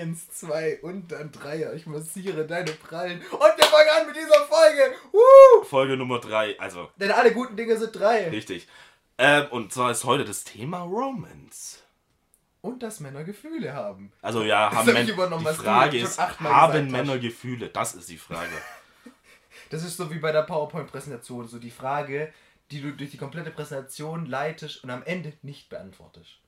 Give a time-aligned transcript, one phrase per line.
[0.00, 1.72] Eins, zwei und dann Dreier.
[1.74, 3.18] Ich massiere deine Prallen.
[3.20, 4.94] Und wir fangen an mit dieser Folge.
[5.12, 5.64] Woo!
[5.64, 6.60] Folge Nummer 3.
[6.60, 8.28] Also, Denn alle guten Dinge sind drei.
[8.28, 8.68] richtig.
[9.18, 11.82] Ähm, und zwar ist heute das Thema Romance.
[12.60, 14.12] Und dass Männer Gefühle haben.
[14.20, 15.04] Also ja, haben hab Männer.
[15.04, 16.90] Die Frage ist, haben hast.
[16.90, 17.68] Männer Gefühle?
[17.68, 18.50] Das ist die Frage.
[19.70, 21.48] Das ist so wie bei der PowerPoint-Präsentation.
[21.48, 22.32] So die Frage,
[22.70, 26.38] die du durch die komplette Präsentation leitest und am Ende nicht beantwortest.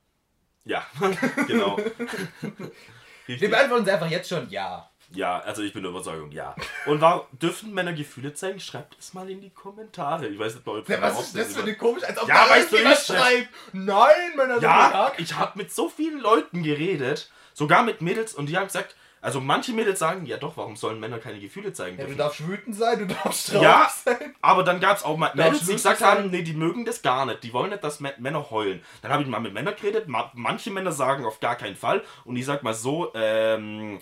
[0.65, 0.87] Ja,
[1.49, 1.79] genau.
[3.29, 3.51] Wir Richtig.
[3.51, 4.89] beantworten sie einfach jetzt schon ja.
[5.13, 6.55] Ja, also ich bin der Überzeugung, ja.
[6.87, 8.59] Und warum dürfen Männer Gefühle zeigen?
[8.59, 10.27] Schreibt es mal in die Kommentare.
[10.29, 10.91] Ich weiß nicht, Leute.
[10.93, 13.49] Ja, was ist das für eine komisch, als ob Ja, da weißt du, ich- schreibt.
[13.75, 18.57] Nein, Männer Ja, ich habe mit so vielen Leuten geredet, sogar mit Mädels, und die
[18.57, 22.03] haben gesagt, also manche Mädels sagen, ja doch, warum sollen Männer keine Gefühle zeigen Ja,
[22.05, 22.19] du dürfen?
[22.19, 24.35] darfst wütend sein, du darfst traurig Ja, sein.
[24.41, 26.19] aber dann gab es auch mal Mädels, die gesagt sein.
[26.19, 27.43] haben, nee, die mögen das gar nicht.
[27.43, 28.83] Die wollen nicht, dass Mä- Männer heulen.
[29.03, 30.09] Dann habe ich mal mit Männern geredet.
[30.09, 32.03] ma- Manche Männer sagen auf gar keinen Fall.
[32.25, 33.99] Und ich sag mal so, ähm,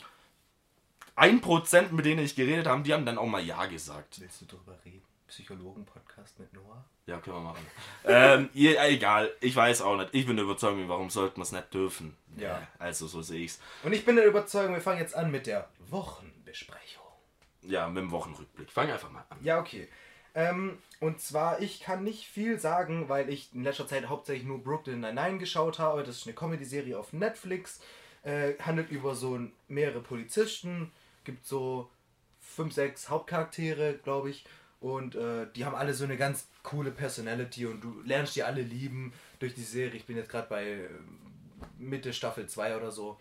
[1.14, 4.20] ein Prozent, mit denen ich geredet habe, die haben dann auch mal Ja gesagt.
[4.20, 5.02] Willst du drüber reden?
[5.28, 6.84] Psychologen-Podcast mit Noah?
[7.06, 7.66] Ja, können wir machen.
[8.04, 10.10] ähm, ihr, egal, ich weiß auch nicht.
[10.12, 12.16] Ich bin der Überzeugung, warum sollten wir es nicht dürfen?
[12.36, 12.66] Ja.
[12.78, 13.60] Also so sehe ich's.
[13.84, 17.04] Und ich bin der Überzeugung, wir fangen jetzt an mit der Wochenbesprechung.
[17.62, 18.70] Ja, mit dem Wochenrückblick.
[18.72, 19.38] Fang einfach mal an.
[19.42, 19.88] Ja, okay.
[20.34, 24.62] Ähm, und zwar, ich kann nicht viel sagen, weil ich in letzter Zeit hauptsächlich nur
[24.62, 26.02] Brooklyn Nine-Nine geschaut habe.
[26.02, 27.80] Das ist eine Comedy-Serie auf Netflix.
[28.22, 30.92] Äh, handelt über so mehrere Polizisten.
[31.24, 31.88] Gibt so
[32.40, 34.44] fünf, sechs Hauptcharaktere, glaube ich.
[34.80, 38.60] Und äh, die haben alle so eine ganz coole Personality und du lernst die alle
[38.62, 39.96] lieben durch die Serie.
[39.96, 40.88] Ich bin jetzt gerade bei äh,
[41.78, 43.18] Mitte Staffel 2 oder so.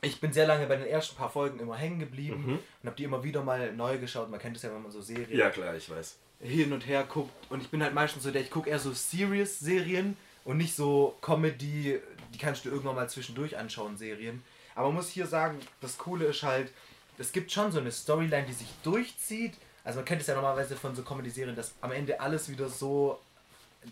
[0.00, 3.04] Ich bin sehr lange bei den ersten paar Folgen immer hängen geblieben und habe die
[3.04, 4.28] immer wieder mal neu geschaut.
[4.30, 6.16] Man kennt es ja, wenn man so Serien Ja, klar, ich weiß.
[6.40, 7.30] hin und her guckt.
[7.50, 11.16] Und ich bin halt meistens so der, ich gucke eher so Serious-Serien und nicht so
[11.20, 12.00] Comedy,
[12.34, 14.42] die kannst du irgendwann mal zwischendurch anschauen, Serien.
[14.74, 16.72] Aber man muss hier sagen, das Coole ist halt,
[17.18, 19.54] es gibt schon so eine Storyline, die sich durchzieht.
[19.84, 23.18] Also man kennt es ja normalerweise von so Comedy-Serien, dass am Ende alles wieder so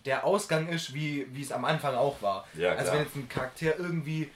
[0.04, 2.46] der Ausgang ist, wie, wie es am Anfang auch war.
[2.54, 4.30] Ja, also wenn jetzt ein Charakter irgendwie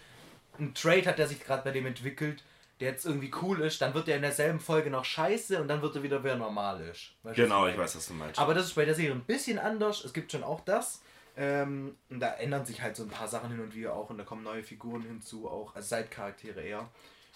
[0.59, 2.43] einen Trade hat, der sich gerade bei dem entwickelt,
[2.81, 5.81] der jetzt irgendwie cool ist, dann wird er in derselben Folge noch scheiße und dann
[5.81, 7.13] wird er wieder wieder normal ist.
[7.23, 8.39] Weißt du, Genau, ich weiß, was du meinst.
[8.41, 10.05] Aber das ist bei der Serie ein bisschen anders.
[10.05, 11.01] Es gibt schon auch das.
[11.37, 14.19] Ähm, und da ändern sich halt so ein paar Sachen hin und wieder auch und
[14.19, 16.89] da kommen neue Figuren hinzu, auch als Seitcharaktere eher.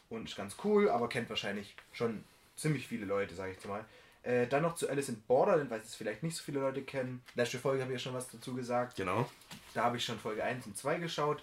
[0.09, 2.25] Und ist ganz cool, aber kennt wahrscheinlich schon
[2.57, 3.85] ziemlich viele Leute, sage ich jetzt mal.
[4.23, 7.23] Äh, dann noch zu Alice in Borderland, weil es vielleicht nicht so viele Leute kennen.
[7.35, 8.97] Letzte Folge habe ich ja schon was dazu gesagt.
[8.97, 9.29] genau.
[9.75, 11.43] Da habe ich schon Folge 1 und 2 geschaut.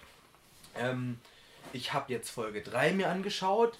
[0.76, 1.18] Ähm,
[1.72, 3.76] ich habe jetzt Folge 3 mir angeschaut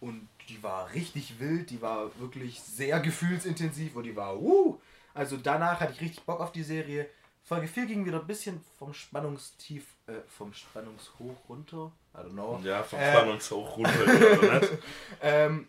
[0.00, 4.78] und die war richtig wild, die war wirklich sehr gefühlsintensiv und die war uh.
[5.12, 7.08] Also danach hatte ich richtig Bock auf die Serie.
[7.42, 11.90] Folge 4 ging wieder ein bisschen vom Spannungstief, äh, vom Spannungshoch runter.
[12.14, 12.60] I don't know.
[12.62, 14.60] Ja, vom Äh, Spannungshoch runter.
[15.22, 15.66] ähm,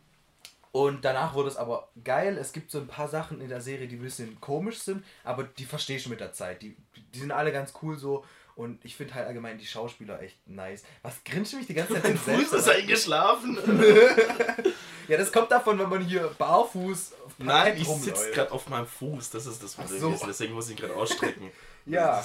[0.72, 2.38] und danach wurde es aber geil.
[2.38, 5.44] Es gibt so ein paar Sachen in der Serie, die ein bisschen komisch sind, aber
[5.44, 6.62] die verstehst du mit der Zeit.
[6.62, 6.78] Die,
[7.14, 8.26] die sind alle ganz cool so.
[8.56, 10.84] Und ich finde halt allgemein die Schauspieler echt nice.
[11.04, 13.58] Was grinst du mich die ganze Zeit Mein Fuß ist eingeschlafen.
[15.08, 19.30] Ja, das kommt davon, wenn man hier barfuß Nein, ich sitze gerade auf meinem Fuß.
[19.30, 20.00] Das ist das Problem.
[20.00, 20.26] so.
[20.26, 21.50] Deswegen muss ich ihn gerade ausstrecken.
[21.90, 22.22] Ja.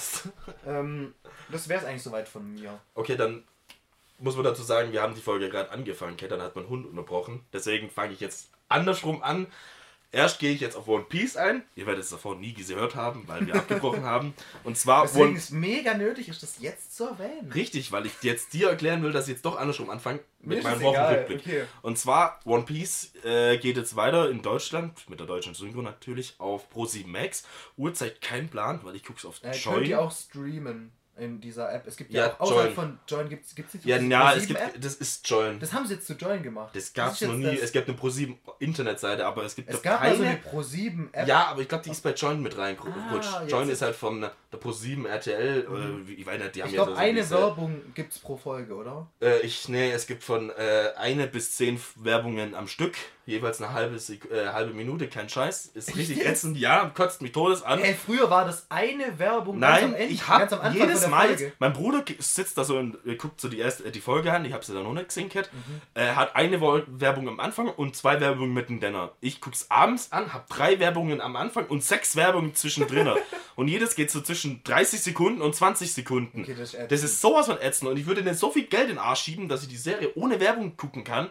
[0.66, 1.14] Ähm,
[1.48, 2.80] das wäre es eigentlich soweit von mir.
[2.96, 3.44] Okay, dann
[4.22, 6.14] muss man dazu sagen, wir haben die Folge gerade angefangen.
[6.14, 7.44] Okay, dann hat mein Hund unterbrochen.
[7.52, 9.46] Deswegen fange ich jetzt andersrum an.
[10.14, 11.62] Erst gehe ich jetzt auf One Piece ein.
[11.74, 14.34] Ihr werdet es davor nie gehört haben, weil wir abgebrochen haben.
[14.62, 17.50] Und zwar Deswegen One ist mega nötig, ist das jetzt zu erwähnen.
[17.52, 20.82] Richtig, weil ich jetzt dir erklären will, dass ich jetzt doch andersrum anfange mit meinem
[20.82, 21.40] Wochenrückblick.
[21.40, 21.62] okay.
[21.80, 26.34] Und zwar, One Piece äh, geht jetzt weiter in Deutschland, mit der deutschen Synchro natürlich,
[26.36, 27.44] auf Pro7 Max.
[27.78, 29.84] Uhrzeit kein Plan, weil ich guck's auf Äh, könnt Join.
[29.86, 31.86] ihr auch streamen in dieser App.
[31.86, 34.36] Es gibt ja, Ja, auch außerhalb von Join gibt es nicht ja, diese ja, Pro7
[34.36, 34.80] es gibt, App?
[34.80, 35.60] das ist Join.
[35.60, 36.72] Das, Das haben sie jetzt zu Join gemacht.
[36.94, 37.44] gab's ist jetzt noch nie.
[37.54, 40.16] das- Es gibt eine Pro7 Internetseite, aber es gibt Es doch gab keine.
[40.16, 41.28] mal so eine Pro7 App.
[41.28, 43.28] ja, aber ich glaube, die ist bei Join mit reingerutscht.
[43.34, 46.62] Ah, Join ist- ist halt von der Pro7 RTL, äh, wie- ich weiß nicht, die
[46.62, 49.06] haben ich ja glaube, so eine diese- Werbung gibt es pro Folge, oder?
[49.20, 52.94] Äh, ich, nee, es gibt von äh, eine bis zehn Werbungen am Stück,
[53.24, 55.66] jeweils eine halbe, Sek äh, halbe Minute, kein Scheiß.
[55.74, 57.80] Ist richtig ätzend, ja, kotzt mich todes an.
[57.80, 61.52] Ey, früher war das eine Werbung Nein, Ende, ich hab jedes Mal, Folge.
[61.58, 64.44] mein Bruder sitzt da so und äh, guckt so die erste äh, die Folge an,
[64.44, 65.48] ich habe sie da noch nicht gesehen, Cat.
[65.52, 65.80] Mhm.
[65.94, 69.12] äh, hat eine Werbung am Anfang und zwei Werbungen mitten Denner.
[69.20, 73.08] Ich guck's abends an, hab drei Werbungen am Anfang und sechs Werbungen zwischendrin.
[73.56, 76.42] und jedes geht so zwischen 30 Sekunden und 20 Sekunden.
[76.42, 78.84] Okay, das ist das ist sowas von ätzend und ich würde denen so viel Geld
[78.84, 81.30] in den Arsch schieben, dass ich die Serie ohne Werbung gucken kann.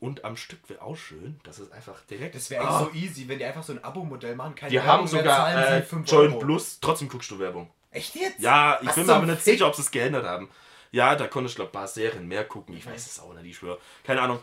[0.00, 2.34] Und am Stück wäre auch schön, das ist einfach direkt.
[2.34, 2.38] Mhm.
[2.38, 2.80] Das wäre Ah.
[2.80, 4.56] so easy, wenn die einfach so ein Abo-Modell machen.
[4.56, 6.38] Keine Die Werbung haben sogar äh, Join.
[6.40, 7.70] Plus, trotzdem guckst du Werbung.
[7.92, 8.40] Echt jetzt?
[8.40, 10.48] Ja, ich Was bin mir aber nicht sicher, ob sie es geändert haben.
[10.90, 12.76] Ja, da konnte ich, glaube ein paar Serien mehr gucken.
[12.76, 13.78] Ich weiß es auch nicht, ich schwöre.
[14.02, 14.40] Keine Ahnung.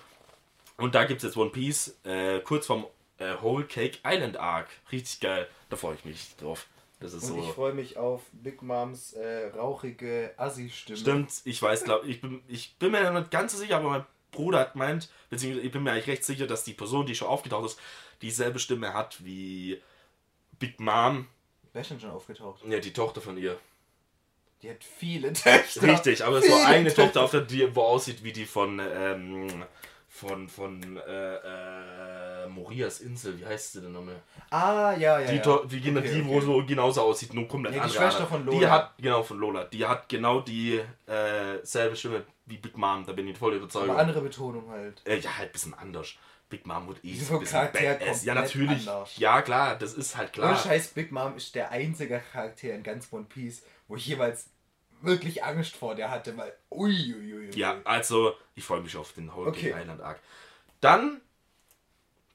[0.77, 2.85] Und da gibt es jetzt One Piece, äh, kurz vom
[3.17, 4.67] äh, Whole Cake Island Arc.
[4.93, 5.45] Richtig geil.
[5.69, 6.67] Da freue ich mich drauf.
[6.99, 7.39] Das ist Und so.
[7.47, 10.97] ich freue mich auf Big Moms äh, rauchige Assi-Stimme.
[10.99, 14.05] Stimmt, ich weiß, glaube ich bin, ich bin mir nicht ganz so sicher, aber mein
[14.31, 17.29] Bruder hat meint, beziehungsweise ich bin mir eigentlich recht sicher, dass die Person, die schon
[17.29, 17.79] aufgetaucht ist,
[18.21, 19.81] dieselbe Stimme hat wie
[20.59, 21.27] Big Mom,
[21.71, 22.63] Wer ist denn schon aufgetaucht?
[22.67, 23.57] ja, die Tochter von ihr.
[24.61, 25.83] Die hat viele Töchter.
[25.83, 27.03] Richtig, aber es Viele eine Töchter.
[27.05, 29.63] Tochter auf der, die wo aussieht wie die von, ähm,
[30.09, 31.35] von, von, äh,
[32.43, 34.15] äh, Morias Insel, wie heißt sie denn nochmal?
[34.49, 35.27] Ah, ja, ja.
[35.31, 35.59] Die, ja.
[35.65, 36.45] Die, genau, Okay, die wo okay.
[36.45, 38.03] so genauso aussieht, nur komplett Ja, die andere.
[38.09, 38.69] Schwester von Die Lola.
[38.71, 39.63] hat, genau, von Lola.
[39.65, 43.89] Die hat genau die äh, selbe Stimme wie Big Mom, da bin ich voll überzeugt.
[43.89, 45.01] Aber andere Betonung halt.
[45.05, 46.15] Äh, ja, halt ein bisschen anders.
[46.49, 48.25] Big Mom wird eh So ein bisschen badass.
[48.25, 48.89] Ja, natürlich.
[48.89, 49.15] anders.
[49.17, 50.57] Ja, klar, das ist halt Ohne klar.
[50.63, 54.49] Scheiß, Big Mom ist der einzige Charakter in ganz One Piece, wo ich jeweils
[55.01, 56.53] wirklich Angst vor der hatte, weil.
[56.71, 57.51] Uiuiui.
[57.55, 59.73] Ja, also, ich freue mich auf den Whole Okay.
[59.77, 60.19] Island Arc.
[60.81, 61.21] Dann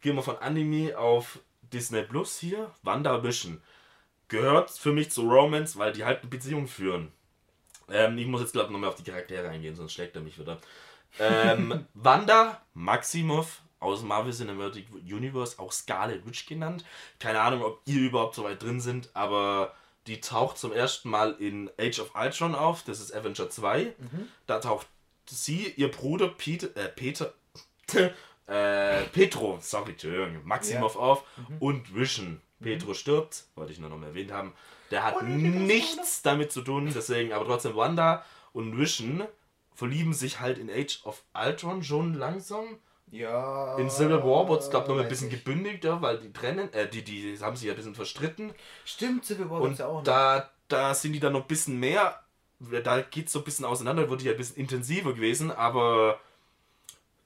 [0.01, 2.73] gehen wir von Anime auf Disney Plus hier.
[2.83, 3.63] WandaVision.
[4.29, 7.13] Gehört für mich zu Romance, weil die halt eine Beziehung führen.
[7.91, 10.39] Ähm, ich muss jetzt, glaube ich, nochmal auf die Charaktere eingehen, sonst schlägt er mich
[10.39, 10.59] wieder.
[11.19, 16.85] Ähm, Wanda Maximoff aus Marvel Cinematic Universe, auch Scarlet Witch genannt.
[17.19, 19.75] Keine Ahnung, ob ihr überhaupt so weit drin sind, aber
[20.07, 22.83] die taucht zum ersten Mal in Age of Ultron auf.
[22.83, 23.95] Das ist Avenger 2.
[24.47, 24.87] Da taucht
[25.27, 27.33] sie, ihr Bruder Peter, äh, Peter,
[28.47, 31.25] äh, Petro, sorry, Entschuldigung, Maximoff auf
[31.61, 32.41] und Vision.
[32.61, 34.55] Petro stirbt, wollte ich nur noch mal erwähnt haben.
[34.91, 39.25] Der hat nichts damit zu tun, deswegen, aber trotzdem Wanda und Vision
[39.75, 42.79] verlieben sich halt in Age of Ultron schon langsam.
[43.11, 43.77] Ja.
[43.77, 46.89] In Civil War wurde es, glaube ich, noch ein bisschen gebündigter, weil die trennen, äh,
[46.89, 48.53] die, die haben sich ja ein bisschen verstritten.
[48.85, 50.05] Stimmt, Civil War gibt's ja auch noch.
[50.05, 52.21] da, da sind die dann noch ein bisschen mehr,
[52.83, 56.19] da geht es so ein bisschen auseinander, wird die ja ein bisschen intensiver gewesen, aber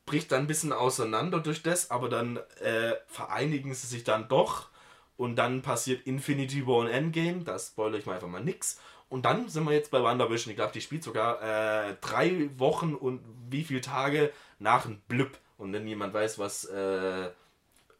[0.04, 4.68] bricht dann ein bisschen auseinander durch das, aber dann äh, vereinigen sie sich dann doch
[5.16, 8.80] und dann passiert Infinity War und Endgame, da spoilere ich mal einfach mal nix.
[9.10, 12.94] Und dann sind wir jetzt bei WandaVision, ich glaube, die spielt sogar äh, drei Wochen
[12.94, 15.38] und wie viele Tage nach einem Blip.
[15.58, 17.30] Und wenn jemand weiß, was äh,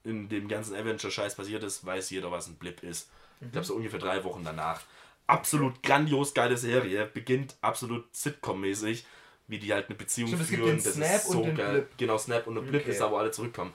[0.04, 3.10] in dem ganzen Avenger-Scheiß passiert ist, weiß jeder, was ein Blip ist.
[3.40, 4.80] Ich glaube, so ungefähr drei Wochen danach.
[5.26, 7.04] Absolut grandios geile Serie.
[7.06, 9.04] Beginnt absolut Sitcom-mäßig,
[9.48, 10.82] wie die halt eine Beziehung Stimmt, führen.
[10.82, 11.72] das Snap ist und so geil.
[11.72, 11.98] Blip.
[11.98, 12.90] Genau, Snap und der Blip Okay.
[12.92, 13.74] ist da, wo alle zurückkommen.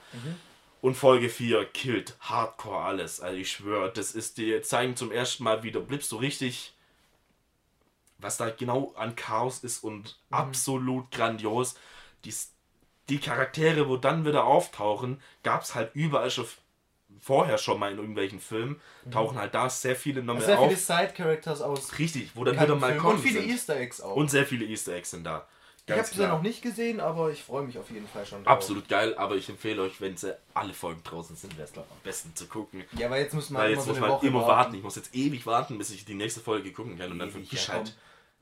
[0.80, 3.20] Und Folge 4 killt hardcore alles.
[3.20, 6.74] Also ich schwöre, das ist die zeigen zum ersten Mal wieder Blips so richtig,
[8.18, 11.74] was da genau an Chaos ist und absolut grandios.
[12.24, 12.34] Die,
[13.08, 16.46] die Charaktere, wo dann wieder auftauchen, gab es halt überall schon
[17.20, 18.80] vorher schon mal in irgendwelchen Filmen,
[19.10, 20.78] tauchen halt da sehr viele nochmal Sehr viele auf.
[20.78, 23.50] Side-Characters aus Richtig, wo dann wieder mal Filmen kommen Und viele sind.
[23.50, 24.16] Easter Eggs auch.
[24.16, 25.46] Und sehr viele Easter Eggs sind da.
[25.86, 28.26] ich habe Ganz sie ja noch nicht gesehen, aber ich freue mich auf jeden Fall
[28.26, 28.52] schon drauf.
[28.52, 31.84] Absolut geil, aber ich empfehle euch, wenn sie alle Folgen draußen sind, wäre es am
[32.02, 32.84] besten zu gucken.
[32.92, 34.74] Ja, weil jetzt muss man Weil immer jetzt so muss man immer warten.
[34.74, 37.38] Ich muss jetzt ewig warten, bis ich die nächste Folge gucken kann und dann für
[37.38, 37.94] mich halt.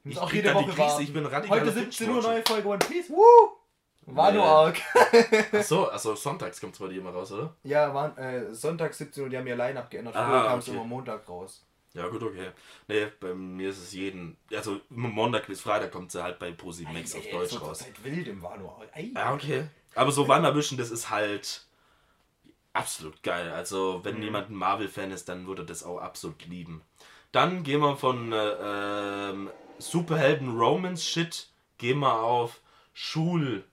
[0.04, 1.02] Ich Muss auch jede Woche Krise, warten.
[1.04, 3.08] ich bin radikaler Heute 17 Uhr neue Folge One Piece.
[3.10, 3.51] Woo!
[4.06, 4.46] Wano Nee.
[4.46, 4.80] Arc.
[5.54, 7.54] Achso, also sonntags kommt es bei dir immer raus, oder?
[7.62, 10.14] Ja, waren äh, Sonntag 17 Uhr, die haben ihr Line-Up geändert.
[10.14, 10.76] Früher Ah, kam es okay.
[10.76, 11.64] immer Montag raus.
[11.94, 12.50] Ja, gut, okay.
[12.88, 14.36] Nee, bei mir ist es jeden.
[14.54, 17.78] Also Montag bis Freitag kommt sie halt bei Posi Max auf Deutsch so raus.
[17.80, 18.82] Zeit wild im Wano.
[19.14, 19.64] Ja, okay.
[19.94, 21.66] Aber so Wanderwischen, das ist halt
[22.72, 23.50] absolut geil.
[23.52, 24.22] Also, wenn Mhm.
[24.22, 26.80] jemand ein Marvel-Fan ist, dann würde das auch absolut lieben.
[27.30, 28.36] Dann gehen wir von äh,
[29.30, 32.60] ähm, Superhelden-Romance-Shit, gehen wir auf
[32.94, 33.64] Schul,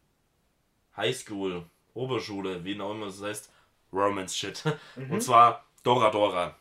[1.00, 1.64] Highschool,
[1.94, 3.50] Oberschule, wie auch immer es heißt,
[3.92, 4.64] Romance-Shit.
[4.96, 5.12] Mhm.
[5.14, 6.56] Und zwar Dora Dora.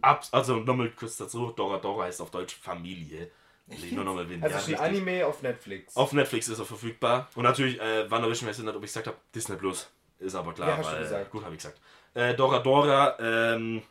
[0.00, 3.30] Ab, also nochmal kurz dazu, Dora Dora heißt auf Deutsch Familie.
[3.66, 4.42] Will ich nur nochmal erwähnen.
[4.42, 4.86] Also Ja, ist ein richtig.
[5.10, 5.96] Anime auf Netflix.
[5.96, 7.28] Auf Netflix ist er verfügbar.
[7.34, 9.88] Und natürlich, äh, WandaVision, weiß ich nicht, ob ich gesagt habe, Disney Plus.
[10.18, 11.30] Ist aber klar, Ja, weil, gesagt.
[11.30, 11.80] gut habe ich gesagt.
[12.14, 13.82] Äh, Dora Dora, ähm,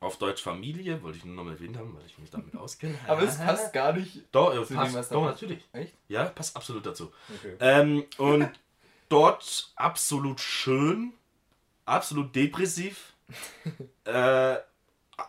[0.00, 2.98] auf Deutsch Familie, wollte ich nur nochmal erwähnt haben, weil ich mich damit auskenne.
[3.06, 4.22] aber es passt gar nicht.
[4.32, 5.62] Doch, äh, passt, dem, doch, natürlich.
[5.72, 5.94] Echt?
[6.08, 7.12] Ja, passt absolut dazu.
[7.38, 7.56] Okay.
[7.60, 8.48] Ähm, und
[9.10, 11.12] dort absolut schön,
[11.84, 13.12] absolut depressiv.
[14.04, 14.56] äh,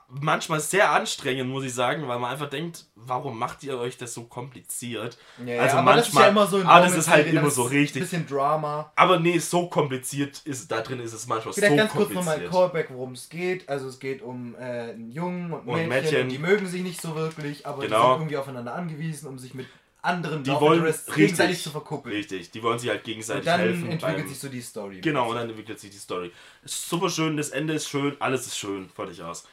[0.07, 4.13] manchmal sehr anstrengend, muss ich sagen, weil man einfach denkt, warum macht ihr euch das
[4.13, 5.17] so kompliziert?
[5.45, 7.27] Ja, ja, also aber das ist ja manchmal, immer so in ah, das ist halt
[7.27, 8.03] immer so richtig.
[8.03, 8.91] Bisschen Drama.
[8.95, 12.35] Aber nee, so kompliziert ist da drin ist es manchmal Vielleicht so ganz kurz nochmal
[12.35, 12.51] kompliziert.
[12.51, 13.69] Callback, worum es geht.
[13.69, 16.21] Also es geht um äh, einen Jungen und ein Und Mädchen, Mädchen.
[16.23, 18.13] Und die mögen sich nicht so wirklich, aber die Genau.
[18.13, 19.67] sind irgendwie aufeinander angewiesen, um sich mit
[20.03, 22.15] anderen Die wollen richtig, gegenseitig zu verkuppeln.
[22.15, 23.89] richtig, die wollen sich halt Und gegenseitig dann helfen.
[23.89, 25.01] entwickelt beim- sich so die Story.
[25.01, 26.31] Genau, und dann entwickelt sich die Story.
[26.63, 29.48] Ist super schön, das Ende ist schön, alles ist schön, fertig aus.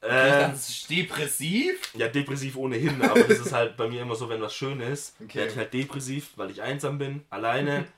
[0.00, 0.08] Äh,
[0.42, 1.92] Ganz depressiv?
[1.94, 5.16] ja, depressiv ohnehin, aber das ist halt bei mir immer so, wenn was schön ist,
[5.22, 5.38] Okay.
[5.38, 7.86] werde ich halt depressiv, weil ich einsam bin, alleine.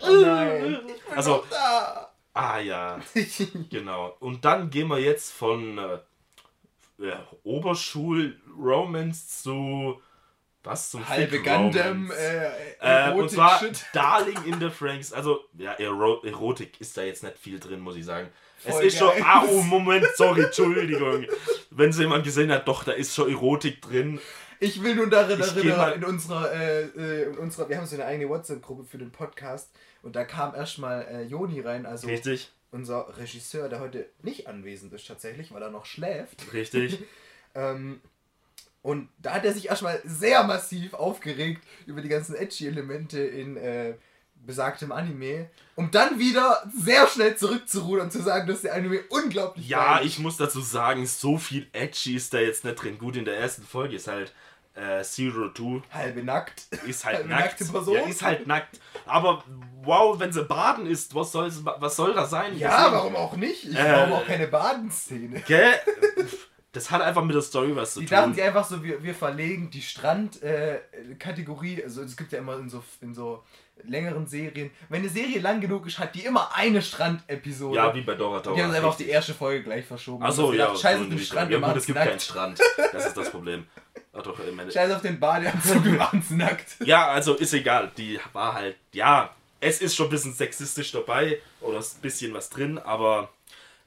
[0.00, 0.80] Oh nein.
[0.88, 2.10] Ich bin Also- da.
[2.34, 3.00] Ah ja,
[3.70, 4.16] genau.
[4.20, 5.98] Und dann gehen wir jetzt von äh,
[7.42, 10.00] Oberschul-Romance zu
[10.64, 12.48] was zum Halbe Gundam, äh,
[12.80, 13.86] Äh, und zwar Erotik-Shit.
[13.92, 15.12] Darling in the Franks.
[15.12, 18.28] Also, ja, Ero Erotik ist da jetzt nicht viel drin, muss ich sagen.
[18.58, 19.12] Voll es ist schon.
[19.22, 21.26] Ah, oh, Moment, sorry, Entschuldigung.
[21.70, 24.20] Wenn es jemand gesehen hat, doch, da ist schon Erotik drin.
[24.60, 28.04] Ich will nur daran erinnern, in unserer, äh, äh, in unserer, wir haben so eine
[28.06, 29.70] eigene WhatsApp-Gruppe für den Podcast
[30.02, 34.92] und da kam erstmal äh, Joni rein, also Richtig, unser Regisseur, der heute nicht anwesend
[34.92, 36.52] ist tatsächlich, weil er noch schläft.
[36.52, 36.98] richtig.
[37.54, 38.02] Ähm,
[38.82, 43.94] und da hat er sich erstmal sehr massiv aufgeregt über die ganzen Edgy-Elemente in äh,
[44.46, 49.68] besagtem Anime, um dann wieder sehr schnell zurückzurudern und zu sagen, dass der Anime unglaublich
[49.68, 50.12] Ja, geil ist.
[50.12, 52.98] ich muss dazu sagen, so viel Edgy ist da jetzt nicht drin.
[52.98, 54.32] Gut, in der ersten Folge ist halt
[54.74, 56.68] äh, Zero Two halbe nackt.
[56.86, 57.42] ist halt Halbe nackt.
[57.60, 57.94] nackte Person.
[57.96, 58.78] Ja, ist halt nackt.
[59.06, 59.42] Aber
[59.82, 62.56] wow, wenn sie baden ist, was soll, was soll da sein?
[62.56, 63.64] Ja, Deswegen- warum auch nicht?
[63.64, 65.40] Ich Äh, brauche auch keine Badenszene.
[65.40, 65.74] Gell?
[66.72, 68.16] Das hat einfach mit der Story was zu Die tun.
[68.16, 72.68] dachten sich einfach so, wir, wir verlegen die Strand-Kategorie, also es gibt ja immer in
[72.68, 73.42] so, in so
[73.84, 77.76] längeren Serien, wenn eine Serie lang genug ist, hat die immer eine Strandepisode.
[77.76, 78.56] ja, wie bei Dora Dora.
[78.56, 80.24] die haben einfach auf die erste Folge gleich verschoben.
[80.24, 80.66] Achso, Und ja.
[80.66, 82.10] gedacht, Scheiß so den die Strand, ja, gut, es gibt nackt.
[82.10, 82.58] keinen Strand.
[82.92, 83.66] Das ist das Problem.
[84.12, 84.38] Ach, doch,
[84.72, 86.76] Scheiß auf den Badeanzug, wir machen's nackt.
[86.84, 87.92] Ja, also ist egal.
[87.96, 92.34] Die war halt, ja, es ist schon ein bisschen sexistisch dabei oder ist ein bisschen
[92.34, 93.30] was drin, aber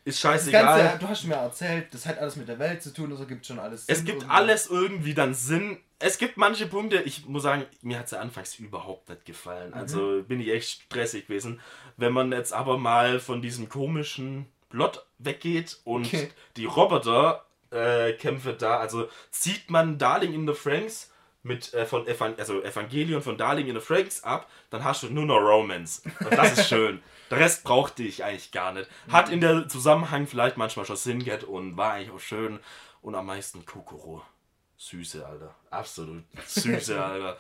[0.04, 0.84] ist Das scheißegal.
[0.84, 3.46] Ganze, du hast mir erzählt, das hat alles mit der Welt zu tun, also gibt
[3.46, 5.78] schon alles Es Sinn gibt und- alles irgendwie dann Sinn.
[6.00, 9.74] Es gibt manche Punkte, ich muss sagen, mir hat es ja anfangs überhaupt nicht gefallen.
[9.76, 11.60] Also bin ich echt stressig gewesen.
[11.98, 16.30] Wenn man jetzt aber mal von diesem komischen Plot weggeht und Okay.
[16.58, 21.12] die Roboter-Kämpfe da, also zieht man Darling in the Franks
[21.44, 25.10] mit äh, von Evan also Evangelion von Darling in the Franks ab, dann hast du
[25.10, 26.02] nur noch Romance.
[26.20, 27.02] Und das ist schön.
[27.32, 28.90] Der Rest brauchte ich eigentlich gar nicht.
[29.10, 32.60] Hat in der Zusammenhang vielleicht manchmal schon Sinn gehabt und war eigentlich auch schön.
[33.02, 34.22] Und am meisten Kokoro.
[34.78, 35.56] Süße, Alter.
[35.70, 37.38] Absolut süße, Alter.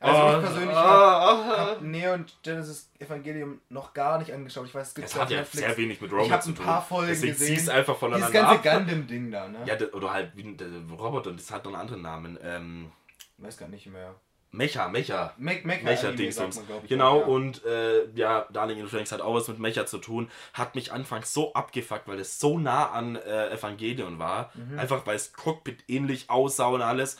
[0.00, 1.66] Also Ah, ich persönlich ah, habe ah.
[1.70, 4.66] hab Neon Genesis Evangelium noch gar nicht angeschaut.
[4.66, 6.54] Ich weiß, es gibt Es hat ja sehr wenig mit Romance Ich habe zu ein
[6.56, 6.64] tun.
[6.66, 7.56] paar Folgen Deswegen gesehen.
[7.56, 8.78] ziehst einfach Dieses voneinander ganze ab.
[8.86, 9.58] Gundam-Ding da, ne?
[9.66, 12.38] Ja, oder halt wie der Roboter, das hat noch einen anderen Namen.
[12.42, 12.92] Ähm,
[13.38, 14.14] weiß gar nicht mehr.
[14.54, 15.34] Mecha, Mecha.
[15.36, 17.26] Me Mecha, Mecha Anime, Dings sagt man, glaub ich, Genau, ja.
[17.26, 20.30] und äh, ja, Darling in Franks hat auch was mit Mecha zu tun.
[20.52, 24.52] Hat mich anfangs so abgefuckt, weil es so nah an äh, Evangelion war.
[24.54, 24.78] Mhm.
[24.78, 27.18] Einfach weil es Cockpit ähnlich aussah und alles.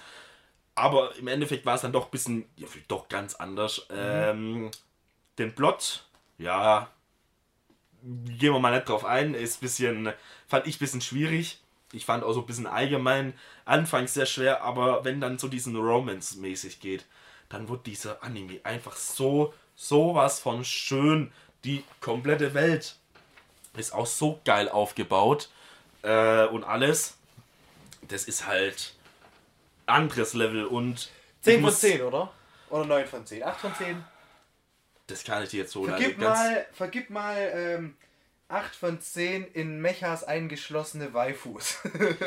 [0.77, 3.87] Aber im Endeffekt war es dann doch ein bisschen, ja, doch ganz anders.
[3.91, 3.97] Mhm.
[3.99, 4.71] Ähm,
[5.39, 6.05] den Plot,
[6.39, 6.89] ja,
[8.03, 10.13] gehen wir mal nicht drauf ein, ist ein bisschen,
[10.47, 11.61] fand ich ein bisschen schwierig.
[11.93, 15.77] Ich fand auch so ein bisschen allgemein anfangs sehr schwer, aber wenn dann so diesen
[15.77, 17.07] Romance-mäßig geht,
[17.55, 21.33] dann wird dieser Anime einfach so, sowas von schön.
[21.63, 22.97] Die komplette Welt
[23.77, 25.49] ist auch so geil aufgebaut
[26.03, 27.17] äh, und alles.
[28.09, 28.95] Das ist halt
[29.87, 31.11] anderes Level und
[31.43, 32.33] 10 ich von muss- 10, oder?
[32.71, 33.43] Oder 9 von 10?
[33.45, 34.05] 8 von 10?
[35.07, 36.39] Das kann ich dir jetzt so Vergib leider ganz.
[36.41, 37.97] mal, vergib mal ähm,
[38.55, 41.79] 8 von 10 in Mechas eingeschlossene Waifus.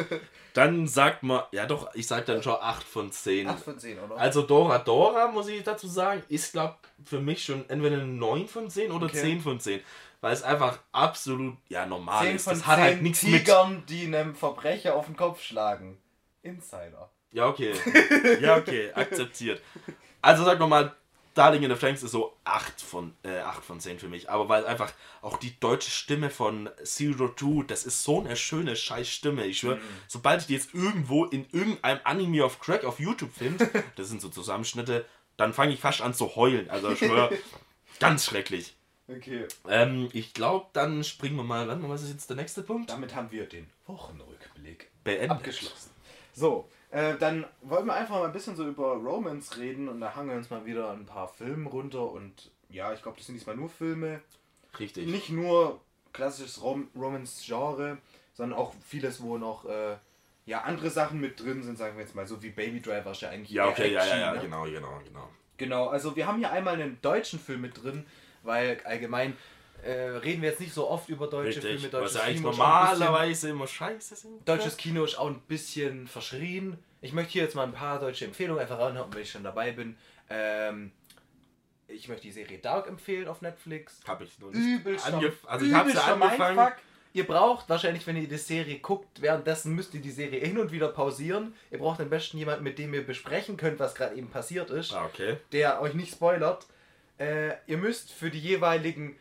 [0.53, 3.47] Dann sagt man, ja doch, ich sag dann schon 8 von 10.
[3.47, 4.17] 8 von 10, oder?
[4.17, 8.47] Also Dora Dora, muss ich dazu sagen, ist, glaube für mich schon entweder eine 9
[8.47, 9.21] von 10 oder Okay.
[9.21, 9.79] 10 von 10.
[10.19, 12.47] Weil es einfach absolut, ja, normal 10 ist.
[12.47, 13.45] Das 10 hat halt nichts mit...
[13.45, 15.97] Tigern, die einem Verbrecher auf den Kopf schlagen.
[16.41, 17.09] Insider.
[17.31, 17.73] Ja, okay.
[18.41, 19.61] Ja, okay, akzeptiert.
[20.21, 20.93] Also sag nochmal,
[21.37, 24.29] Darling in the Franks ist so 8 von, äh, 8 von 10 für mich.
[24.29, 24.91] Aber weil einfach
[25.21, 29.45] auch die deutsche Stimme von Zero Two, das ist so eine schöne scheiß Stimme.
[29.45, 33.69] Ich schwöre, sobald ich die jetzt irgendwo in irgendeinem Anime of Crack auf YouTube finde,
[33.95, 35.05] das sind so Zusammenschnitte,
[35.37, 36.69] dann fange ich fast an zu heulen.
[36.69, 37.37] Also ich schwöre,
[37.99, 38.75] ganz schrecklich.
[39.07, 39.45] Okay.
[39.69, 42.89] Ähm, ich glaube, dann springen wir mal, mal, was ist jetzt der nächste Punkt?
[42.89, 45.31] Damit haben wir den Wochenrückblick Beendet.
[45.31, 45.91] abgeschlossen.
[46.33, 50.15] So, äh, dann wollen wir einfach mal ein bisschen so über Romance reden und da
[50.15, 53.35] hangen wir uns mal wieder ein paar Filme runter und ja, ich glaube, das sind
[53.35, 54.21] diesmal nur Filme.
[54.79, 55.07] Richtig.
[55.07, 55.81] Nicht nur
[56.13, 57.97] klassisches Rom Romance-Genre,
[58.33, 59.97] sondern auch vieles, wo noch äh,
[60.45, 63.21] ja, andere Sachen mit drin sind, sagen wir jetzt mal, so wie Baby Driver ist
[63.21, 64.39] ja eigentlich Ja, okay, ja, ja, ja, ne?
[64.39, 65.29] genau, genau, genau.
[65.57, 68.05] Genau, also wir haben hier einmal einen deutschen Film mit drin,
[68.43, 69.35] weil allgemein
[69.87, 71.81] äh, reden wir jetzt nicht so oft über deutsche Richtig.
[71.81, 71.83] Filme.
[71.85, 74.47] Was Deutsches ja eigentlich Kino normalerweise immer scheiße sind.
[74.47, 76.77] Deutsches Kino ist auch ein bisschen verschrien.
[77.01, 79.71] Ich möchte hier jetzt mal ein paar deutsche Empfehlungen einfach ranhauen, weil ich schon dabei
[79.71, 79.95] bin.
[80.29, 80.91] Ähm,
[81.87, 83.99] ich möchte die Serie Dark empfehlen auf Netflix.
[84.07, 86.55] Hab ich noch nicht Übelst angef Also ich hab's ja angefangen.
[86.57, 86.77] Mindfuck.
[87.13, 90.71] ihr braucht wahrscheinlich, wenn ihr die Serie guckt, währenddessen müsst ihr die Serie hin und
[90.73, 91.53] wieder pausieren.
[91.71, 94.93] Ihr braucht am besten jemanden, mit dem ihr besprechen könnt, was gerade eben passiert ist,
[94.93, 95.37] Ah, okay.
[95.53, 96.65] der euch nicht spoilert.
[97.19, 99.15] Äh, ihr müsst für die jeweiligen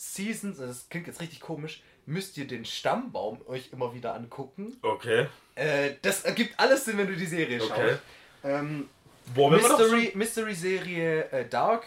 [0.00, 4.76] Seasons, das klingt jetzt richtig komisch, müsst ihr den Stammbaum euch immer wieder angucken.
[4.80, 5.26] Okay.
[5.56, 7.72] Äh, das ergibt alles Sinn, wenn du die Serie schaust.
[7.72, 7.96] Okay.
[8.44, 8.88] Ähm,
[9.34, 11.84] Boah, doch so, Mystery, Mystery Serie äh, Dark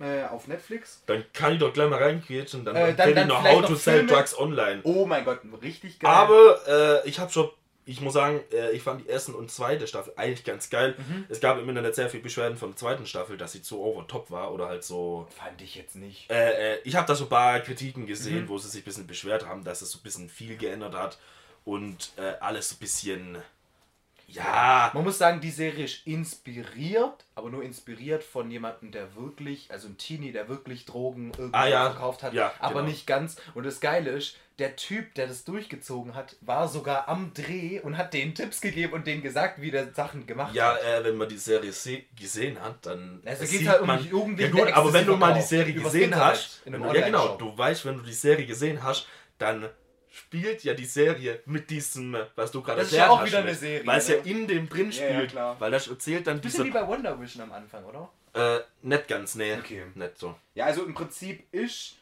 [0.00, 1.02] äh, auf Netflix.
[1.06, 1.96] dann kann ich doch gleich mal
[2.54, 4.12] und dann, Äh, dann- dann ich noch How to Sell Filme.
[4.12, 4.80] Drugs Online.
[4.84, 6.10] Oh mein Gott, richtig geil.
[6.10, 7.48] Aber äh, ich habe schon,
[7.90, 10.94] ich muss sagen, äh, ich fand die erste und zweite Staffel eigentlich ganz geil.
[10.98, 11.24] Mhm.
[11.28, 14.06] Es gab im Internet sehr viel Beschwerden von der zweiten Staffel, dass sie zu over
[14.06, 15.26] top war oder halt so.
[15.36, 16.30] fand ich jetzt nicht.
[16.30, 18.48] Äh, äh, ich habe da so ein paar Kritiken gesehen, Mhm.
[18.48, 21.18] wo sie sich ein bisschen beschwert haben, dass es so ein bisschen viel geändert hat
[21.64, 23.38] und äh, alles so ein bisschen.
[24.32, 24.90] Ja.
[24.94, 29.88] Man muss sagen, die Serie ist inspiriert, aber nur inspiriert von jemandem, der wirklich, also
[29.88, 31.90] ein Teenie, der wirklich Drogen irgendwo Ah, ja.
[31.90, 32.86] verkauft hat, Ja, aber genau.
[32.88, 33.36] nicht ganz.
[33.54, 37.96] Und das Geile ist, der Typ, der das durchgezogen hat, war sogar am Dreh und
[37.96, 40.82] hat denen Tipps gegeben und denen gesagt, wie der Sachen gemacht Ja, hat.
[40.84, 43.22] äh, wenn man die Serie se gesehen hat, dann.
[43.24, 45.72] Also geht's halt um man, die Ja Jugendlichen, gut, aber wenn du mal die Serie
[45.72, 49.06] gesehen hast, in einem ja genau, du weißt, wenn du die Serie gesehen hast,
[49.38, 49.66] dann
[50.10, 53.38] spielt ja die Serie mit diesem, was du gerade Das ist ja auch hast, wieder
[53.38, 54.22] eine Serie, weil es ja ne?
[54.24, 55.56] in dem drin Ja, ja, spielt, klar.
[55.60, 58.10] weil das erzählt dann Bisschen wie bei Wonder Vision am Anfang, oder?
[58.34, 59.84] äh, nicht ganz, nee, Okay.
[59.94, 60.36] nicht so.
[60.54, 61.96] Ja, also im Prinzip ist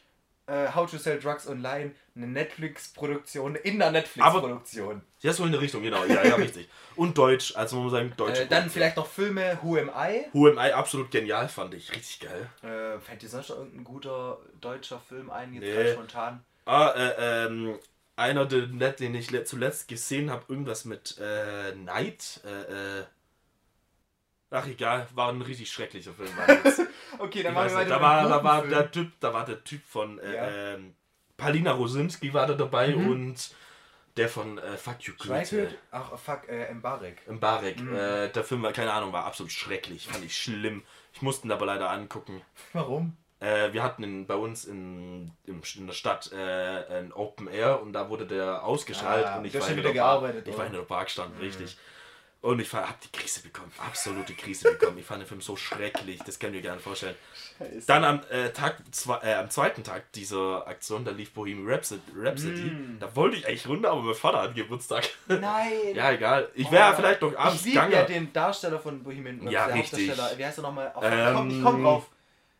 [0.47, 5.01] äh, How to Sell Drugs Online eine Netflix-Produktion in der Netflix-Produktion.
[5.21, 6.67] Ja, so in die Richtung, genau, ja, ja, richtig.
[6.95, 8.39] Und Deutsch, also man muss sagen, Deutsch.
[8.39, 10.25] Äh, dann vielleicht noch Filme Who Am I?
[10.33, 12.49] HMI absolut genial, fand ich, richtig geil.
[12.63, 15.75] Äh, fällt dir sonst noch irgendein guter deutscher Film ein, jetzt Nee.
[15.75, 16.43] ganz spontan?
[16.65, 17.79] Ah, äh, ähm,
[18.19, 22.41] einer, der, net- den ich le- zuletzt gesehen habe, irgendwas mit äh, Night.
[22.45, 23.05] Äh, äh,
[24.51, 26.29] ach egal, war ein richtig schrecklicher Film.
[27.17, 28.91] Okay, dann machen wir weiter da war, da war der.
[28.91, 30.49] Typ, da war der Typ von äh, Ja.
[30.75, 30.95] ähm,
[31.35, 33.09] Palina Rosinski war da dabei Mhm.
[33.09, 33.51] und
[34.15, 35.13] der von äh, Fuck You?
[35.17, 35.73] Goethe.
[35.91, 37.27] Ach, fuck, äh, Mbarek.
[37.29, 37.79] Mbarek.
[37.81, 37.95] Mhm.
[37.95, 40.07] Äh, der Film war, keine Ahnung, war absolut schrecklich.
[40.07, 40.83] Fand ich schlimm.
[41.13, 42.41] Ich musste ihn aber leider angucken.
[42.73, 43.17] Warum?
[43.39, 47.81] Äh, wir hatten in, bei uns in, im, in der Stadt äh, ein Open Air
[47.81, 50.57] und da wurde der ausgeschaltet Ah, und ich war, in wieder der Bar, gearbeitet, ich
[50.57, 51.77] war in der Parkstand, richtig.
[52.41, 54.97] Und ich habe die Krise bekommen, absolute Krise bekommen.
[54.97, 57.15] Ich fand den Film so schrecklich, das könnt ihr gerne vorstellen.
[57.57, 57.85] Scheiße.
[57.87, 62.01] Dann am, äh, Tag, zwei, äh, am zweiten Tag dieser Aktion, da lief Bohemian Rhapsody.
[62.15, 62.61] Rhapsody.
[62.71, 62.97] Mm.
[63.01, 65.09] Da wollte ich eigentlich runter, aber mein Vater hat Geburtstag.
[65.27, 65.71] Nein!
[65.95, 66.49] ja, egal.
[66.55, 66.95] Ich wäre Oh.
[66.95, 70.11] vielleicht noch abends Ich liebe ja den Darsteller von Bohemian Rhapsody, Ja, richtig.
[70.37, 70.93] Wie heißt er nochmal?
[71.01, 72.07] Ähm, komm, ich komm drauf.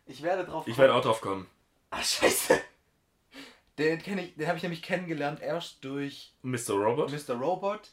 [0.10, 1.48] Ich werde drauf ich werde auch drauf kommen.
[1.92, 2.60] Ah, scheiße.
[3.78, 6.72] Den kenne ich, den habe ich nämlich kennengelernt erst durch Mr.
[6.74, 7.12] Robert.
[7.12, 7.36] Mr.
[7.36, 7.90] Robot.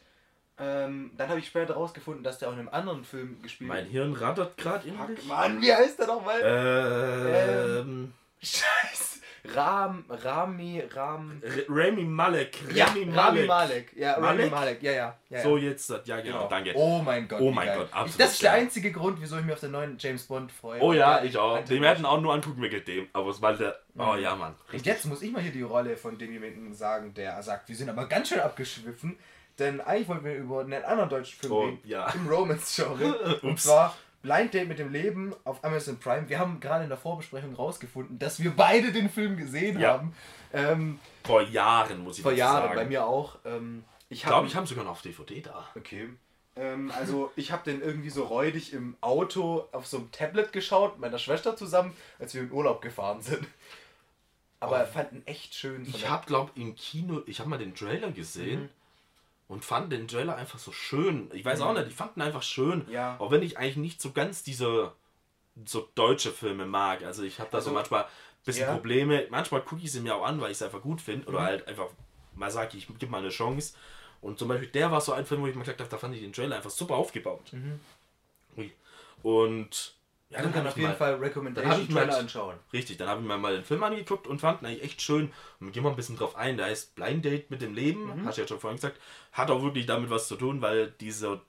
[0.59, 3.85] Ähm, dann habe ich später rausgefunden, dass der auch in einem anderen Film gespielt Mein
[3.85, 5.25] Hirn rattert gerade Fuck, innerlich.
[5.27, 6.41] Mann, wie heißt der nochmal?
[6.43, 9.21] Ähm, Scheiße.
[9.55, 11.43] Ram, Rami, Ram.
[11.69, 12.59] Rami Malek.
[12.69, 13.17] Rami Ja, Malek.
[13.17, 13.93] Rami Malek.
[13.97, 14.51] Ja, Rami Malek?
[14.51, 14.83] Malek.
[14.83, 15.17] Ja, ja.
[15.31, 15.43] ja, ja.
[15.43, 16.73] So jetzt, ja genau, danke.
[16.75, 17.41] Oh mein Gott.
[17.41, 17.79] Oh mein geil.
[17.79, 20.51] Gott, absolut Das ist der einzige Grund, wieso ich mich auf den neuen James Bond
[20.53, 20.81] freue.
[20.81, 21.63] Oh ja, ich auch.
[21.65, 23.09] Den werden auch nur angucken wegen dem.
[23.13, 23.79] Aber es war der.
[23.99, 24.21] Oh Mhm.
[24.23, 24.55] ja, Mann.
[24.73, 27.77] Und jetzt muss ich mal hier die Rolle von dem jemanden sagen, der sagt, wir
[27.77, 29.17] sind aber ganz schön abgeschwiffen.
[29.59, 31.79] Denn eigentlich wollten wir über einen anderen deutschen Film Oh, reden.
[31.85, 32.11] ja.
[32.11, 33.39] Im Romance-Genre.
[33.43, 36.29] Und zwar Blind Date mit dem Leben auf Amazon Prime.
[36.29, 39.93] Wir haben gerade in der Vorbesprechung rausgefunden, dass wir beide den Film gesehen Ja.
[39.95, 40.15] haben.
[40.53, 42.75] Ähm, Vor Jahren muss ich vor Jahren, sagen.
[42.75, 43.39] bei mir auch.
[43.45, 45.69] Ähm, ich Ich glaube, ich habe sogar noch auf DVD da.
[45.77, 46.09] Okay.
[46.57, 50.93] Ähm, also ich habe den irgendwie so räudig im Auto auf so einem Tablet geschaut,
[50.95, 53.47] mit meiner Schwester zusammen, als wir in Urlaub gefahren sind.
[54.59, 54.87] Aber Oh.
[54.93, 55.85] fand ihn echt schön.
[55.87, 58.69] Ich habe, glaube im Kino, ich habe mal den Trailer gesehen Mhm.
[59.49, 61.31] Und fand den Trailer einfach so schön.
[61.33, 61.79] Ich weiß auch Mhm.
[61.79, 62.87] nicht, ich fand ihn einfach schön.
[62.91, 63.17] Ja.
[63.19, 64.93] Auch wenn ich eigentlich nicht so ganz diese
[65.65, 67.03] so deutsche Filme mag.
[67.05, 68.09] Also ich habe da so Also, manchmal ein
[68.45, 68.75] bisschen ja.
[68.75, 69.27] Probleme.
[69.31, 71.27] Manchmal gucke ich sie mir auch an, weil ich es einfach gut finde.
[71.29, 71.45] Oder Mhm.
[71.45, 71.89] halt einfach
[72.35, 73.75] mal sage, ich gebe mal eine Chance.
[74.21, 76.15] Und zum Beispiel der war so ein Film, wo ich mir gesagt habe, da fand
[76.15, 77.53] ich den Trailer einfach super aufgebaut.
[77.53, 77.81] Mhm.
[78.59, 78.73] Ui.
[79.23, 79.95] Und
[80.31, 82.57] ja, dann kann habe auf ich jeden mal, Fall Recommendation ich Trailer anschauen.
[82.73, 85.33] Richtig, dann habe ich mir mal den Film angeguckt und fand ihn eigentlich echt schön.
[85.61, 86.57] Und gehen wir ein bisschen drauf ein.
[86.57, 88.27] Der heißt Blind Date mit dem Leben, Mhm.
[88.27, 88.99] hast du ja schon vorhin gesagt.
[89.33, 91.41] Hat auch wirklich damit was zu tun, weil dieser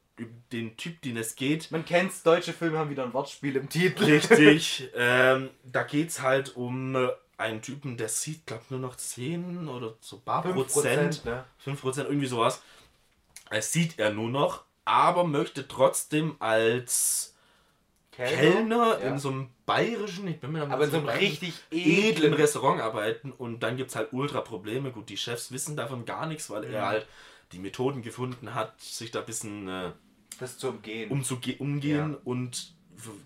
[0.51, 4.03] den Typ, den es geht, Man kennt's, deutsche Filme haben wieder ein Wortspiel im Titel.
[4.03, 8.95] richtig, ähm, da geht es halt um äh, einen Typen, der sieht, glaube nur noch
[8.95, 11.25] 10 oder so paar 5%, Prozent.
[11.25, 11.43] ne?
[11.63, 12.63] 5% irgendwie sowas.
[13.51, 17.35] Es sieht er nur noch, aber möchte trotzdem als
[18.17, 19.10] Kellner ja.
[19.10, 22.82] in so einem bayerischen, ich bin mir Aber in so einem richtig edlen edlen Restaurant
[22.82, 24.91] arbeiten und dann gibt es halt ultra Probleme.
[24.91, 26.73] Gut, die Chefs wissen davon gar nichts, weil Mhm.
[26.73, 27.08] er halt
[27.51, 29.91] die Methoden gefunden hat, sich da ein bisschen äh,
[30.39, 31.10] das zu umgehen.
[31.12, 32.73] umzuge umgehen und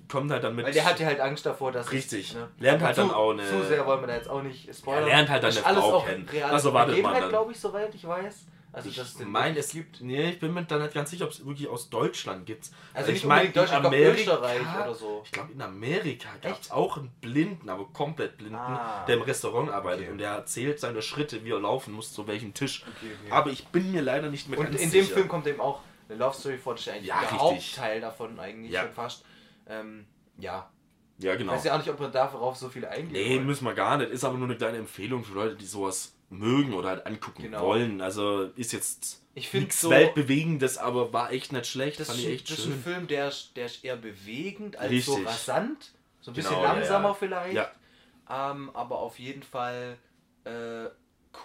[0.10, 0.66] kommt halt dann mit.
[0.66, 2.34] Weil der hatte halt Angst davor, dass Richtig.
[2.36, 2.50] Ne?
[2.60, 5.08] Lernt halt zu, dann auch eine- Zu sehr wollen wir da jetzt auch nicht spoilern.
[5.08, 6.28] Ja, lernt halt dann eine alles Frau kennen.
[6.44, 7.30] Also wartet man Begebenheit, dann.
[7.30, 8.46] glaube ich, soweit ich weiß.
[8.74, 10.00] Also ich den meine, es gibt.
[10.02, 12.70] Nee, ich bin mir da nicht ganz sicher, ob es wirklich aus Deutschland gibt.
[12.94, 15.22] Also nicht ich meine, Deutschland, ich in glaub Amerika, Österreich oder so.
[15.26, 19.04] Ich glaube, in Amerika gab es auch einen Blinden, aber komplett Blinden, Ah.
[19.06, 20.12] der im Restaurant arbeitet Okay.
[20.12, 22.84] und der erzählt seine Schritte, wie er laufen muss, zu welchem Tisch.
[22.98, 23.32] Okay, okay.
[23.32, 25.16] Aber ich bin mir leider nicht mehr Und ganz in dem sicher.
[25.16, 27.40] Film kommt eben auch eine Love Story vor, das ist eigentlich Ja, der richtig.
[27.78, 28.84] Hauptteil davon eigentlich Ja.
[28.84, 29.26] schon fast.
[29.68, 30.06] Ähm,
[30.38, 30.70] ja.
[31.18, 31.52] Ja, Ich genau.
[31.54, 34.12] weiß ja auch nicht, ob wir darauf so viel eingehen Nee, müssen wir gar nicht.
[34.12, 37.62] Ist aber nur eine kleine Empfehlung für Leute, die sowas mögen oder halt angucken Genau.
[37.68, 38.02] wollen.
[38.02, 42.00] Also ist jetzt Ich finde nichts so, Weltbewegendes, aber war echt nicht schlecht.
[42.00, 42.84] das, fand ist, ich echt das ist ein schön.
[42.84, 45.28] Film, der, ist- der ist eher bewegend als so Richtig.
[45.30, 45.92] rasant.
[46.22, 47.14] So ein bisschen Genau, langsamer ja.
[47.16, 47.56] vielleicht.
[47.56, 47.72] Ja.
[48.30, 49.98] Ähm, aber auf jeden Fall
[50.46, 50.86] äh,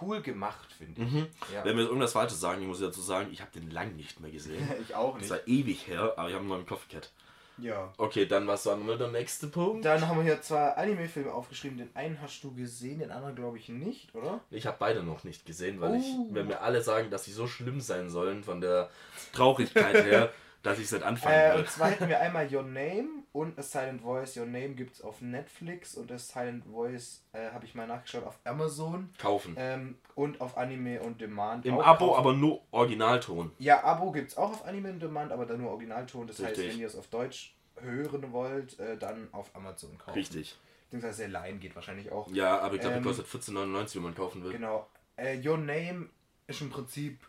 [0.01, 1.11] cool gemacht, finde ich.
[1.13, 1.27] Mhm.
[1.53, 1.65] Ja.
[1.65, 4.21] Wenn wir jetzt irgendwas Falsches sagen, ich muss dazu sagen, ich habe den lang nicht
[4.21, 4.67] mehr gesehen.
[4.83, 7.13] ich auch Das war ewig her, aber ich habe ihn mal im Kopf gehabt.
[7.59, 7.93] Ja.
[7.97, 9.85] Okay, dann was war nur der nächste Punkt?
[9.85, 11.79] Dann haben wir hier zwei Anime-Filme aufgeschrieben.
[11.79, 14.41] Den einen hast du gesehen, den anderen glaube ich nicht, oder?
[14.51, 15.97] Ich habe beide noch nicht gesehen, weil Oh.
[15.97, 18.91] ich, wenn mir alle sagen, dass sie so schlimm sein sollen von der
[19.33, 20.31] Traurigkeit her,
[20.63, 21.61] dass ich es nicht anfangen Äh, will.
[21.61, 24.37] und zwar hatten wir einmal Your Name und A Silent Voice.
[24.39, 28.25] Your Name gibt es auf Netflix und A Silent Voice äh, habe ich mal nachgeschaut
[28.25, 29.55] auf Amazon Kaufen.
[29.59, 31.67] ähm, und auf Anime on Demand.
[31.67, 32.19] Im Abo, kaufen.
[32.19, 33.53] aber nur Originalton.
[33.59, 36.27] Ja, Abo gibt es auch auf Anime on Demand, aber dann nur Originalton.
[36.27, 36.73] Das heißt, Richtig.
[36.73, 40.15] wenn ihr es auf Deutsch hören wollt, äh, dann auf Amazon kaufen.
[40.15, 40.57] Richtig.
[40.85, 42.31] Beziehungsweise Line geht wahrscheinlich auch.
[42.31, 44.53] Ja, aber ich glaube, Ähm, kostet 14,99, wenn man kaufen will.
[44.53, 44.89] Genau.
[45.17, 46.09] Äh, Your Name
[46.47, 47.21] ist im Prinzip.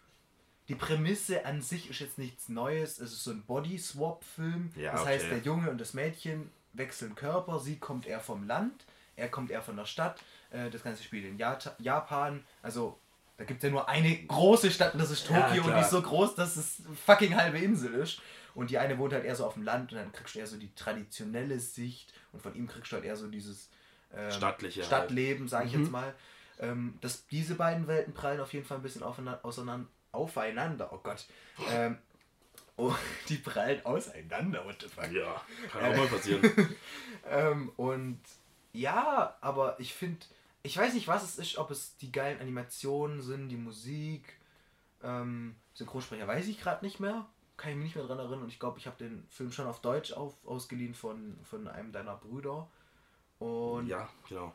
[0.69, 2.99] Die Prämisse an sich ist jetzt nichts Neues.
[2.99, 4.71] Es ist so ein Body-Swap-Film.
[4.75, 5.09] Ja, das okay.
[5.11, 7.59] heißt, der Junge und das Mädchen wechseln Körper.
[7.59, 10.21] Sie kommt eher vom Land, er kommt eher von der Stadt.
[10.51, 12.43] Äh, das Ganze spielt in Japan.
[12.61, 12.99] Also,
[13.37, 15.79] da gibt es ja nur eine große Stadt und das ist Ja, Tokio und klar.
[15.79, 18.19] die ist so groß, dass es fucking halbe Insel ist.
[18.55, 20.47] Und die eine wohnt halt eher so auf dem Land und dann kriegst du eher
[20.47, 23.69] so die traditionelle Sicht und von ihm kriegst du halt eher so dieses
[24.13, 24.87] ähm, Stattliche halt.
[24.87, 25.81] Stadtleben, sage ich Mhm.
[25.81, 26.15] jetzt mal.
[26.59, 30.89] Ähm, dass diese beiden Welten prallen auf jeden Fall ein bisschen aufeinander, auseinander, aufeinander.
[30.91, 31.25] Oh Gott.
[31.69, 31.97] Ähm,
[32.75, 32.93] oh,
[33.29, 35.11] die prallen auseinander, what the fuck.
[35.11, 35.41] Ja,
[35.71, 36.41] kann auch mal passieren.
[37.29, 38.21] Ähm, und
[38.71, 40.25] ja, aber ich finde,
[40.63, 44.37] ich weiß nicht, was es ist, ob es die geilen Animationen sind, die Musik,
[45.03, 47.25] ähm, Synchronsprecher weiß ich gerade nicht mehr.
[47.57, 48.43] Kann ich mich nicht mehr dran erinnern.
[48.43, 51.91] Und ich glaube, ich habe den Film schon auf Deutsch auf, ausgeliehen von, von einem
[51.91, 52.69] deiner Brüder.
[53.39, 54.53] Und ja, genau.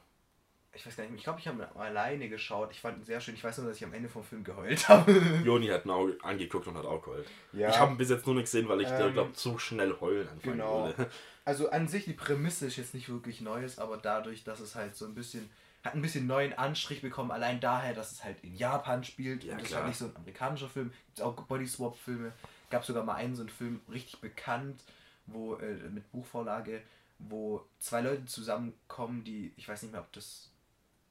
[0.75, 2.71] Ich weiß gar nicht mehr, ich glaube, ich habe ihn alleine geschaut.
[2.73, 3.35] Ich fand ihn sehr schön.
[3.35, 5.13] Ich weiß nur, dass ich am Ende vom Film geheult habe.
[5.45, 7.27] Joni hat ihn auch angeguckt und hat auch geheult.
[7.53, 7.69] Ja.
[7.69, 10.29] Ich habe ihn bis jetzt nur nicht gesehen, weil ich Ähm, glaube zu schnell heulen
[10.29, 10.87] anfangen genau.
[10.87, 11.11] würde.
[11.45, 14.95] Also an sich die Prämisse ist jetzt nicht wirklich Neues, aber dadurch, dass es halt
[14.95, 15.51] so ein bisschen
[15.83, 19.55] hat ein bisschen neuen Anstrich bekommen, allein daher, dass es halt in Japan spielt Ja,
[19.55, 19.81] und das ist klar.
[19.81, 20.93] halt nicht so ein amerikanischer Film.
[21.07, 22.33] Gibt auch Body Swap Filme.
[22.71, 24.81] Gab sogar mal einen so einen Film richtig bekannt,
[25.27, 26.81] wo äh, mit Buchvorlage,
[27.19, 30.52] wo zwei Leute zusammenkommen, die ich weiß nicht mehr, ob das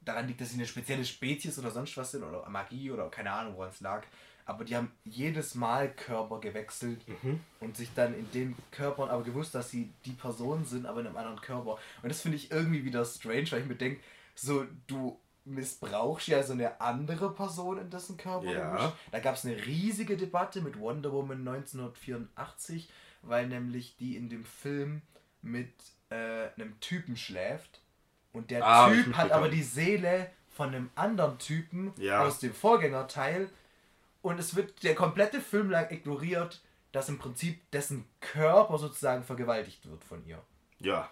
[0.01, 3.31] daran liegt, dass sie eine spezielle Spezies oder sonst was sind oder Magie oder keine
[3.31, 4.03] Ahnung, woran es lag.
[4.45, 7.39] Aber die haben jedes Mal Körper gewechselt Mhm.
[7.59, 11.07] und sich dann in den Körpern aber gewusst, dass sie die Person sind, aber in
[11.07, 11.77] einem anderen Körper.
[12.01, 14.01] Und das finde ich irgendwie wieder strange, weil ich mir denke,
[14.35, 18.51] so du missbrauchst ja so eine andere Person in dessen Körper.
[18.51, 18.93] Ja.
[19.11, 22.89] Da gab es eine riesige Debatte mit Wonder Woman 1984,
[23.21, 25.01] weil nämlich die in dem Film
[25.41, 25.73] mit
[26.09, 27.80] äh, einem Typen schläft
[28.33, 32.23] und der Ah, Typ hat aber die Seele von einem anderen Typen Ja.
[32.23, 33.49] aus dem Vorgängerteil
[34.21, 39.89] und es wird der komplette Film lang ignoriert, dass im Prinzip dessen Körper sozusagen vergewaltigt
[39.89, 40.39] wird von ihr.
[40.79, 41.09] Ja.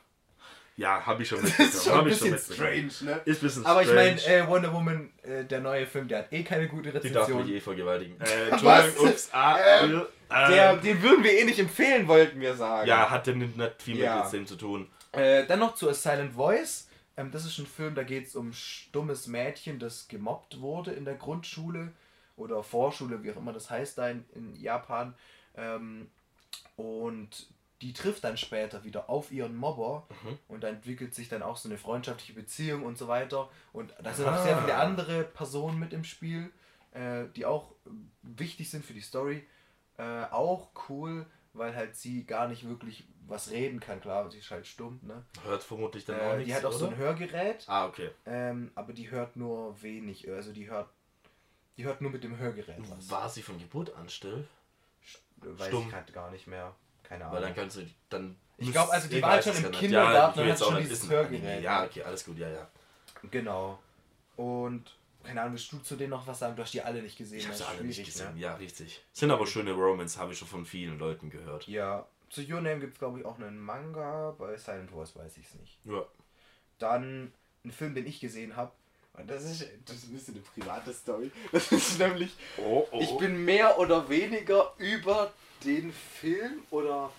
[0.75, 1.73] Ja, habe ich schon Das mitbekommen.
[1.73, 2.89] ist schon ein hab ich schon bisschen mitbekommen.
[2.91, 3.21] strange, ne?
[3.25, 6.31] Ist ein bisschen Aber ich meine, äh, Wonder Woman, äh, der neue Film, der hat
[6.31, 7.49] eh keine gute Die darf mich Rezension.
[7.57, 8.21] eh vergewaltigen.
[8.21, 8.85] Äh, Was?
[8.85, 12.87] Entschuldigung, ups, ah, Ähm, äh, Der, den würden wir eh nicht empfehlen, wollten wir sagen.
[12.87, 14.23] Ja, hat denn nicht viel Ja.
[14.23, 14.89] mit dem zu tun.
[15.11, 16.87] Äh, dann noch zu A Silent Voice.
[17.19, 21.05] Ähm, das ist ein Film, da geht es um stummes Mädchen, das gemobbt wurde in
[21.05, 21.91] der Grundschule
[22.37, 25.13] oder Vorschule, wie auch immer das heißt, da in, in Japan.
[25.55, 26.09] Ähm,
[26.77, 27.47] und
[27.81, 30.37] die trifft dann später wieder auf ihren Mobber Mhm.
[30.47, 33.49] und da entwickelt sich dann auch so eine freundschaftliche Beziehung und so weiter.
[33.73, 34.43] Und da sind auch Ah.
[34.43, 36.51] sehr viele andere Personen mit im Spiel,
[36.93, 37.71] äh, die auch
[38.21, 39.45] wichtig sind für die Story.
[39.97, 41.25] Äh, auch cool,
[41.59, 44.01] weil halt sie gar nicht wirklich was reden kann.
[44.01, 45.23] Klar, sie ist halt stumm, ne?
[45.43, 46.95] Hört vermutlich dann auch Äh, nichts, die hat auch so oder?
[46.95, 48.09] ein Hörgerät, Ah, okay.
[48.25, 50.27] ähm, aber die hört nur wenig.
[50.31, 50.89] Also die hört,
[51.77, 53.11] die hört nur mit dem Hörgerät was.
[53.11, 54.47] War sie von Geburt an still?
[55.41, 55.87] Weiß stumm?
[55.87, 56.73] ich halt gar nicht mehr.
[57.03, 57.35] Keine Ahnung.
[57.35, 58.35] Weil dann kannst du dann.
[58.57, 59.71] Ich glaub, also die Ich war halt schon im.
[59.71, 61.09] Kindergarten ja, und hat auch schon dieses.
[61.09, 61.63] Hörgerät.
[61.63, 62.67] Ja, okay, alles gut, ja, ja.
[63.31, 63.79] Genau.
[64.35, 66.55] Und keine Ahnung, willst du zu denen noch was sagen?
[66.55, 67.39] Du hast die alle nicht gesehen.
[67.39, 68.33] Ich habe sie alle nicht gesehen.
[68.35, 68.39] ne?
[68.39, 69.03] Ja, richtig.
[69.13, 71.67] Sind aber schöne Romans, habe ich schon von vielen Leuten gehört.
[71.67, 74.35] Ja, zu Your Name gibt es, glaube ich, auch einen Manga.
[74.37, 75.79] Bei Silent Wars weiß ich es nicht.
[75.85, 76.05] Ja.
[76.77, 77.33] Dann
[77.65, 78.71] ein Film, den ich gesehen habe.
[79.13, 81.31] Und das ist, das ist ein bisschen eine private Story.
[81.51, 82.99] Das ist nämlich, Oh, oh.
[83.01, 85.33] ich bin mehr oder weniger über
[85.65, 87.11] den Film oder.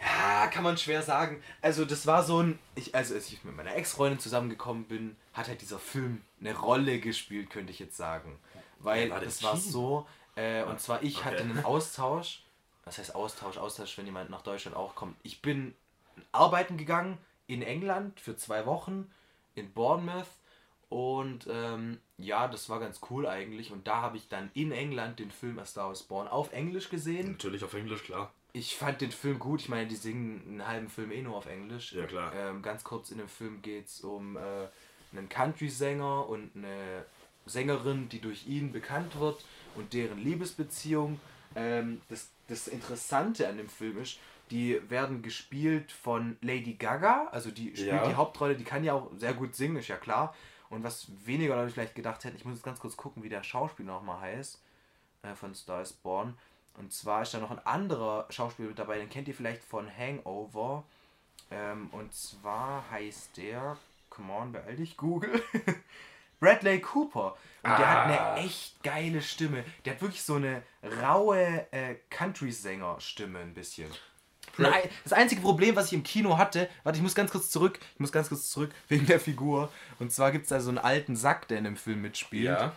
[0.00, 1.42] Ja, kann man schwer sagen.
[1.62, 2.58] Also, das war so ein.
[2.74, 7.00] Ich, also, als ich mit meiner Ex-Freundin zusammengekommen bin, hat halt dieser Film eine Rolle
[7.00, 8.38] gespielt, könnte ich jetzt sagen.
[8.78, 10.06] Weil War das war so.
[10.34, 11.50] Äh, und zwar, ich hatte Okay.
[11.50, 12.42] einen Austausch.
[12.84, 13.56] Was heißt Austausch?
[13.56, 15.16] Austausch, wenn jemand nach Deutschland auch kommt.
[15.22, 15.74] Ich bin
[16.32, 19.10] arbeiten gegangen in England für zwei Wochen
[19.54, 20.26] in Bournemouth
[20.88, 25.18] und ähm, ja, das war ganz cool eigentlich und da habe ich dann in England
[25.18, 27.32] den Film A Star is Born auf Englisch gesehen.
[27.32, 28.32] Natürlich auf Englisch, klar.
[28.56, 31.44] Ich fand den Film gut, ich meine, die singen einen halben Film eh nur auf
[31.44, 31.92] Englisch.
[31.92, 32.32] Ja, klar.
[32.34, 34.40] Ähm, ganz kurz in dem Film geht es um äh,
[35.12, 37.04] einen Country-Sänger und eine
[37.44, 41.20] Sängerin, die durch ihn bekannt wird und deren Liebesbeziehung.
[41.54, 44.18] Ähm, das, das Interessante an dem Film ist,
[44.50, 48.08] die werden gespielt von Lady Gaga, also die spielt Ja.
[48.08, 50.34] die Hauptrolle, die kann ja auch sehr gut singen, ist ja klar.
[50.70, 53.42] Und was weniger Leute vielleicht gedacht hätten, ich muss jetzt ganz kurz gucken, wie der
[53.42, 54.62] Schauspieler nochmal heißt,
[55.24, 56.38] äh, von Star is Born.
[56.78, 59.88] Und zwar ist da noch ein anderer Schauspieler mit dabei, den kennt ihr vielleicht von
[59.96, 60.84] Hangover.
[61.50, 63.76] Ähm, und zwar heißt der,
[64.10, 65.42] come on, beeil dich, Google.
[66.40, 67.32] Bradley Cooper.
[67.62, 68.34] Und der hat Ah.
[68.34, 69.64] eine echt geile Stimme.
[69.84, 70.62] Der hat wirklich so eine
[71.02, 73.90] raue äh, Country-Sänger-Stimme ein bisschen.
[74.58, 77.78] Nein, das einzige Problem, was ich im Kino hatte, warte, ich muss ganz kurz zurück,
[77.94, 79.70] ich muss ganz kurz zurück wegen der Figur.
[79.98, 82.44] Und zwar gibt es da so einen alten Sack, der in dem Film mitspielt.
[82.46, 82.72] Ja.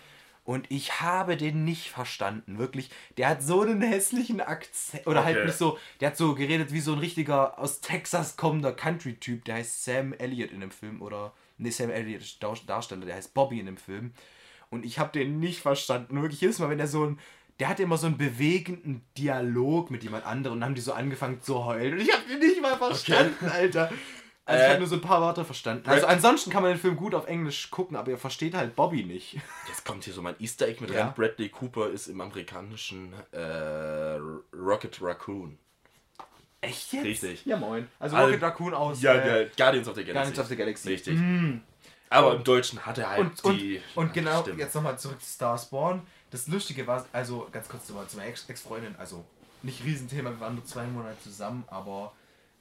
[0.50, 2.90] Und ich habe den nicht verstanden, wirklich.
[3.18, 5.06] Der hat so einen hässlichen Akzent.
[5.06, 5.46] Oder halt Okay.
[5.46, 9.46] nicht so, der hat so geredet wie so ein richtiger aus Texas kommender Country-Typ.
[9.46, 11.04] Der heißt Sam Elliott in dem Film.
[11.04, 14.12] Oder, nee, Sam Elliott ist Dar- Darsteller, der heißt Bobby in dem Film.
[14.72, 16.20] Und ich habe den nicht verstanden.
[16.20, 17.20] Wirklich jedes Mal, wenn er so ein.
[17.60, 20.94] Der hatte immer so einen bewegenden Dialog mit jemand anderem und dann haben die so
[20.94, 21.94] angefangen zu heulen.
[21.94, 23.92] Und ich habe den nicht mal verstanden, Alter.
[24.50, 25.88] Also ich Äh, habe nur so ein paar Worte verstanden.
[25.88, 29.04] Also ansonsten kann man den Film gut auf Englisch gucken, aber ihr versteht halt Bobby
[29.04, 29.34] nicht.
[29.68, 31.06] Jetzt kommt hier so mein Easter Egg mit Ja.
[31.06, 31.14] rein.
[31.16, 34.18] Bradley Cooper ist im amerikanischen äh,
[34.58, 35.58] Rocket Raccoon.
[36.62, 37.06] Echt jetzt?
[37.06, 37.46] Richtig.
[37.46, 37.88] Ja, moin.
[38.00, 40.14] Also Al- Rocket Raccoon aus Ja, äh, Guardians of the Galaxy.
[40.14, 40.90] Guardians of the Galaxy.
[40.90, 40.92] Mm.
[40.92, 41.20] Richtig.
[42.10, 43.82] Aber im Deutschen hat er halt Und, und, die.
[43.96, 44.58] und genau, Stimme.
[44.60, 46.02] jetzt nochmal zurück zu Star Spawn.
[46.32, 49.24] Das Lustige war, also ganz kurz nochmal zu meiner Ex- Ex-Freundin, also
[49.62, 52.12] nicht Riesenthema, wir waren nur zwei Monate zusammen, aber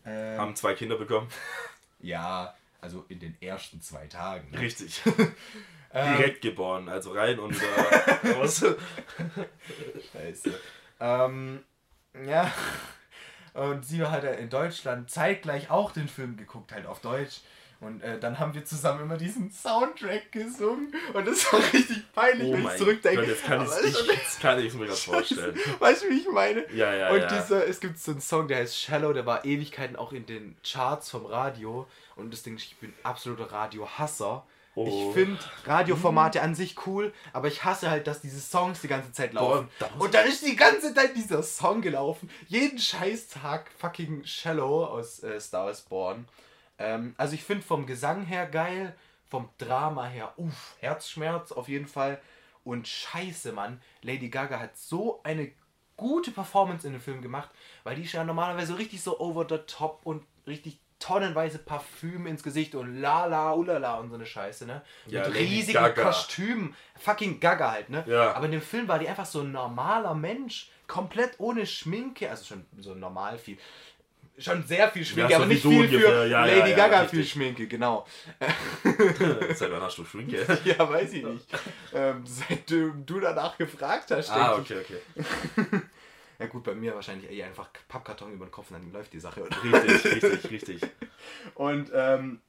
[0.07, 1.29] ähm, Haben zwei Kinder bekommen.
[2.01, 4.51] ja, also in den ersten zwei Tagen.
[4.51, 4.61] ne?
[4.61, 5.03] Richtig.
[5.91, 8.63] Ähm, Direkt geboren, also rein und äh, raus.
[10.13, 10.61] Scheiße.
[11.01, 11.65] ähm,
[12.27, 12.53] ja.
[13.55, 17.41] Und sie hat halt in Deutschland zeitgleich auch den Film geguckt, halt auf Deutsch.
[17.81, 20.93] Und äh, dann haben wir zusammen immer diesen Soundtrack gesungen.
[21.13, 23.21] Und das war richtig peinlich, Oh wenn ich zurückdenke.
[23.21, 25.57] Gott, jetzt kann ich kann ich mir das vorstellen.
[25.79, 26.65] Weißt du, wie ich meine?
[26.73, 27.27] Ja, ja, Und ja.
[27.29, 30.57] dieser, es gibt so einen Song, der heißt Shallow, der war Ewigkeiten auch in den
[30.69, 31.87] Charts vom Radio.
[32.17, 34.45] Und das Ding, ich bin absoluter Radiohasser.
[34.75, 34.87] Oh.
[34.87, 39.13] Ich finde Radioformate an sich cool, aber ich hasse halt, dass diese Songs die ganze
[39.13, 39.69] Zeit laufen.
[39.97, 42.29] muss Und dann ist die ganze Zeit dieser Song gelaufen.
[42.47, 46.27] Jeden Scheißtag fucking Shallow aus äh, Star is Born.
[46.79, 48.95] Ähm, also ich finde vom Gesang her geil,
[49.29, 52.21] vom Drama her, uff, Herzschmerz auf jeden Fall.
[52.65, 55.51] Und scheiße, Mann, Lady Gaga hat so eine
[55.97, 57.51] gute Performance in dem Film gemacht,
[57.83, 62.43] weil die ist ja normalerweise richtig so over the top und richtig tonnenweise Parfüm ins
[62.43, 64.83] Gesicht und la la ulala und so eine Scheiße, ne?
[65.07, 66.03] Ja, Mit Lady riesigen Gaga.
[66.03, 66.75] Kostümen.
[66.99, 68.05] Fucking Gaga halt, ne?
[68.07, 68.33] Ja.
[68.35, 72.45] Aber in dem Film war die einfach so ein normaler Mensch, komplett ohne Schminke, also
[72.45, 73.59] schon so normal viel.
[74.39, 76.01] Schon sehr viel Schminke, Ja, aber nicht viel ungefähr.
[76.23, 78.07] für Ja, Lady ja, Gaga viel Schminke, genau.
[79.55, 80.47] Seit wann hast du Schwinke?
[80.65, 81.47] Ja, weiß ich nicht.
[81.95, 85.81] ähm, seitdem du danach gefragt hast, Ah, okay, okay.
[86.41, 89.19] Ja gut, bei mir wahrscheinlich eher einfach Pappkarton über den Kopf und dann läuft die
[89.19, 89.43] Sache.
[89.43, 89.57] Oder?
[89.83, 90.81] Richtig, richtig, richtig.
[91.55, 92.41] Und ähm,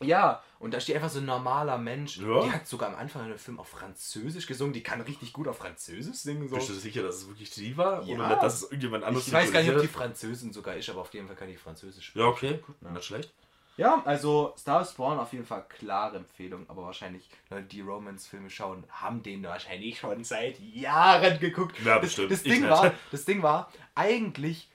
[0.00, 2.18] ja, und da steht einfach so ein normaler Mensch.
[2.18, 2.44] Ja.
[2.44, 4.72] Die hat sogar am Anfang in dem Film auf Französisch gesungen.
[4.72, 6.48] Die kann richtig gut auf Französisch singen.
[6.48, 6.56] So.
[6.56, 8.02] Bist du sicher, dass es wirklich sie war?
[8.04, 8.14] Ja.
[8.14, 11.00] Oder dass es irgendjemand anderes Ich weiß gar nicht, ob die Französin sogar ist, aber
[11.00, 12.60] auf jeden Fall kann die Französisch Ja, okay.
[12.80, 13.32] Nicht schlecht.
[13.78, 18.82] Ja, also Star Spawn auf jeden Fall klare Empfehlung, aber wahrscheinlich Leute, die Romance-Filme schauen,
[18.90, 21.78] haben den wahrscheinlich schon seit Jahren geguckt.
[21.84, 22.32] Ja, das, bestimmt.
[22.32, 24.68] Das Ich Ding, war, das Ding war, eigentlich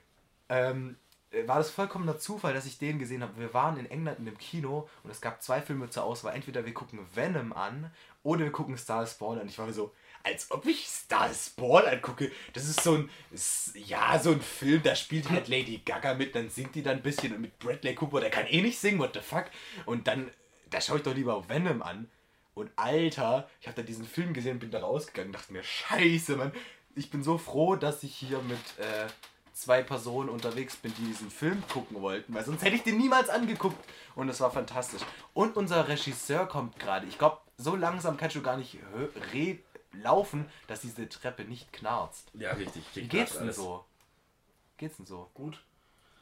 [0.47, 0.95] ähm,
[1.45, 3.39] war das vollkommener Zufall, dass ich den gesehen habe.
[3.39, 6.35] Wir waren in England in dem Kino und es gab zwei Filme zur Auswahl.
[6.35, 7.91] Entweder wir gucken Venom an
[8.21, 9.47] oder wir gucken Star Spawn an.
[9.47, 9.93] Ich war mir so,
[10.23, 12.31] als ob ich Star Spawn angucke.
[12.53, 13.09] Das ist so ein,
[13.73, 17.03] ja, so ein Film, da spielt halt Lady Gaga mit, dann singt die dann ein
[17.03, 19.45] bisschen und mit Bradley Cooper, der kann eh nicht singen, what the fuck.
[19.85, 20.29] Und dann,
[20.69, 22.09] da schaue ich doch lieber Venom an.
[22.53, 25.63] Und Alter, ich habe da diesen Film gesehen und bin da rausgegangen und dachte mir,
[25.63, 26.51] scheiße, Mann.
[26.95, 29.07] Ich bin so froh, dass ich hier mit, äh,
[29.53, 33.29] zwei Personen unterwegs bin, die diesen Film gucken wollten, weil sonst hätte ich den niemals
[33.29, 33.77] angeguckt.
[34.15, 35.01] Und es war fantastisch.
[35.33, 37.05] Und unser Regisseur kommt gerade.
[37.07, 38.77] Ich glaube, so langsam kannst du gar nicht
[39.93, 42.29] laufen, dass diese Treppe nicht knarzt.
[42.33, 42.83] Ja, richtig.
[42.95, 43.85] Wie geht's denn so?
[44.77, 45.29] Geht's denn so?
[45.33, 45.63] Gut.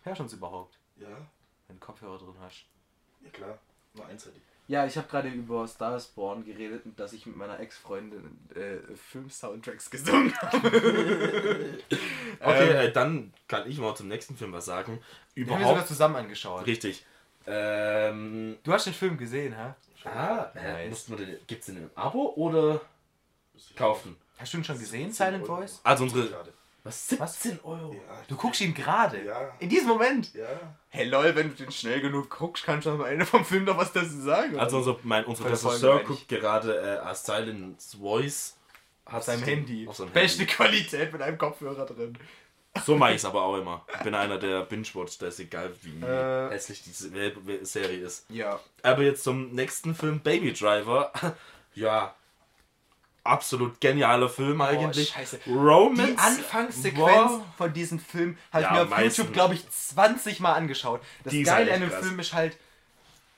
[0.03, 1.07] Hörst du uns überhaupt, Ja,
[1.67, 2.65] wenn du Kopfhörer drin hast?
[3.23, 3.57] ja klar.
[3.93, 4.41] Nur einseitig.
[4.71, 8.39] Ja, ich habe gerade über Star Wars Born geredet und dass ich mit meiner Ex-Freundin
[8.55, 10.71] äh, Film-Soundtracks gesungen habe.
[12.39, 15.01] Okay, äh, dann kann ich mal zum nächsten Film was sagen.
[15.35, 15.87] Den haben wir sogar Überhaupt.
[15.89, 16.65] zusammen angeschaut.
[16.65, 17.05] Richtig.
[17.45, 18.59] Ähm.
[18.63, 19.73] Du hast den Film gesehen, hä?
[20.07, 22.79] Ah, äh, mussten wir den, gibt's den im Abo oder
[23.75, 24.15] kaufen?
[24.37, 25.81] Hast du ihn schon gesehen, Silent Voice?
[25.83, 26.29] Also unsere.
[26.83, 27.09] Was?
[27.09, 27.93] 17 Euro?
[27.93, 29.23] Ja, Du guckst ihn gerade.
[29.23, 29.53] Ja.
[29.59, 30.33] In diesem Moment.
[30.33, 30.47] Ja.
[30.89, 33.77] Hey lol, wenn du den schnell genug guckst, kannst du am Ende vom Film noch
[33.77, 34.57] was dazu sagen.
[34.59, 38.57] Also unser, mein, unser Regisseur guckt gerade äh, A Silent Voice.
[39.05, 39.87] Hat auf seinem Handy.
[39.87, 40.53] Auf seinem Beste Handy.
[40.53, 42.17] Qualität mit einem Kopfhörer drin.
[42.85, 43.85] So mache ich es aber auch immer.
[43.93, 46.49] Ich bin einer, der binge-watcht, da ist egal, wie Äh.
[46.49, 47.11] hässlich diese
[47.65, 48.25] Serie ist.
[48.29, 48.59] Ja.
[48.81, 51.11] Aber jetzt zum nächsten Film, Baby Driver.
[51.75, 52.15] ja,
[53.23, 55.09] absolut genialer Film eigentlich.
[55.09, 55.39] scheiße.
[55.47, 56.11] Romance.
[56.13, 57.41] Die Anfangssequenz Wow.
[57.57, 59.01] von diesem Film habe Ja, ich mir auf.
[59.03, 61.01] YouTube, glaube ich, 20 Mal angeschaut.
[61.23, 62.05] Das Die Geile halt an dem krass.
[62.05, 62.57] Film ist halt,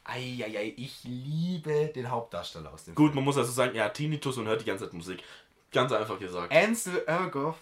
[0.06, 4.38] eieiei, ich liebe den Hauptdarsteller aus dem Gut, man muss also sagen, er hat Tinnitus
[4.38, 5.24] und hört die ganze Zeit Musik.
[5.72, 6.54] Ganz einfach gesagt.
[6.54, 6.66] Film.
[6.70, 7.58] Ansel Elgort,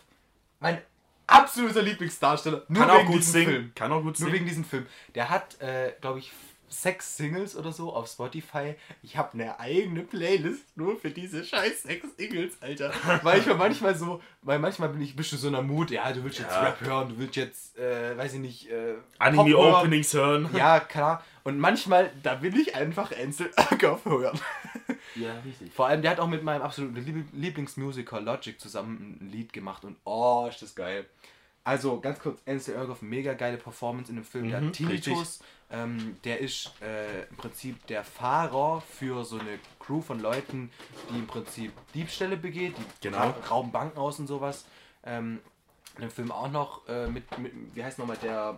[0.60, 0.82] mein
[1.28, 2.64] absoluter Lieblingsdarsteller.
[2.68, 3.46] Nur Kann auch wegen gut diesem singen.
[3.52, 3.72] Film.
[3.76, 4.34] Kann auch gut Nur singen.
[4.34, 4.86] wegen diesem Film.
[5.16, 6.32] Der hat, äh, glaube ich,
[6.72, 8.76] sechs Singles oder so auf Spotify.
[9.04, 12.92] Ich habe eine eigene Playlist nur für diese scheiß sechs Singles, Alter.
[13.24, 15.92] weil ich mir manchmal so, weil manchmal bin ich bist du so in einer Mut,
[15.92, 16.62] ja, du willst jetzt Ja.
[16.62, 18.96] Rap hören, du willst jetzt, äh, weiß ich nicht, äh.
[19.20, 20.50] Anime-Openings hören.
[20.56, 21.24] Ja, klar.
[21.44, 24.40] Und manchmal, da will ich einfach Ansel Elgort hören.
[25.16, 25.74] Ja, richtig.
[25.74, 29.84] Vor allem, der hat auch mit meinem absoluten Lieb- Lieblingsmusiker Logic zusammen ein Lied gemacht
[29.84, 31.06] und oh, ist das geil.
[31.64, 34.50] Also, ganz kurz, Ansel Elgort, mega geile Performance in dem Film.
[34.50, 39.60] der Mhm, hat Tinnitus, ähm, der ist äh, im Prinzip der Fahrer für so eine
[39.80, 40.72] Crew von Leuten,
[41.12, 43.18] die im Prinzip Diebstähle begeht, die Genau.
[43.20, 44.66] ra rauben Banken aus und sowas.
[45.04, 45.40] Ähm,
[45.98, 48.58] in dem Film auch noch äh, mit, mit, wie heißt nochmal der,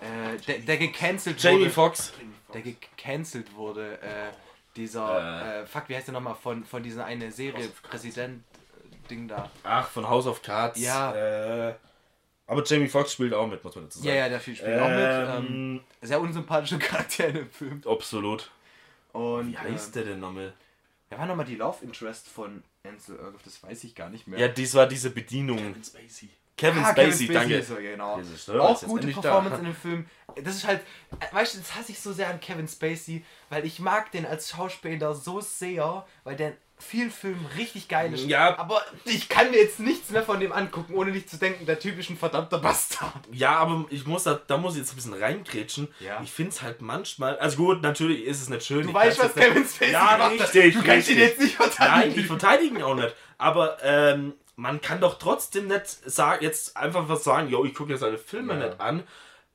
[0.00, 2.12] äh, der, der gecancelt Jamie wurde Foxx.
[2.52, 4.30] der gecancelt wurde, äh,
[4.76, 9.50] dieser, äh, fuck, wie heißt der nochmal, von, von dieser eine Serie, Präsident-Ding da.
[9.62, 10.78] Ach, von House of Cards.
[10.80, 11.74] Ja.
[12.46, 14.08] Aber Jamie Foxx spielt auch mit, muss man dazu sagen.
[14.08, 14.98] Ja, ja, der spielt auch mit.
[14.98, 17.82] Ähm, Ähm, sehr unsympathischer Charakter in dem Film.
[17.86, 18.50] absolut.
[19.12, 20.52] Und Wie heißt äh, der denn nochmal?
[21.08, 23.46] wer war nochmal die Love Interest von Ansel Elgort?
[23.46, 24.38] Das weiß ich gar nicht mehr.
[24.38, 25.58] Ja, dies war diese Bedienung.
[25.82, 26.28] Spacey.
[26.56, 27.56] Kevin Ah, Spacey, danke.
[27.56, 28.16] ist er, genau.
[28.18, 29.58] Jesus, ja, auch gute Performance da.
[29.58, 30.06] in dem Film.
[30.42, 30.80] Das ist halt,
[31.18, 34.24] äh, weißt du, das hasse ich so sehr an Kevin Spacey, weil ich mag den
[34.26, 38.26] als Schauspieler so sehr, weil der vielen Filmen richtig geil ist.
[38.26, 38.58] Ja.
[38.58, 41.78] Aber ich kann mir jetzt nichts mehr von dem angucken, ohne nicht zu denken, der
[41.78, 43.12] typischen verdammter Bastard.
[43.32, 45.88] Ja, aber ich muss da, da muss ich jetzt ein bisschen reingrätschen.
[46.00, 46.20] Ja.
[46.22, 48.82] Ich finde es halt manchmal, also gut, natürlich ist es nicht schön.
[48.82, 50.54] Du ich weißt, was Kevin Spacey Ja, gemacht hat.
[50.54, 51.18] richtig, Du kannst ihn richtig.
[51.18, 52.20] jetzt nicht Nein, verteidigen.
[52.20, 53.14] ich verteidige ihn auch nicht.
[53.38, 57.90] Aber ähm, man kann doch trotzdem nicht sagen, jetzt einfach was sagen, yo, ich gucke
[57.92, 58.66] jetzt seine Filme Ja.
[58.68, 59.02] nicht an,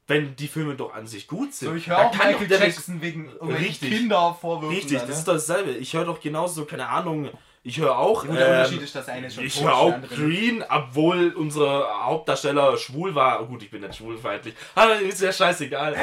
[0.10, 1.70] wenn die Filme doch an sich gut sind.
[1.70, 3.92] so, ich höre auch kann doch Michael nicht- Jackson wegen Richtig.
[3.92, 4.76] Kindervorwürfen.
[4.76, 5.10] Richtig, da, ne?
[5.10, 5.72] das ist doch dasselbe.
[5.72, 7.30] Ich höre doch genauso, keine Ahnung,
[7.62, 8.26] ich höre auch.
[8.26, 9.94] Gut, der ähm, Unterschied ist, dass eine schon ich höre auch.
[10.10, 13.46] Green, obwohl unser Hauptdarsteller schwul war.
[13.46, 14.56] Gut, ich bin nicht schwulfeindlich.
[14.76, 15.96] Aber ist ja scheißegal.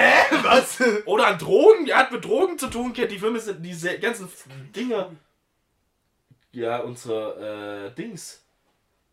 [0.43, 0.79] Was?
[1.07, 4.29] Oder an Drogen, er hat mit Drogen zu tun, kennt die Filme sind diese ganzen
[4.75, 5.17] Dinge.
[6.53, 8.43] Ja, unser äh, Dings.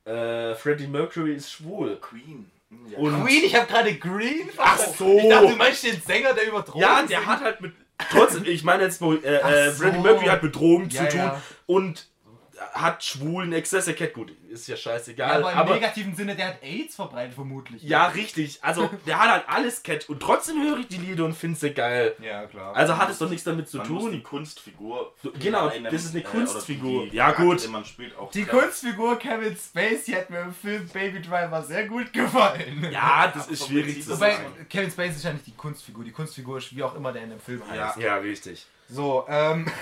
[0.06, 1.97] Äh, Freddie Mercury ist schwul.
[1.99, 2.51] Queen.
[2.90, 2.98] Ja.
[3.00, 4.96] Und Green, ich habe gerade Green Ach verstanden.
[4.98, 5.18] so.
[5.18, 7.26] Ich dachte, du meinst den Sänger, der über Drogen ja, der singt.
[7.28, 7.74] hat halt mit.
[8.12, 9.84] Trotzdem, ich meine jetzt, wo, äh, Ach äh, so.
[9.84, 11.42] Freddie Mercury hat mit Drogen Ja, zu tun ja.
[11.66, 12.08] und
[12.74, 14.14] hat schwulen Exzesse kennt.
[14.14, 15.42] Gut, ist ja Ja, scheißegal.
[15.44, 17.84] aber im aber negativen Sinne, der hat AIDS verbreitet vermutlich.
[17.84, 18.60] ja, richtig.
[18.62, 21.72] Also, der hat halt alles kennt und trotzdem höre ich die Lieder und finde sie
[21.74, 22.16] geil.
[22.22, 22.76] Ja, klar.
[22.76, 24.24] Also hat es doch nichts damit zu Man muss die tun.
[24.24, 25.13] Kunstfigur.
[25.22, 27.08] So, genau, in das ist eine äh, Kunstfigur.
[27.08, 27.68] die Ja, gut.
[27.70, 28.62] Man spielt auch die klar.
[28.63, 32.88] Kunstfigur Kevin Spacey hat mir im Film Baby Driver sehr gut gefallen.
[32.92, 34.68] Ja, das ist schwierig zu das Wobei, sagen.
[34.70, 36.04] Kevin Spacey ist ja nicht die Kunstfigur.
[36.04, 37.98] Die Kunstfigur ist wie auch immer der in dem Film heißt.
[37.98, 38.04] Ja.
[38.04, 38.65] Ja, richtig.
[38.88, 39.65] So, ähm.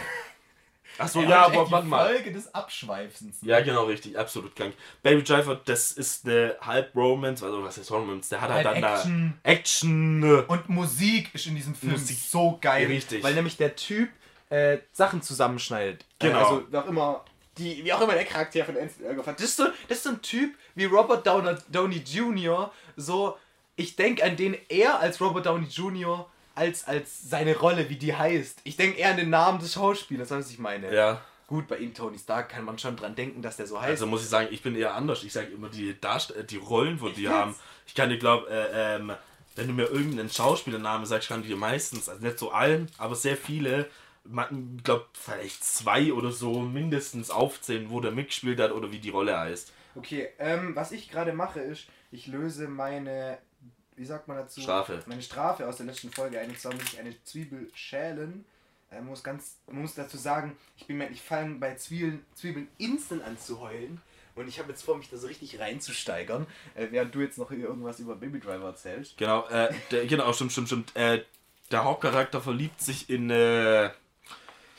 [0.98, 2.08] Achso, ja, aber die warte mal.
[2.08, 3.38] Folge des Abschweifens.
[3.42, 4.18] Ja, genau, richtig.
[4.18, 4.74] Absolut krank.
[5.02, 8.30] Baby Driver, das ist eine Halb-Romance, also was ist Romance?
[8.30, 9.40] Der hat halt, Halt dann Action.
[9.44, 10.24] da Action.
[10.48, 12.18] Und Musik ist in diesem Film Musik.
[12.18, 12.88] so geil.
[12.88, 13.24] Richtig.
[13.24, 14.10] Weil nämlich der Typ
[14.50, 16.06] äh, Sachen zusammenschneidet.
[16.20, 16.38] Genau.
[16.38, 17.26] Äh, also wie auch immer.
[17.58, 19.36] Die, wie auch immer der Charakter von Ansel Elgort hat.
[19.38, 22.72] Das ist, so, das ist so ein Typ wie Robert Downer, Downey Jr.
[22.96, 23.38] So,
[23.76, 26.31] ich denke an den eher als Robert Downey Jr.
[26.56, 28.62] als, als seine Rolle, wie die heißt.
[28.64, 30.94] Ich denke eher an den Namen des Schauspielers, was ich meine.
[30.94, 31.22] Ja.
[31.48, 33.90] Gut, bei ihm Tony Stark kann man schon dran denken, dass der so heißt.
[33.90, 35.24] Also muss ich sagen, ich bin eher anders.
[35.24, 37.34] Ich sage immer die Darst äh, die Rollen, wo die jetzt?
[37.34, 37.56] haben.
[37.86, 39.12] Ich kann dir glaube, äh, ähm,
[39.56, 43.16] wenn du mir irgendeinen Schauspielernamen sagst, kann ich dir meistens, also nicht so allen, aber
[43.16, 43.90] sehr viele,
[44.24, 49.10] ich glaube vielleicht zwei oder so mindestens aufzählen, wo der mitgespielt hat oder wie die
[49.10, 49.74] Rolle heißt.
[49.96, 53.40] Okay, ähm, was ich gerade mache ist, ich löse meine,
[54.02, 54.62] wie sagt man dazu?
[54.62, 55.04] Strafe.
[55.06, 56.50] Meine Strafe aus der letzten Folge ein.
[56.50, 58.46] Und zwar muss ich eine Zwiebel schälen.
[58.90, 62.26] Äh, man muss ganz, man muss dazu sagen, ich bin mir, ich fange bei Zwiebeln,
[62.34, 64.02] Zwiebeln instant an zu heulen.
[64.34, 67.52] Und ich habe jetzt vor, mich da so richtig reinzusteigern, äh, während du jetzt noch
[67.52, 69.18] irgendwas über Baby Driver erzählst.
[69.18, 70.96] Genau, äh, der, genau, stimmt, stimmt, stimmt.
[70.96, 71.24] Äh,
[71.70, 73.92] der Hauptcharakter verliebt sich in äh,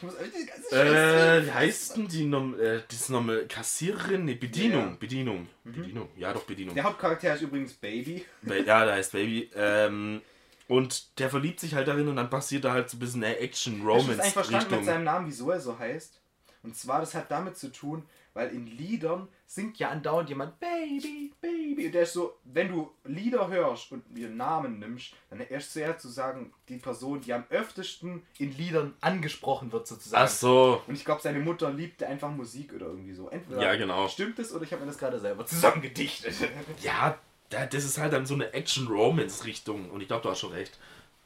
[0.02, 4.24] Ich muss die ganze Äh, wie heißt denn die Nom äh, das nochmal Kassiererin?
[4.24, 4.90] Nee, Bedienung.
[4.90, 4.96] Ja.
[4.98, 5.48] Bedienung.
[5.62, 6.08] Bedienung.
[6.16, 6.74] Ja, doch, Bedienung.
[6.74, 8.24] Der Hauptcharakter ist übrigens Baby.
[8.42, 9.48] Ba- Ja, der heißt Baby.
[9.54, 10.20] Ähm,
[10.66, 13.30] und der verliebt sich halt darin und dann passiert da halt so ein bisschen das
[13.30, 14.32] eigentlich Action-Romance-Richtung.
[14.32, 16.18] verstanden mit seinem Namen, wieso er so heißt?
[16.64, 21.32] Und zwar, das hat damit zu tun, weil in Liedern singt ja andauernd jemand Baby,
[21.40, 21.86] Baby.
[21.86, 26.00] Und der ist so, wenn du Lieder hörst und ihren Namen nimmst, dann erst zuerst
[26.00, 30.24] zu sagen, die Person, die am öftesten in Liedern angesprochen wird, sozusagen.
[30.24, 30.82] Ach so.
[30.86, 33.28] Und ich glaube, seine Mutter liebte einfach Musik oder irgendwie so.
[33.28, 34.08] Entweder Ja, genau.
[34.08, 36.34] stimmt es oder ich habe mir das gerade selber zusammengedichtet.
[36.82, 37.18] Ja,
[37.50, 39.90] da- das ist halt dann so eine Action-Romance-Richtung.
[39.90, 40.78] Und ich glaube, du hast schon recht.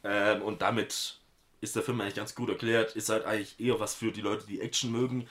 [0.03, 1.17] Ähm, und damit
[1.61, 2.95] ist der Film eigentlich ganz gut erklärt.
[2.95, 5.27] Ist halt eigentlich eher was für die Leute, die Action mögen.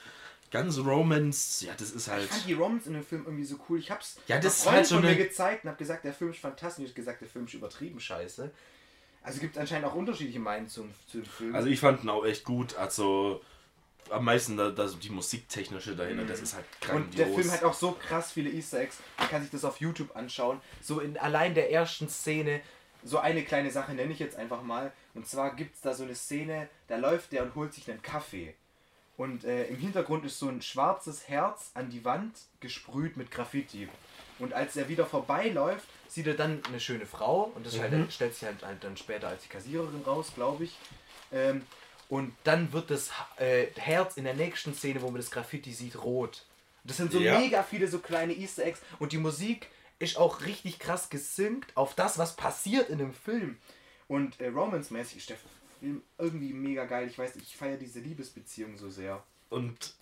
[0.50, 2.24] Ganz Romance, ja, das ist halt.
[2.24, 3.78] Ich fand die Romans in dem Film irgendwie so cool.
[3.78, 6.14] Ich hab's Ja, das ist halt so von mir eine- gezeigt und hab gesagt, der
[6.14, 6.84] Film ist fantastisch.
[6.84, 8.50] Ich hab gesagt, der Film ist übertrieben scheiße.
[9.22, 11.54] Also gibt es anscheinend auch unterschiedliche Meinungen zum, zu dem Film.
[11.54, 12.76] Also ich fand ihn auch echt gut.
[12.76, 13.42] Also
[14.10, 17.06] am meisten da, da die musiktechnische dahinter, das ist halt grandios.
[17.06, 18.98] und der Film hat auch so krass viele Easter Eggs.
[19.18, 20.60] Man kann sich das auf YouTube anschauen.
[20.80, 22.60] So in allein der ersten Szene,
[23.02, 24.92] so eine kleine Sache nenne ich jetzt einfach mal.
[25.14, 28.02] Und zwar gibt es da so eine Szene, da läuft der und holt sich einen
[28.02, 28.54] Kaffee.
[29.16, 33.88] Und äh, im Hintergrund ist so ein schwarzes Herz an die Wand gesprüht mit Graffiti.
[34.38, 37.50] Und als er wieder vorbeiläuft, sieht er dann eine schöne Frau.
[37.54, 40.76] Und das halt, stellt sich halt, halt dann später als die Kassiererin raus, glaube ich.
[41.32, 41.62] Ähm,
[42.08, 45.96] und dann wird das äh, Herz in der nächsten Szene, wo man das Graffiti sieht,
[46.02, 46.44] rot.
[46.84, 47.38] Das sind so Ja.
[47.38, 48.80] mega viele so kleine Easter Eggs.
[48.98, 53.56] Und die Musik ist auch richtig krass gesynkt auf das, was passiert in dem Film.
[54.08, 55.38] Und äh, romance-mäßig ist der
[56.18, 57.06] irgendwie mega geil.
[57.08, 59.22] Ich weiß, nicht, ich feiere diese Liebesbeziehung so sehr.
[59.50, 59.94] Und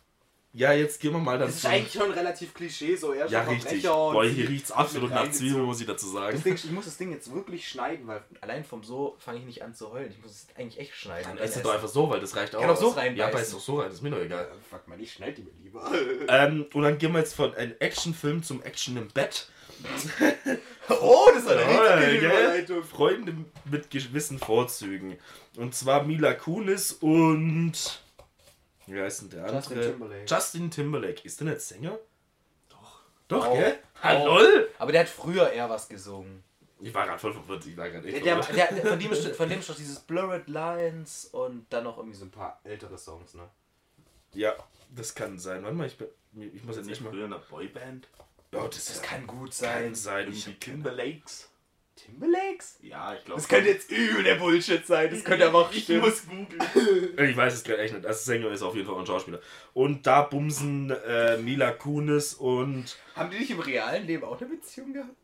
[0.56, 1.66] ja, jetzt gehen wir mal Das dazu.
[1.66, 3.82] ist eigentlich schon relativ Klischee, so er ja, richtig.
[3.82, 5.28] Boah, hier riecht's absolut nach.
[5.28, 6.32] Zwiebeln, muss ich dazu sagen.
[6.36, 9.44] Das Ding, ich muss das Ding jetzt wirklich schneiden, weil allein vom so fange ich
[9.46, 10.12] nicht an zu heulen.
[10.12, 11.26] Ich muss es eigentlich echt schneiden.
[11.26, 12.60] Dann ess es doch einfach so, weil das reicht auch.
[12.60, 13.16] Kann auch so reinbeißen.
[13.16, 14.44] Ja, beiß doch so rein, ist mir doch egal.
[14.44, 15.90] Äh, Fuck mal, ich schneide die mir lieber.
[16.28, 19.48] Ähm, und dann gehen wir jetzt von einem Actionfilm zum Action im Bett.
[20.88, 22.30] oh, das war eine Ja, richtige gell?
[22.30, 22.84] Überleitung.
[22.84, 25.18] Freunde mit gewissen Vorzügen.
[25.56, 27.72] Und zwar Mila Kunis und.
[28.86, 29.90] Wie heißt denn der Justin andere?
[29.92, 30.24] Timberlake.
[30.26, 31.20] Justin Timberlake.
[31.24, 31.98] Ist der nicht Sänger?
[32.68, 33.00] Doch.
[33.28, 33.54] Doch, Oh.
[33.56, 33.78] gell?
[33.82, 34.02] Oh.
[34.02, 34.38] Hallo?
[34.78, 36.44] Aber der hat früher eher was gesungen.
[36.80, 37.64] Ich war gerade voll verwirrt.
[37.66, 41.24] Ich war gerade echt der, von, dem ist, von dem ist doch dieses Blurred Lines
[41.32, 43.48] und dann noch irgendwie so ein paar ältere Songs, ne?
[44.34, 44.52] Ja,
[44.94, 45.62] das kann sein.
[45.62, 46.08] Warte mal, ich, bin,
[46.54, 47.08] ich muss jetzt nicht mal.
[47.10, 48.06] früher in einer Boyband.
[48.54, 49.84] Ja, das, Das kann gut sein.
[49.84, 50.28] kann sein.
[50.32, 51.50] Ich Irgendwie Timberlakes.
[51.96, 52.78] Timberlakes?
[52.82, 53.40] Ja, ich glaube.
[53.40, 55.10] Das könnte jetzt übel der Bullshit sein.
[55.10, 56.00] Das könnte aber auch Ich stimmen.
[56.00, 57.18] muss googeln.
[57.30, 58.04] Ich weiß es gerade echt nicht.
[58.06, 59.40] Also Sänger ist auf jeden Fall ein Schauspieler.
[59.72, 62.96] Und da bumsen äh, Mila Kunis und.
[63.14, 65.14] Haben die nicht im realen Leben auch eine Beziehung gehabt?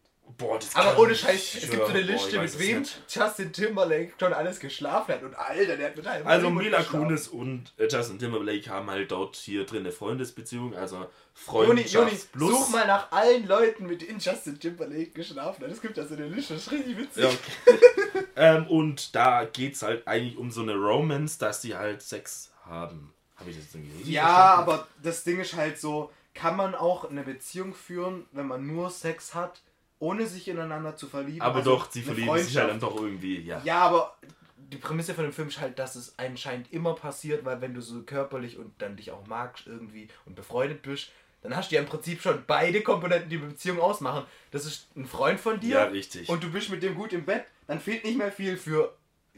[0.41, 1.93] Boah, das Aber ohne Scheiß, es gibt so eine.
[1.93, 2.85] Boah, Liste, weiß mit es wem.
[3.09, 5.23] Justin Timberlake schon alles geschlafen hat.
[5.23, 6.83] Und Alter, der hat mit einem Also Mila.
[6.83, 11.93] Kunis und äh, Justin Timberlake haben halt dort hier drin eine Freundesbeziehung, also Joni, Freundschaft
[11.93, 12.51] Joni, plus.
[12.51, 15.71] such mal nach allen Leuten, mit denen Justin Timberlake geschlafen hat.
[15.71, 17.23] Es gibt da so eine Liste, das ist richtig witzig.
[17.23, 18.25] Ja, okay.
[18.37, 23.13] ähm, und da geht's halt eigentlich um so eine Romance, dass die halt Sex haben.
[23.37, 24.25] Habe ich das jetzt irgendwie richtig Ja,
[24.57, 24.71] verstanden?
[24.71, 28.91] aber das Ding ist halt so, kann man auch eine Beziehung führen, wenn man nur
[28.91, 29.61] Sex hat,
[30.01, 31.43] ohne sich ineinander zu verlieben?
[31.43, 33.61] Aber Also doch, sie verlieben sich halt dann doch irgendwie, ja.
[33.65, 34.17] Ja, aber
[34.57, 37.81] die Prämisse von dem Film ist halt, dass es anscheinend immer passiert, weil wenn du
[37.81, 41.11] so körperlich und dann dich auch magst irgendwie und befreundet bist,
[41.43, 44.25] dann hast du ja im Prinzip schon beide Komponenten, die eine Beziehung ausmachen.
[44.51, 46.29] Das ist ein Freund von dir Ja, richtig.
[46.29, 48.95] und du bist mit dem gut im Bett, dann fehlt nicht mehr viel für,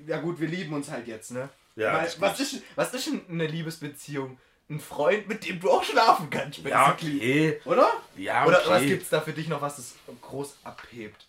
[0.07, 1.49] ja gut, wir lieben uns halt jetzt, ne?
[1.77, 4.39] Ja, Weil, was, ist, was ist denn eine Liebesbeziehung?
[4.73, 7.17] Ein Freund, mit dem du auch schlafen kannst, Ja, basically.
[7.57, 7.61] okay.
[7.65, 7.93] Oder?
[8.17, 8.71] Ja, Oder okay.
[8.71, 11.27] was gibt's da für dich noch, was es groß abhebt?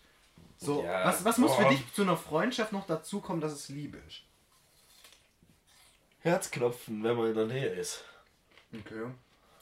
[0.58, 1.70] So, Ja, was, was muss für boah.
[1.70, 4.22] dich zu einer Freundschaft noch dazukommen, dass es Liebe ist?
[6.20, 8.04] Herzklopfen, wenn man in der Nähe ist.
[8.72, 9.04] Okay.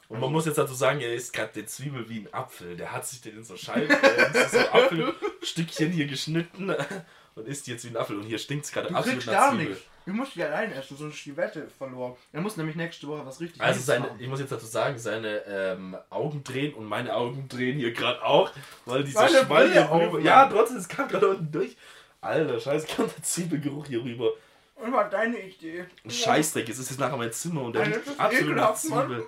[0.09, 2.77] Und man muss jetzt dazu sagen, er isst gerade die Zwiebel wie ein Apfel.
[2.77, 6.73] Der hat sich den in so Scheiben, äh, so Apfelstückchen hier geschnitten
[7.35, 8.17] und isst jetzt wie ein Apfel.
[8.17, 9.69] Und hier stinkt es gerade absolut nach gar Zwiebel.
[9.69, 9.83] nichts.
[10.05, 12.15] Ich muss die alleine essen, sonst ist die Wette verloren.
[12.33, 14.17] Er muss nämlich nächste Woche was richtig Also seine, machen.
[14.19, 18.21] ich muss jetzt dazu sagen, seine ähm, Augen drehen und meine Augen drehen hier gerade
[18.23, 18.51] auch,
[18.85, 20.19] weil dieser Meine Schwall hier rüber.
[20.19, 21.77] Ja, trotzdem, es kam gerade unten durch.
[22.21, 24.31] Alter, scheiße, kam der Zwiebelgeruch hier rüber.
[24.75, 25.85] Und war deine Idee.
[26.07, 28.75] Scheißdreck, es ist jetzt nachher mein Zimmer und der Alter, riecht absolut nach.
[28.75, 29.25] Zwiebel.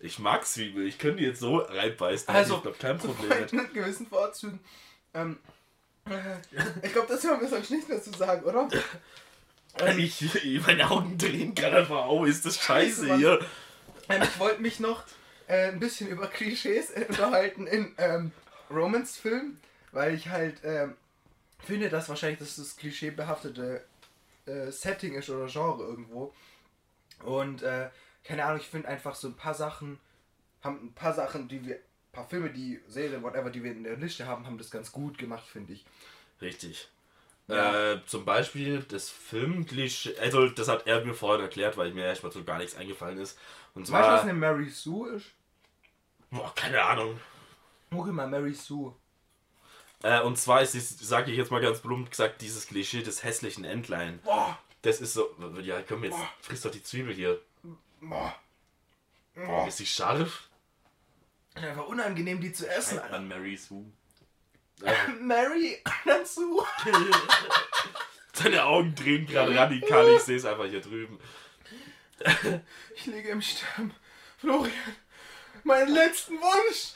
[0.00, 3.74] Ich mag Zwiebel, ich könnte die jetzt so reinbeißen, Also, ich glaube kein Problem mit.
[3.74, 4.58] gewissen Vorzügen.
[5.14, 5.61] Ähm, äh,
[6.82, 8.68] ich glaube, das haben wir sonst nicht dazu sagen, oder?
[9.96, 10.22] Ich,
[10.66, 13.18] meine Augen drehen gerade einfach auf, ist das scheiße Mann.
[13.18, 13.40] hier.
[14.08, 15.04] Ähm, ich wollte mich noch
[15.46, 18.32] äh, ein bisschen über Klischees äh, unterhalten in ähm,
[18.70, 19.60] Romance-Filmen,
[19.92, 20.96] weil ich halt ähm,
[21.64, 23.84] finde, dass wahrscheinlich das das klischeebehaftete
[24.46, 26.34] äh, Setting ist oder Genre irgendwo.
[27.24, 27.88] Und äh,
[28.24, 29.98] keine Ahnung, ich finde einfach so ein paar Sachen,
[30.62, 31.78] haben ein paar Sachen, die wir,
[32.12, 35.18] paar Filme, die Serien, whatever, die wir in der Liste haben, haben das ganz gut
[35.18, 35.84] gemacht, finde ich.
[36.40, 36.88] Richtig.
[37.48, 37.92] Ja.
[37.94, 42.32] Äh, zum Beispiel das Filmklischee, also das hat er mir vorhin erklärt, weil mir erstmal
[42.32, 43.38] so gar nichts eingefallen ist.
[43.74, 45.26] Und Weißt du, was zwar, eine Mary Sue ist?
[46.30, 47.18] boah, keine Ahnung.
[47.90, 48.94] Google mal Mary Sue.
[50.02, 53.22] Äh, und zwar ist es, sage ich jetzt mal ganz plump gesagt, dieses Klischee des
[53.22, 54.20] hässlichen Entlein.
[54.24, 57.40] Boah, Das ist so, ja komm jetzt, frisst doch die Zwiebel hier.
[58.00, 58.34] boah.
[59.34, 60.48] Boah, ist die scharf?
[61.54, 62.98] Einfach unangenehm, die zu essen.
[62.98, 63.84] Schreibt man Mary Sue.
[65.20, 66.64] Mary dann Sue.
[68.32, 71.18] Seine Augen drehen gerade radikal, ich sehe es einfach hier drüben.
[72.96, 73.94] Ich liege im Sterben.
[74.38, 74.72] Florian,
[75.64, 76.94] meinen letzten Wunsch.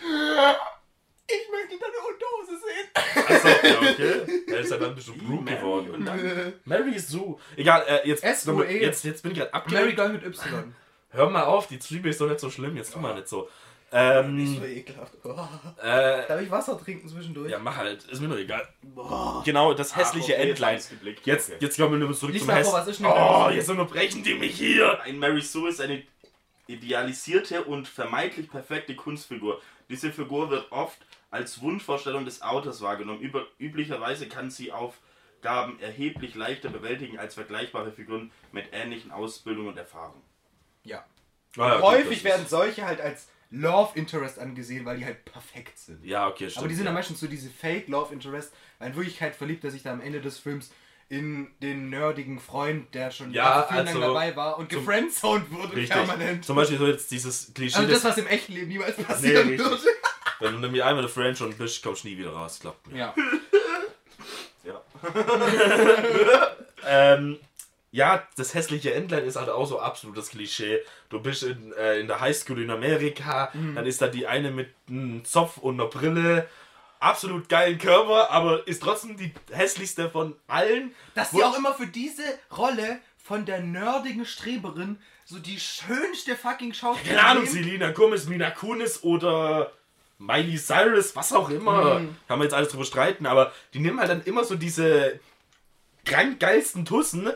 [1.28, 2.88] Ich möchte deine Unterhose sehen.
[3.28, 4.42] Achso, ja, okay.
[4.52, 5.90] Er ist ja dann bestimmt Brooke Mary geworden.
[5.90, 7.38] und dann Mary Sue.
[7.56, 8.80] Egal, äh, jetzt, S-U-E.
[8.80, 9.96] jetzt, jetzt bin ich gerade Mary abgelenkt.
[9.96, 10.74] Girl mit Y.
[11.10, 13.48] Hör mal auf, die Zwiebel ist doch nicht so schlimm, jetzt tu mal nicht so.
[13.92, 15.12] Nicht Ähm, so ekelhaft.
[15.24, 15.30] Oh.
[15.80, 17.50] äh, Darf ich Wasser trinken zwischendurch?
[17.50, 18.66] ja, mach halt, ist mir doch egal.
[18.82, 19.42] Boah.
[19.44, 20.80] Genau, das hässliche Ah, okay, Entlein.
[21.24, 21.58] jetzt Okay.
[21.60, 22.68] jetzt kommen wir nur zurück Lies zum mal Häss.
[22.68, 23.54] vor, was ist denn Oh, Mary Sue?
[23.54, 25.00] jetzt unterbrechen die mich hier.
[25.02, 26.02] Ein Mary Sue ist eine
[26.66, 29.60] idealisierte und vermeintlich perfekte Kunstfigur.
[29.88, 30.98] Diese Figur wird oft
[31.30, 33.20] als Wunschvorstellung des Autors wahrgenommen.
[33.20, 39.76] Über, üblicherweise kann sie Aufgaben erheblich leichter bewältigen als vergleichbare Figuren mit ähnlichen Ausbildung und
[39.78, 40.20] Erfahrung.
[40.82, 41.04] Ja.
[41.56, 45.24] Ah, ja, gut, Häufig das werden solche halt als Love Interest angesehen, weil die halt
[45.24, 46.04] perfekt sind.
[46.04, 46.58] Ja, okay, stimmt.
[46.58, 46.88] Aber die sind ja.
[46.88, 50.00] dann meistens so diese Fake Love Interest, weil in Wirklichkeit verliebt er sich dann am
[50.00, 50.70] Ende des Films
[51.08, 55.76] in den nerdigen Freund, der schon Ja, viel lang also dabei war und gefriendzoned wurde
[55.76, 55.90] Richtig.
[55.90, 56.44] permanent.
[56.44, 59.70] Zum Beispiel so jetzt dieses Klischee, Also das, was im echten Leben niemals passieren richtig.
[59.70, 59.82] würde.
[60.40, 62.98] wenn du nämlich einmal eine Friend schon bist, kommst du nie wieder raus, klappt mir.
[62.98, 63.14] Ja.
[64.64, 64.82] Ja.
[66.88, 67.38] Ähm,
[67.96, 70.80] ja, das hässliche Entlein ist halt auch so absolutes Klischee.
[71.08, 73.74] Du bist in, äh, in der Highschool in Amerika, Mhm.
[73.74, 76.46] dann ist da die eine mit einem Zopf und einer Brille.
[77.00, 80.94] Absolut geilen Körper, aber ist trotzdem die hässlichste von allen.
[81.14, 82.22] Dass sie auch immer für diese
[82.56, 87.46] Rolle von der nerdigen Streberin so die schönste fucking Schauspielerin Keine Ahnung.
[87.46, 89.72] Selina Gomez, Mina Kunis oder
[90.18, 92.00] Miley Cyrus, was auch immer.
[92.00, 92.16] Mhm.
[92.28, 95.18] Kann man jetzt alles drüber streiten, aber die nehmen halt dann immer so diese
[96.04, 97.30] krank geilsten Tussen,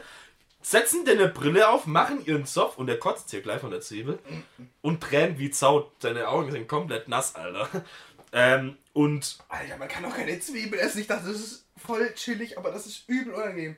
[0.63, 3.81] setzen dir eine Brille auf, machen ihren Zopf und der kotzt hier gleich von der
[3.81, 4.19] Zwiebel
[4.83, 5.91] und tränt wie Zaut.
[6.01, 7.69] Seine Augen sind komplett nass, Alter.
[8.33, 11.01] Ähm, und Alter, man kann doch keine Zwiebel essen.
[11.01, 13.77] Ich dachte, das ist voll chillig, aber das ist übel unangenehm.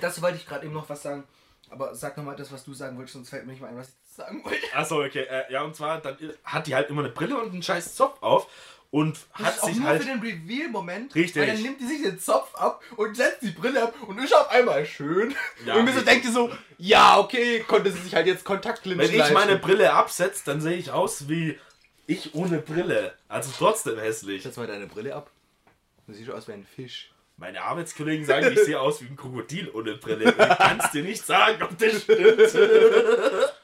[0.00, 1.24] Dazu wollte ich gerade eben noch was sagen.
[1.68, 3.88] Aber sag nochmal das, was du sagen wolltest, sonst fällt mir nicht mal ein, was
[3.88, 4.62] ich sagen wollte.
[4.74, 5.24] Achso, okay.
[5.24, 8.22] Äh, ja, und zwar dann hat die halt immer eine Brille und einen scheiß Zopf
[8.22, 8.48] auf
[8.90, 10.02] und Das hat ist auch sich nur halt.
[10.02, 11.14] für den Reveal-Moment.
[11.14, 11.42] Richtig.
[11.42, 14.34] Weil dann nimmt die sich den Zopf ab und setzt die Brille ab und ist
[14.34, 15.34] auf einmal schön.
[15.64, 19.04] Ja, und mir so denkt ihr so, ja, okay, konnte sie sich halt jetzt Kontaktlinsen
[19.04, 19.34] Wenn ich leisten.
[19.34, 21.58] meine Brille absetze, dann sehe ich aus wie
[22.06, 23.14] ich ohne Brille.
[23.28, 24.42] Also trotzdem hässlich.
[24.42, 25.30] Setz mal deine Brille ab.
[26.06, 27.10] Du siehst aus wie ein Fisch.
[27.38, 30.30] Meine Arbeitskollegen sagen, ich sehe aus wie ein Krokodil ohne Brille.
[30.30, 32.40] Ich kann es dir nicht sagen, ob das stimmt.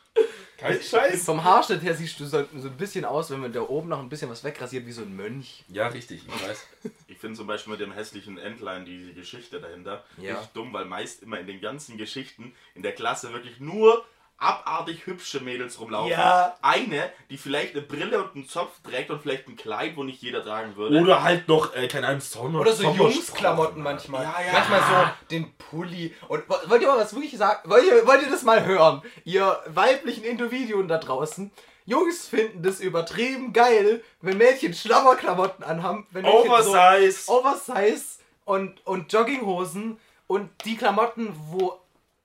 [0.62, 1.24] Kein Scheiß.
[1.24, 3.98] Vom Haarschnitt her siehst du so, so ein bisschen aus, wenn man da oben noch
[3.98, 5.64] ein bisschen was wegrasiert, wie so ein Mönch.
[5.68, 6.66] Ja, richtig, ich weiß.
[7.06, 10.32] Ich finde zum Beispiel mit dem hässlichen Entlein die Geschichte dahinter Ja.
[10.34, 14.04] richtig dumm, weil meist immer in den ganzen Geschichten in der Klasse wirklich nur
[14.42, 16.10] abartig hübsche Mädels rumlaufen.
[16.10, 16.56] Ja.
[16.62, 20.20] Eine, die vielleicht eine Brille und einen Zopf trägt und vielleicht ein Kleid, wo nicht
[20.20, 20.98] jeder tragen würde.
[21.00, 22.60] Oder halt noch, äh, keine Ahnung, Sommer.
[22.60, 24.24] Oder so Jungsklamotten manchmal.
[24.24, 24.52] Ja, ja.
[24.52, 26.14] Manchmal so den Pulli.
[26.28, 27.70] Und wo- wollt ihr mal was wirklich sagen?
[27.70, 29.02] Wollt ihr, wollt ihr das mal hören?
[29.24, 31.50] Ihr weiblichen Individuen da draußen.
[31.84, 36.06] Jungs finden das übertrieben geil, wenn Mädchen Schlabberklamotten anhaben.
[36.10, 37.24] Wenn Mädchen Oversize.
[37.26, 38.04] So Oversize
[38.44, 41.78] und, und Jogginghosen und die Klamotten, wo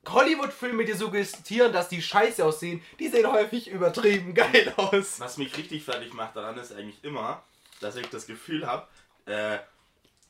[0.10, 5.20] Hollywood-Filme dir suggestieren, dass die scheiße aussehen, die sehen häufig übertrieben geil aus.
[5.20, 7.44] Was mich richtig fertig macht daran ist eigentlich immer,
[7.82, 8.88] dass ich das Gefühl habe,
[9.26, 9.58] äh,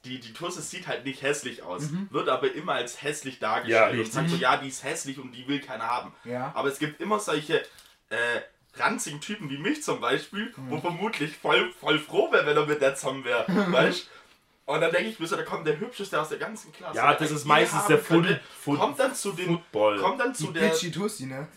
[0.06, 3.92] die, die Tusse sieht halt nicht hässlich aus, wird aber immer als hässlich Ja, dargestellt.
[3.92, 4.14] und richtig.
[4.14, 6.14] sagt so, ja, die ist hässlich und die will keiner haben.
[6.24, 6.52] Ja.
[6.56, 7.60] Aber es gibt immer solche
[8.10, 8.16] äh,
[8.76, 12.82] ranzigen Typen wie mich zum Beispiel, wo vermutlich voll, voll froh wäre, wenn er mit
[12.82, 13.46] der zusammen wäre.
[13.72, 14.10] weißt
[14.68, 16.98] Und dann denke ich mir so, da kommt der Hübscheste aus der ganzen Klasse.
[16.98, 19.46] Ja, das ist meistens der haben könnte, Foot- Foot- Kommt dann zu dem.
[19.48, 19.98] Football.
[20.00, 20.70] Kommt dann Die zu der.
[20.70, 21.48] Bitchy Tussi, ne?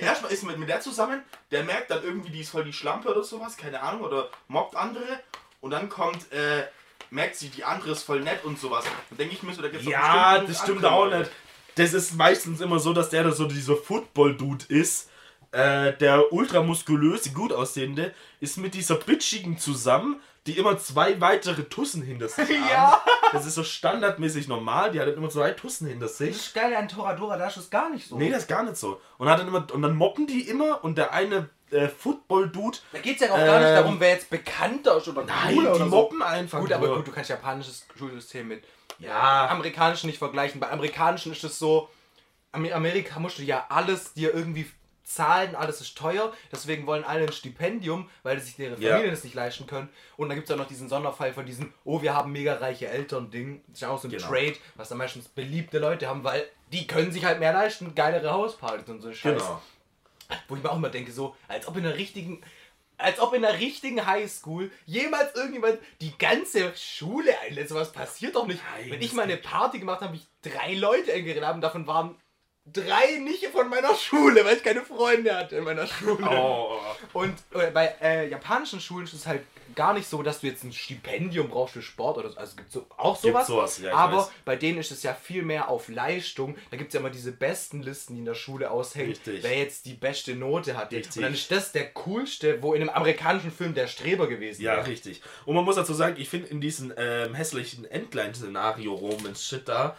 [0.00, 3.08] Erstmal ist mit, mit der zusammen, der merkt dann irgendwie, die ist voll die Schlampe
[3.10, 5.02] oder sowas, keine Ahnung, oder mobbt andere.
[5.60, 6.64] Und dann kommt, äh,
[7.10, 8.84] merkt sie, die andere ist voll nett und sowas.
[9.10, 11.30] Dann denke ich mir so, da gibt es Ja, das stimmt auch nicht.
[11.74, 15.08] Das ist meistens immer so, dass der da so dieser Football-Dude ist.
[15.52, 20.20] Äh, der ultramuskulöse, gut aussehende, ist mit dieser bitchigen zusammen,
[20.52, 22.68] die immer zwei weitere Tussen hinter sich haben.
[22.70, 23.02] Ja.
[23.32, 26.30] Das ist so standardmäßig normal, die hat dann immer zwei Tussen hinter Das sich.
[26.36, 28.16] ist geil an Toradora Dash ist gar nicht so.
[28.16, 29.00] Nee, das ist gar nicht so.
[29.18, 32.98] Und, hat dann immer, und dann moppen die immer und der eine äh, Football-Dude, da
[32.98, 35.70] geht es ja auch gar nicht Ähm, darum, wer jetzt bekannter ist oder nein, cooler
[35.72, 36.96] die oder moppen einfach Gut, aber nur.
[36.96, 38.64] gut, du kannst japanisches Schulsystem mit
[38.98, 39.48] Ja.
[39.48, 40.60] amerikanischen nicht vergleichen.
[40.60, 41.88] Bei amerikanischen ist es so,
[42.52, 44.68] Amer- Amerika musst du ja alles dir irgendwie
[45.14, 48.90] zahlen, alles ist teuer, deswegen wollen alle ein Stipendium, weil sich deren Ja.
[48.92, 49.88] Familien das nicht leisten können.
[50.16, 52.88] Und dann gibt es auch noch diesen Sonderfall von diesem, oh, wir haben mega reiche
[52.88, 53.62] Eltern-Ding.
[53.66, 54.26] Das ist ja auch so ein Genau.
[54.28, 58.30] Trade, was dann meistens beliebte Leute haben, weil die können sich halt mehr leisten, geilere
[58.30, 59.38] Hauspartys und so Scheiß.
[59.42, 59.62] Genau.
[60.48, 62.40] Wo ich mir auch immer denke, so, als ob in der richtigen,
[62.96, 67.68] als ob in der richtigen Highschool jemals irgendjemand die ganze Schule einlädt.
[67.68, 68.60] Sowas passiert doch nicht.
[68.76, 69.38] Nein, Wenn ich mal eine.
[69.38, 72.14] Party gemacht habe, habe ich drei Leute eingeladen haben, davon waren
[72.66, 76.28] drei nicht von meiner Schule, weil ich keine Freunde hatte in meiner Schule.
[76.30, 76.78] Oh.
[77.12, 79.42] Und äh, bei äh, japanischen Schulen ist es halt
[79.74, 82.36] gar nicht so, dass du jetzt ein Stipendium brauchst für Sport oder so.
[82.38, 83.46] Also es gibt so, auch sowas.
[83.46, 84.30] sowas, ja, aber weiß.
[84.44, 86.56] bei denen ist es ja viel mehr auf Leistung.
[86.70, 89.42] Da gibt es ja immer diese besten Listen, die in der Schule aushängen, Richtig.
[89.42, 90.92] wer jetzt die beste Note hat.
[90.92, 91.16] Richtig.
[91.16, 94.76] Und dann ist das der coolste, wo in einem amerikanischen Film der Streber gewesen Ja,
[94.76, 94.86] wäre.
[94.88, 95.22] richtig.
[95.44, 99.96] Und man muss dazu sagen, ich finde in diesem ähm, hässlichen Endline-Szenario-Romans-Shit da,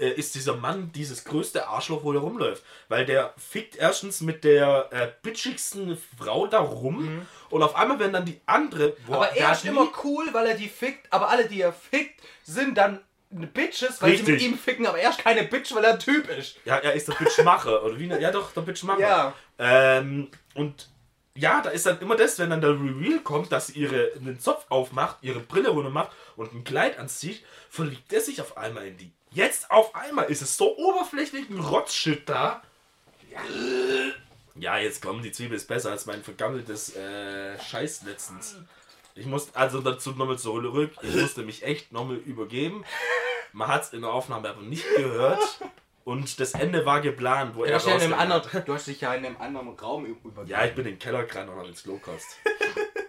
[0.00, 2.62] äh, ist dieser Mann dieses größte Arschloch, wo der rumläuft.
[2.88, 8.12] Weil der fickt erstens mit der äh, bitchigsten Frau da rum und auf einmal werden
[8.12, 8.90] dann die andere.
[9.06, 9.14] Boah, Mhm.
[9.14, 12.76] Aber er ist immer cool, weil er die fickt, aber alle, die er fickt, sind
[12.78, 14.48] dann Bitches, weil sie mit Richtig.
[14.52, 16.56] ihm ficken, aber er ist keine Bitch, weil er ein Typ ist.
[16.64, 17.82] Ja, er ist der Bitchmacher.
[17.82, 18.06] oder wie?
[18.06, 19.00] ne- Ja, doch, der Bitchmacher.
[19.00, 19.34] Ja.
[19.58, 20.88] Ähm, und
[21.36, 24.38] ja, da ist dann immer das, wenn dann der Reveal kommt, dass sie ihre, einen
[24.38, 28.86] Zopf aufmacht, ihre Brille runter macht und ein Kleid anzieht, verliebt er sich auf einmal
[28.86, 29.10] in die.
[29.34, 32.62] Jetzt auf einmal ist es so oberflächlich ein Rotzshit da.
[34.54, 38.56] Ja, jetzt kommen die Zwiebel ist besser als mein vergammeltes äh, Scheiß letztens.
[39.16, 40.92] Ich muss also dazu nochmal zurück.
[41.02, 42.84] Ich musste mich echt nochmal übergeben.
[43.52, 45.40] Man hat es in der Aufnahme aber nicht gehört.
[46.04, 48.86] Und das Ende war geplant, wo Du er hast, ja in einem anderen, du hast
[48.86, 50.46] dich ja in einem anderen Raum übergeben.
[50.46, 52.36] Ja, ich bin in den Keller gerannt und habe ins Klo gekotzt.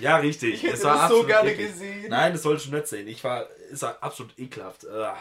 [0.00, 0.54] ja, richtig.
[0.54, 1.68] Ich hätte Es war das so gerne eklig.
[1.72, 2.06] gesehen.
[2.10, 3.08] Nein, das sollst du nicht sehen.
[3.08, 4.86] Ich war, es war absolut ekelhaft.
[4.88, 5.16] Ah,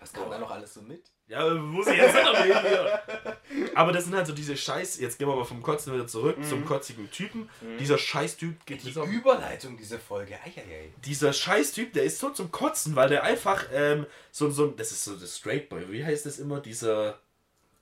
[0.00, 1.02] Was kam da noch alles so mit?
[1.28, 3.70] Ja, muss ich jetzt nicht erwähnen hier.
[3.74, 4.98] Aber das sind halt so diese Scheiß.
[5.00, 6.44] Jetzt gehen wir mal vom Kotzen wieder zurück Mhm.
[6.44, 7.48] zum kotzigen Typen.
[7.78, 10.34] Dieser Scheißtyp geht Die Überleitung dieser Folge.
[10.44, 10.92] Eieiei.
[11.06, 15.04] Dieser Scheißtyp, der ist so zum Kotzen, weil der einfach ähm, so so das ist
[15.04, 15.90] so der Straight Boy.
[15.90, 16.60] Wie heißt das immer?
[16.60, 17.18] Dieser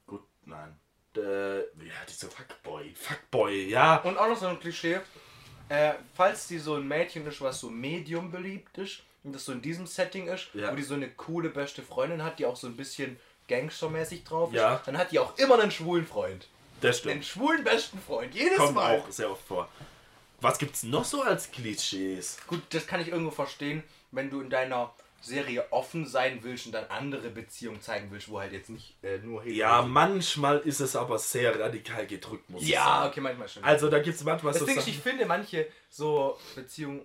[0.07, 0.77] Gut, nein.
[1.17, 1.65] äh, ja
[2.09, 3.97] dieser Fuckboy, Fuckboy, ja.
[4.03, 5.01] Und auch noch so ein Klischee.
[5.71, 9.53] Äh, falls die so ein Mädchen ist, was so medium beliebt ist und das so
[9.53, 10.73] in diesem Setting ist, Ja.
[10.73, 13.19] wo die so eine coole beste Freundin hat, die auch so ein bisschen
[13.49, 14.75] gangstermäßig drauf Ja.
[14.77, 16.49] ist, dann hat die auch immer einen schwulen Freund.
[16.81, 17.25] Das Einen stimmt.
[17.27, 18.35] schwulen besten Freund.
[18.35, 18.99] Jedes Kommt Mal.
[18.99, 19.69] auch sehr oft vor.
[20.41, 22.39] Was gibt's noch so als Klischees?
[22.49, 26.73] Gut, das kann ich irgendwo verstehen, wenn du in deiner Serie offen sein willst und
[26.73, 30.97] dann andere Beziehungen zeigen willst, wo halt jetzt nicht äh, nur Ja, manchmal ist es
[30.97, 33.11] aber sehr radikal gedrückt, muss ich Ja, sagen.
[33.11, 33.63] okay, manchmal schon.
[33.65, 37.03] Also da gibt's manchmal so Deswegen, Sachen- ich finde manche so Beziehungen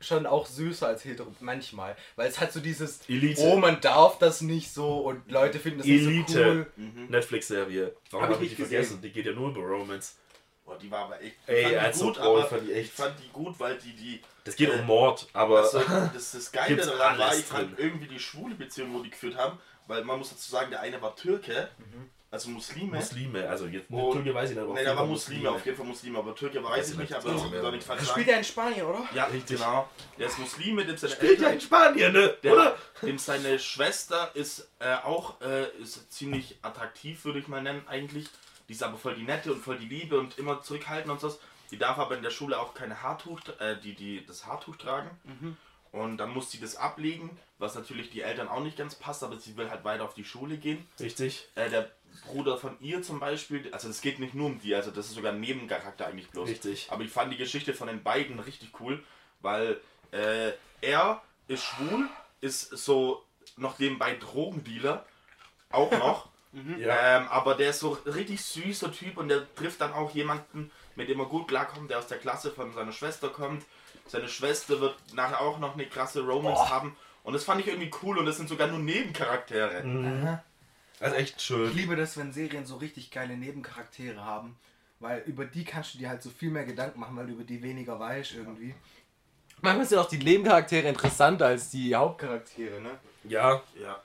[0.00, 3.40] schon auch süßer als hetero manchmal, weil es hat so dieses Elite.
[3.42, 7.06] oh man darf das nicht so und Leute finden das nicht so Elite cool.
[7.08, 7.94] Netflix-Serie.
[8.10, 8.68] Warum Hab ich habe ich nicht die gesehen.
[8.84, 9.02] vergessen?
[9.02, 10.16] Die geht ja nur über Romance.
[10.64, 11.36] Boah, die war aber echt.
[11.46, 14.20] Ey, also, gut, aber fand die echt- ich fand die gut, weil die die.
[14.44, 15.80] Das geht Äh, um Mord, aber Also,
[16.12, 19.58] das, das Geile daran war, ich fand irgendwie die schwule Beziehung, wo die geführt haben,
[19.86, 21.68] weil man muss dazu sagen, der eine war Türke,
[22.30, 22.96] also Muslime.
[22.96, 25.50] Muslime, also jetzt Und- Türke weiß ich nicht, aber Ne, da jeden war Fall Muslime,
[25.50, 28.08] auf jeden Fall Muslime, aber Türke weiß ich nicht, aber das ist nicht Das falsch
[28.08, 29.04] spielt er in Spanien, oder?
[29.14, 29.58] Ja, Richtig.
[29.58, 29.88] genau.
[30.18, 31.52] Der ist Muslime, dem seine Spielt ja Eltern.
[31.54, 32.34] in Spanien, ne?
[32.42, 32.76] Der, Oder?
[33.02, 38.26] Dem seine Schwester ist äh, auch äh, ist ziemlich attraktiv, würde ich mal nennen, eigentlich.
[38.68, 41.38] Die ist aber voll die Nette und voll die Liebe und immer zurückhaltend und so.
[41.72, 45.10] Die darf aber in der Schule auch keine Haartuch, äh, die, die das Haartuch tragen.
[45.90, 49.38] Und dann muss sie das ablegen, was natürlich die Eltern auch nicht ganz passt, aber
[49.38, 50.86] sie will halt weiter auf die Schule gehen.
[51.00, 51.48] Richtig.
[51.54, 51.90] Äh, der
[52.26, 55.14] Bruder von ihr zum Beispiel, also es geht nicht nur um die, also das ist
[55.14, 56.48] sogar ein Nebencharakter eigentlich bloß.
[56.48, 56.88] Richtig.
[56.90, 59.02] Aber ich fand die Geschichte von den beiden richtig cool,
[59.40, 59.80] weil
[60.12, 62.08] äh, er ist schwul,
[62.40, 63.22] ist so
[63.56, 65.04] noch nebenbei Drogendealer.
[65.70, 66.28] Auch noch.
[66.78, 67.16] Ja.
[67.16, 71.08] Ähm, aber der ist so richtig süßer Typ und der trifft dann auch jemanden, mit
[71.08, 73.64] dem er gut klarkommt, der aus der Klasse von seiner Schwester kommt.
[74.06, 76.96] Seine Schwester wird nachher auch noch eine krasse Romance haben.
[77.24, 80.40] Und das fand ich irgendwie cool und das sind sogar nur Nebencharaktere.
[81.00, 81.74] Also echt Ich schön.
[81.74, 84.56] liebe das, wenn Serien so richtig geile Nebencharaktere haben.
[85.00, 87.44] Weil über die kannst du dir halt so viel mehr Gedanken machen, weil du über
[87.44, 88.74] die weniger weißt irgendwie.
[89.60, 92.98] Manchmal sind auch die Nebencharaktere interessanter als die Hauptcharaktere, ne?
[93.24, 93.62] Ja.
[93.80, 94.00] Ja.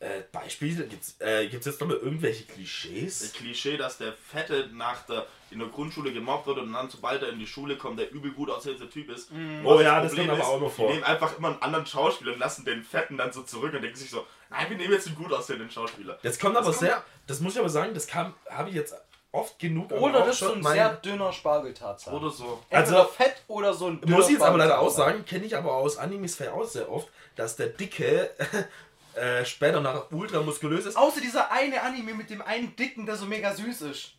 [0.00, 0.86] Äh, Beispiele?
[0.86, 3.32] Gibt's, äh, gibt's jetzt noch mal irgendwelche Das Klischees?
[3.34, 7.28] Klischee, dass der Fette nach der, in der Grundschule gemobbt wird und dann, sobald er
[7.28, 9.30] in die Schule kommt, der übel gut aussehende Typ ist.
[9.62, 10.86] Oh Was ja, das kommt aber auch noch vor.
[10.88, 13.82] Die nehmen einfach immer einen anderen Schauspieler und lassen den Fetten dann so zurück und
[13.82, 16.18] denken sich so, nein, wir nehmen jetzt einen gut aussehenden Schauspieler.
[16.22, 18.94] Das kommt aber kommt- sehr, das muss ich aber sagen, das kam, habe ich jetzt
[19.32, 19.92] oft genug.
[19.92, 22.14] Oder das ist so schon ein sehr dünner Spargeltarzan.
[22.14, 22.62] Oder so.
[22.70, 25.44] Entweder Also- fett oder so ein dünner Muss ich jetzt aber leider auch sagen, kenne
[25.44, 28.30] ich aber aus Animes vielleicht auch sehr oft, dass der Dicke
[29.14, 30.96] äh, später nachher ultra muskulös ist.
[30.96, 34.12] Außer dieser eine Anime mit dem einen Dicken, der so mega süß ist.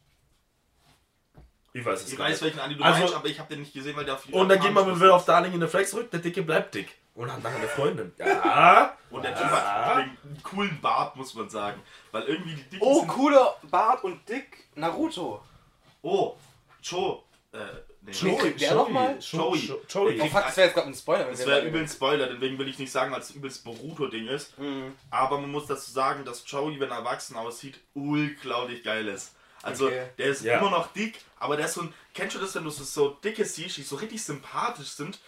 [1.73, 2.43] Ich weiß es Ich gar weiß, nicht.
[2.43, 4.49] welchen Anime du Also- meinst, aber ich habe den nicht gesehen, weil der auf Und
[4.49, 6.97] dann geht man wieder auf Darling in the Flex zurück, der Dicke bleibt dick.
[7.13, 8.13] Und hat nachher eine Freundin.
[8.19, 8.97] Ja.
[9.09, 11.81] Und der Typ hat einen coolen Bart, muss man sagen.
[12.11, 13.07] Weil irgendwie die Dicken Oh, sind...
[13.09, 14.65] cooler Bart und dick.
[14.75, 15.43] Naruto.
[16.01, 16.37] Oh,
[16.81, 17.23] Cho.
[17.51, 17.57] Äh,
[18.01, 18.11] nee.
[18.37, 19.17] Kriegt der nochmal?
[19.19, 19.59] Joey.
[19.59, 19.81] Joey.
[19.89, 20.21] Joey.
[20.21, 21.25] Oh fuck, das wäre jetzt gerade ein Spoiler.
[21.25, 24.57] Das wäre übel ein Spoiler, deswegen will ich nicht sagen, weil es übelst Boruto-Ding ist.
[24.57, 24.95] Mhm.
[25.09, 29.33] Aber man muss dazu sagen, dass Joey, wenn er erwachsen aussieht, unglaublich geil ist.
[29.63, 30.05] Also Okay.
[30.17, 30.57] der ist Ja.
[30.59, 31.93] immer noch dick, aber der ist so ein.
[32.15, 35.19] Kennst du das, wenn du so, so dicke siehst, die so richtig sympathisch sind?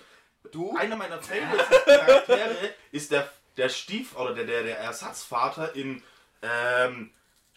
[0.51, 0.75] Du?
[0.75, 6.01] Einer meiner Favorite-Charaktere ist der, der Stief- oder der, der, der Ersatzvater in
[6.41, 7.11] ähm,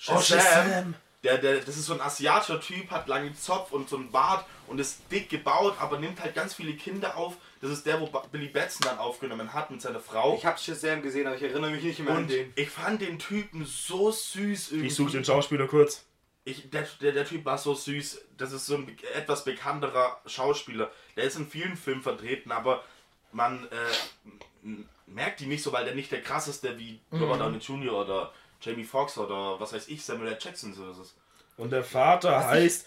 [0.09, 0.95] Oh, Shazam.
[1.25, 4.45] Der, der, das ist so ein asiatischer Typ, hat langen Zopf und so einen Bart
[4.69, 7.37] und ist dick gebaut, aber nimmt halt ganz viele Kinder auf.
[7.61, 10.37] Das ist der, wo Billy Batson dann aufgenommen hat mit seiner Frau.
[10.37, 12.53] Ich hab Shazam gesehen, aber ich erinnere mich nicht mehr an und den.
[12.55, 14.89] ich fand den Typen so süß irgendwie.
[14.89, 16.05] Ich suche den Schauspieler kurz.
[16.45, 18.25] Ich, der, der, der Typ war so süß.
[18.37, 20.93] Das ist so ein etwas bekannterer Schauspieler.
[21.17, 22.85] Der ist in vielen Filmen vertreten, aber
[23.33, 24.69] man äh,
[25.07, 27.95] merkt ihn nicht so, weil der nicht der krasseste wie Robert Downey Jr.
[27.95, 30.39] oder Jamie Foxx oder was weiß ich, Samuel L.
[30.41, 31.15] Jackson so ist es.
[31.57, 32.87] Und der Vater heißt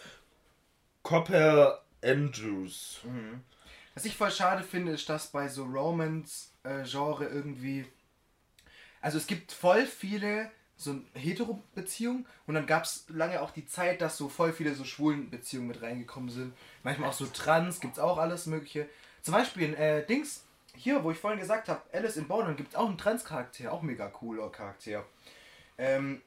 [1.03, 2.99] Copper Andrews.
[3.95, 7.85] Was ich voll schade finde, ist, dass bei so Romance-Genre irgendwie.
[9.01, 14.01] Also es gibt voll viele so Hetero-Beziehungen und dann gab es lange auch die Zeit,
[14.01, 16.53] dass so voll viele so schwulen Beziehungen mit reingekommen sind.
[16.83, 18.87] Manchmal auch so Trans, gibt es auch alles Mögliche.
[19.21, 20.45] Zum Beispiel in äh, Dings,
[20.75, 23.81] hier, wo ich vorhin gesagt habe, Alice in Borderland gibt es auch einen Trans-Charakter, auch
[23.81, 25.05] mega cooler Charakter.
[25.79, 26.21] Ähm,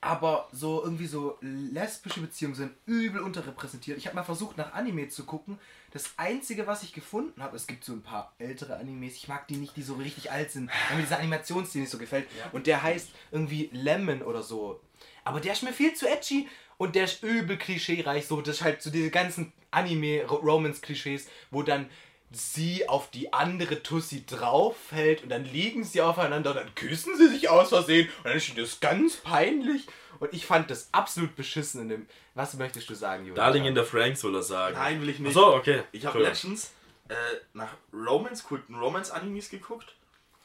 [0.00, 3.98] aber so irgendwie so lesbische Beziehungen sind übel unterrepräsentiert.
[3.98, 5.58] Ich habe mal versucht nach Anime zu gucken.
[5.92, 9.16] Das einzige, was ich gefunden habe, es gibt so ein paar ältere Animes.
[9.16, 11.98] Ich mag die nicht, die so richtig alt sind, weil mir dieser Animationsstil nicht so
[11.98, 12.28] gefällt.
[12.52, 14.80] Und der heißt irgendwie Lemon oder so.
[15.24, 18.26] Aber der ist mir viel zu edgy und der ist übel klischeereich.
[18.26, 21.88] So, das ist halt so diese ganzen Anime-Romance-Klischees, wo dann
[22.30, 27.28] sie auf die andere Tussi draufhält und dann liegen sie aufeinander und dann küssen sie
[27.28, 29.86] sich aus Versehen und dann ist das ganz peinlich
[30.20, 32.06] und ich fand das absolut beschissen in dem.
[32.34, 33.36] Was möchtest du sagen, Julian?
[33.36, 34.76] Darling in the Franks soll er sagen.
[34.76, 35.36] Nein, will ich nicht.
[35.36, 35.82] Achso, okay.
[35.92, 36.72] Ich habe letztens
[37.08, 37.14] äh,
[37.54, 39.94] nach Romance, kulten Romance-Animes geguckt.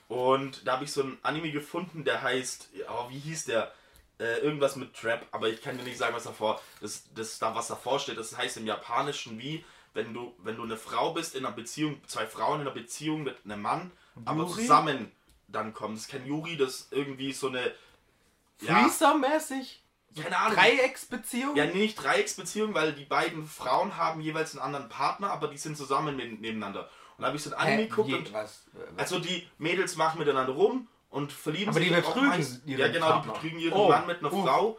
[0.07, 3.73] Und da habe ich so einen Anime gefunden, der heißt, oh, wie hieß der?
[4.19, 7.55] Äh, irgendwas mit Trap, aber ich kann dir nicht sagen, was davor, das, das da
[7.55, 8.17] was davor steht.
[8.17, 12.01] Das heißt im Japanischen wie, wenn du, wenn du eine Frau bist in einer Beziehung,
[12.07, 13.91] zwei Frauen in einer Beziehung mit einem Mann,
[14.25, 14.61] aber Yuri?
[14.61, 15.11] zusammen
[15.47, 15.95] dann kommen.
[15.95, 17.71] Das ist kein Yuri, das ist irgendwie so eine.
[18.61, 19.81] Ja, Threesome-mäßig?
[20.21, 20.55] keine Ahnung.
[20.57, 21.55] Dreiecksbeziehung?
[21.55, 25.57] Ja, nee, nicht Dreiecksbeziehung, weil die beiden Frauen haben jeweils einen anderen Partner, aber die
[25.57, 26.89] sind zusammen mit, nebeneinander.
[27.17, 27.87] Und da habe ich so ein Anime Hä?
[27.87, 28.63] geguckt Je- und was?
[28.97, 32.79] also die Mädels machen miteinander rum und verlieben Aber die sich auch betrügen meist- ihren
[32.79, 34.43] Ja, genau, die betrügen ihren Oh, Mann mit einer uff.
[34.45, 34.77] Frau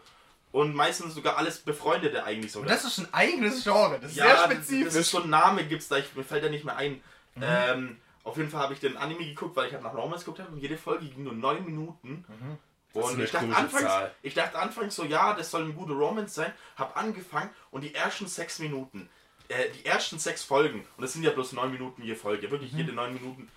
[0.55, 2.68] und meistens sogar alles Befreundete eigentlich sogar.
[2.68, 4.84] Das ist ein eigenes Genre, das ist ja, sehr spezifisch.
[4.84, 7.02] Das ist so ein Name gibt's da, ich, mir fällt der nicht mehr ein.
[7.34, 7.42] Mhm.
[7.42, 10.38] Ähm, auf jeden Fall habe ich den Anime geguckt, weil ich halt nach Romance geguckt
[10.38, 12.24] habe und jede Folge ging nur neun Minuten.
[12.28, 12.59] Mhm.
[12.92, 14.14] Das ist Und eine ich dachte, anfangs, Zahl.
[14.22, 16.52] ich dachte anfangs so, ja, das soll eine gute Romance sein.
[16.76, 19.09] Hab angefangen und die ersten sechs Minuten,
[19.48, 22.70] äh, die ersten sechs Folgen, und das sind ja bloß neun Minuten je Folge, wirklich
[22.72, 22.78] Mhm.
[22.78, 23.50] jede neun Minuten,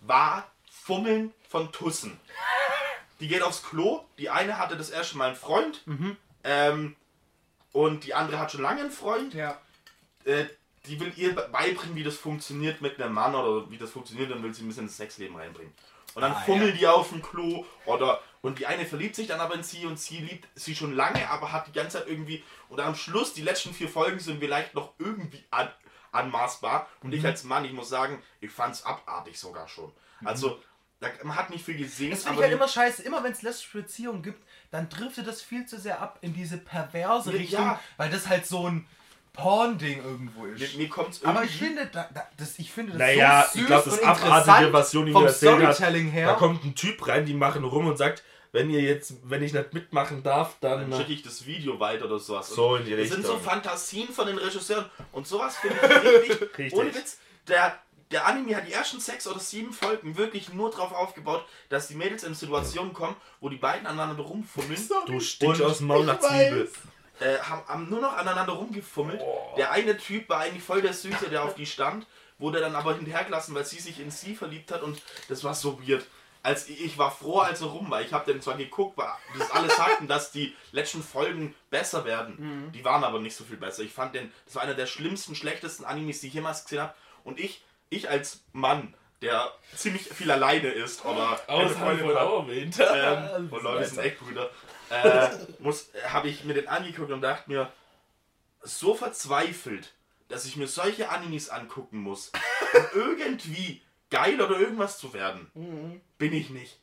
[0.00, 2.18] war Fummeln von Tussen.
[3.20, 6.16] Die geht aufs Klo, die eine hatte das erste Mal einen Freund, Mhm.
[6.48, 6.96] Ähm,
[7.72, 9.34] und die andere hat schon lange einen Freund.
[9.34, 9.60] ja.
[10.24, 10.46] Äh,
[10.86, 14.42] die will ihr beibringen, wie das funktioniert mit einem Mann oder wie das funktioniert, dann
[14.42, 15.74] will sie ein bisschen ins Sexleben reinbringen.
[16.14, 16.76] Und dann Ah, fummeln ja.
[16.78, 19.98] die auf dem Klo oder und die eine verliebt sich dann aber in sie und
[20.00, 23.42] sie liebt sie schon lange, aber hat die ganze Zeit irgendwie und am Schluss, die
[23.42, 25.68] letzten vier Folgen sind vielleicht noch irgendwie an,
[26.12, 26.88] anmaßbar.
[27.02, 29.92] Und ich als Mann, ich muss sagen, ich fand's abartig sogar schon.
[30.24, 30.58] Also,
[31.22, 33.02] man hat nicht viel gesehen, Das finde ich aber halt immer scheiße.
[33.02, 36.58] Immer wenn es lesbische Beziehungen gibt, dann driftet das viel zu sehr ab in diese
[36.58, 37.36] perverse Ja.
[37.38, 38.86] Richtung, weil das halt so ein
[39.32, 40.76] Porn-Ding irgendwo mir, ist.
[40.76, 41.54] mir kommt's Aber irgendwie...
[41.54, 44.04] ich finde, da, da, das, ich finde das Naja, so süß ich glaube, das und
[44.04, 46.26] Abartige, interessant was Joni vom mir erzählt hat, Storytelling her.
[46.26, 49.52] da kommt ein Typ rein, die machen rum und sagt, wenn ihr jetzt, wenn ich
[49.52, 50.90] nicht mitmachen darf, dann...
[50.90, 52.48] dann schicke ich das Video weiter oder sowas.
[52.48, 53.50] So in die Das sind so Richtung.
[53.52, 54.86] Fantasien von den Regisseuren.
[55.12, 56.72] Und sowas finde ich richtig, Richtig.
[56.72, 57.78] Ohne Witz, der,
[58.10, 61.94] der Anime hat die ersten sechs oder sieben Folgen wirklich nur darauf aufgebaut, dass die
[61.94, 64.88] Mädels in Situationen kommen, wo die beiden aneinander rumfummeln.
[65.06, 66.18] Du stinkst aus dem Maul nach.
[66.20, 66.70] Zwiebel.
[67.20, 69.20] Äh, haben, haben nur noch aneinander rumgefummelt.
[69.56, 72.06] Der eine Typ war eigentlich voll der Süße, der auf die stand,
[72.38, 75.80] wurde dann aber hinterhergelassen, weil sie sich in sie verliebt hat und das war so
[75.86, 76.06] weird.
[76.44, 78.00] Als ich, ich war froh, als er rum war.
[78.00, 82.70] Ich habe dann zwar geguckt, weil das alle sagten, dass die letzten Folgen besser werden.
[82.72, 83.82] Die waren aber nicht so viel besser.
[83.82, 86.94] Ich fand den, das war einer der schlimmsten, schlechtesten Animes, die ich jemals gesehen habe.
[87.24, 92.78] Und ich, ich als Mann, der ziemlich viel alleine ist, aber keine Freundin hat, erwähnt.
[92.80, 94.50] ähm, und Leute sind echt Brüder.
[94.90, 95.28] Äh,
[95.58, 97.70] muss, habe ich mir den angeguckt und dachte mir,
[98.62, 99.92] so verzweifelt,
[100.28, 102.32] dass ich mir solche Animes angucken muss,
[102.74, 105.50] um irgendwie geil oder irgendwas zu werden,
[106.18, 106.78] bin ich nicht.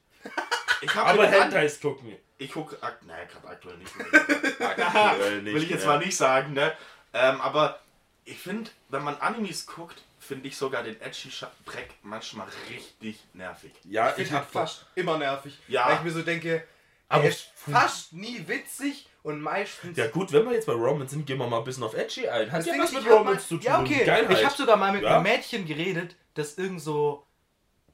[0.82, 2.16] Ich habe Aber Hentais gucken.
[2.38, 3.96] ich gucke, ak naja, gerade aktuell nicht.
[3.96, 4.08] mehr.
[4.60, 5.98] Aktuell nicht Will ich jetzt mehr.
[5.98, 6.74] mal nicht sagen, ne?
[7.14, 7.80] Ähm, aber
[8.26, 11.30] ich finde, wenn man Animes guckt, finde ich sogar den edgy
[11.66, 13.72] Dreck manchmal richtig nervig.
[13.84, 15.58] Ja, ich ich finde hab fast immer nervig.
[15.68, 15.88] Ja.
[15.88, 16.64] Weil ich mir so denke,
[17.08, 19.98] Aber er ist fast nie witzig und meistens.
[19.98, 22.28] Ja gut, wenn wir jetzt bei Romans sind, gehen wir mal ein bisschen auf Edgy
[22.28, 22.52] ein.
[22.52, 23.64] Hat ja was mit Romans zu tun.
[23.66, 24.06] Ja, okay.
[24.06, 24.38] Geilheit.
[24.38, 25.16] Ich habe sogar mal mit Ja.
[25.16, 27.25] einem Mädchen geredet, das irgend so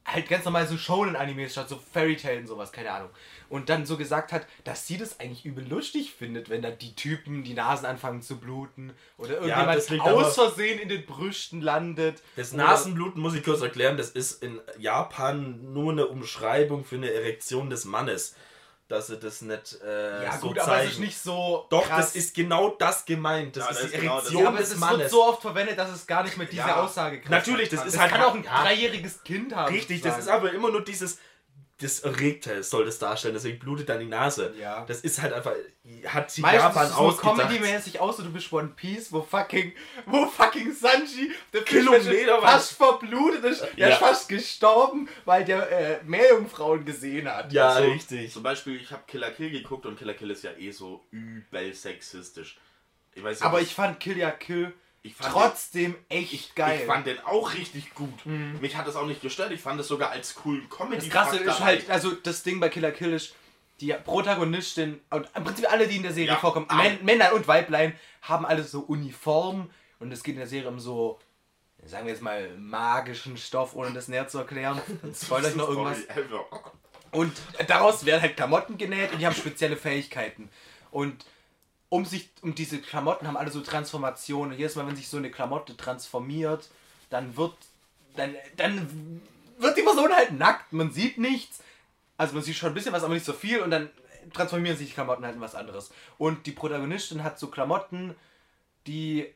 [0.06, 3.10] halt ganz normal so Shonen-Animes statt so Fairy Tail und sowas, keine Ahnung.
[3.50, 6.96] Und dann so gesagt hat, dass sie das eigentlich übel lustig findet, wenn dann die
[6.96, 12.22] Typen die Nasen anfangen zu bluten oder irgendjemand liegt aus Versehen in den Brüsten landet.
[12.36, 17.12] Das Nasenbluten muss ich kurz erklären, das ist in Japan nur eine Umschreibung für eine
[17.12, 18.36] Erektion des Mannes.
[18.92, 20.70] Dass sie das nicht äh, Ja so gut, zeigen.
[20.72, 22.08] aber es ist nicht so Doch, krass.
[22.08, 23.56] das ist genau das gemeint.
[23.58, 24.24] Das Ja, ist das die ist genau das.
[24.26, 25.00] Erektion ja, aber es des ist- Mannes.
[25.00, 26.84] wird so oft verwendet, dass es gar nicht mit dieser Ja.
[26.84, 27.88] Aussage krass Natürlich, das kann.
[27.88, 28.62] ist das halt- kann auch ein ja.
[28.64, 29.74] dreijähriges Kind haben.
[29.74, 31.18] Richtig, das ist aber immer nur dieses
[31.82, 34.54] das Erregte soll das darstellen, deswegen blutet dann die Nase.
[34.60, 34.86] Ja.
[34.86, 35.54] Das ist halt einfach,
[36.06, 37.38] hat sich Meistens Japan ist es ausgedacht.
[37.40, 39.74] comedy-mäßig aus und du bist One Piece, wo fucking,
[40.06, 43.88] wo fucking Sanji, der Kilometer fast verblutet ist, der Ja.
[43.90, 47.52] ist fast gestorben, weil der äh, Meerjungfrauen gesehen hat.
[47.52, 48.32] Ja, Also, richtig.
[48.32, 51.74] Zum Beispiel, ich habe Killer Kill geguckt und Killer Kill ist ja eh so übel
[51.74, 52.58] sexistisch.
[53.14, 54.74] Ich weiß nicht, Aber ich fand Kill ja Kill
[55.04, 56.82] ich fand trotzdem echt geil.
[56.82, 58.26] Ich fand den auch richtig gut.
[58.26, 59.52] Mich hat das auch nicht gestört.
[59.52, 62.70] Ich fand es sogar als coolen comedy das Krasse ist halt, also das Ding bei
[62.70, 63.34] Killer Kill ist,
[63.80, 66.92] die Protagonistin und im Prinzip alle, die in der Serie Ja, vorkommen, alle.
[66.92, 70.80] Män Männer und Weiblein, haben alle so Uniform und es geht in der Serie um
[70.80, 71.20] so,
[71.86, 74.80] sagen wir jetzt mal, magischen Stoff, ohne das näher zu erklären.
[75.02, 75.98] Dann spoilere ich noch irgendwas.
[77.12, 77.34] Und
[77.68, 80.50] daraus werden halt Klamotten genäht und die haben spezielle Fähigkeiten.
[80.92, 81.26] Und
[81.92, 84.58] um sich, um diese Klamotten haben alle so Transformationen.
[84.58, 86.70] Jedes Mal, wenn sich so eine Klamotte transformiert,
[87.10, 87.54] dann wird,
[88.16, 89.22] dann, dann
[89.58, 90.72] wird die Person halt nackt.
[90.72, 91.60] Man sieht nichts.
[92.16, 93.60] Also man sieht schon ein bisschen was, aber nicht so viel.
[93.60, 93.90] Und dann
[94.34, 95.92] transformieren sich die Klamotten halt in was anderes.
[96.18, 98.16] Und die Protagonistin hat so Klamotten,
[98.88, 99.28] die,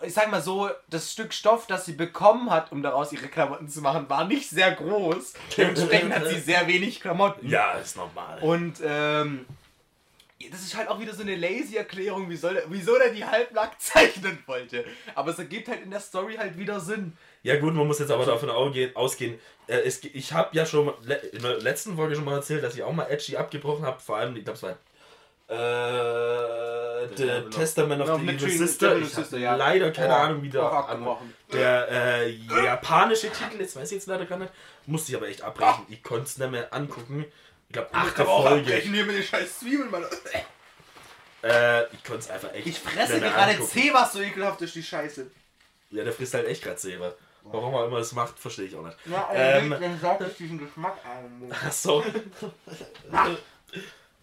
[0.00, 3.68] ich sag mal so, das Stück Stoff, das sie bekommen hat, um daraus ihre Klamotten
[3.68, 5.32] zu machen, war nicht sehr groß.
[5.56, 7.48] Dementsprechend hat sie sehr wenig Klamotten.
[7.48, 8.38] Ja, ist normal.
[8.42, 9.44] Und ähm,
[10.48, 13.82] das ist halt auch wieder so eine lazy Erklärung, wie soll, wieso der die halbnackt
[13.82, 14.84] zeichnen wollte.
[15.14, 17.16] Aber es ergibt halt in der Story halt wieder Sinn.
[17.42, 20.92] Ja gut, man muss jetzt aber davon ausgehen, äh, ich habe ja schon
[21.32, 24.16] in der letzten Folge schon mal erzählt, dass ich auch mal Edgy abgebrochen habe, vor
[24.16, 24.76] allem, ich glaube es war
[25.50, 28.96] äh, The Testament of the Evil Sister.
[28.98, 29.56] Ich habe ja.
[29.56, 30.86] leider keine Boah, Ahnung, wie der,
[31.52, 34.52] der äh, japanische Titel, jetzt weiß ich jetzt leider gar nicht,
[34.86, 35.86] musste ich aber echt abbrechen.
[35.88, 37.24] Ich konnte es nicht mehr angucken.
[37.70, 38.74] Ich glaube, achte Folge.
[38.74, 40.04] hier mit den scheiß Zwiebeln, Mann.
[41.44, 43.64] Äh, ich konnte es einfach echt Ich fresse mehr gerade.
[43.64, 45.30] C, was so ekelhaft ist, die Scheiße.
[45.90, 47.16] Ja, der frisst halt echt gerade Säbe.
[47.44, 48.96] Warum er immer das macht, verstehe ich auch nicht.
[49.04, 51.54] Ja, Ähm, dann sagt es diesen Geschmack an.
[51.64, 52.04] Achso.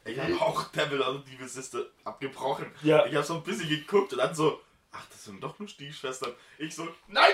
[0.04, 2.70] Ich habe auch Devil the Evil Sister abgebrochen.
[2.82, 3.06] Ja.
[3.06, 4.60] Ich habe so ein bisschen geguckt und dann so,
[4.91, 6.34] ach, das sind doch nur Stiefschwestern.
[6.58, 7.32] Ich so, nein!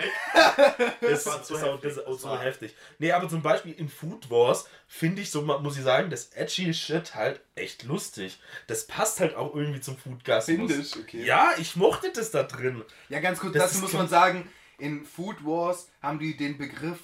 [0.78, 0.96] Weg!
[1.00, 1.80] Das, war ist zu auch, heftig.
[1.82, 2.74] das ist auch war- heftig.
[2.98, 6.72] Nee, aber zum Beispiel in Food Wars finde ich so, muss ich sagen, das edgy
[6.74, 8.38] Shit halt echt lustig.
[8.66, 10.56] Das passt halt auch irgendwie zum Foodgasmus.
[10.70, 11.24] Findest, okay.
[11.24, 12.82] Ja, ich mochte das da drin.
[13.08, 14.48] Ja, ganz kurz, Das dazu ist muss man sagen,
[14.78, 16.98] in Food Wars haben die den Begriff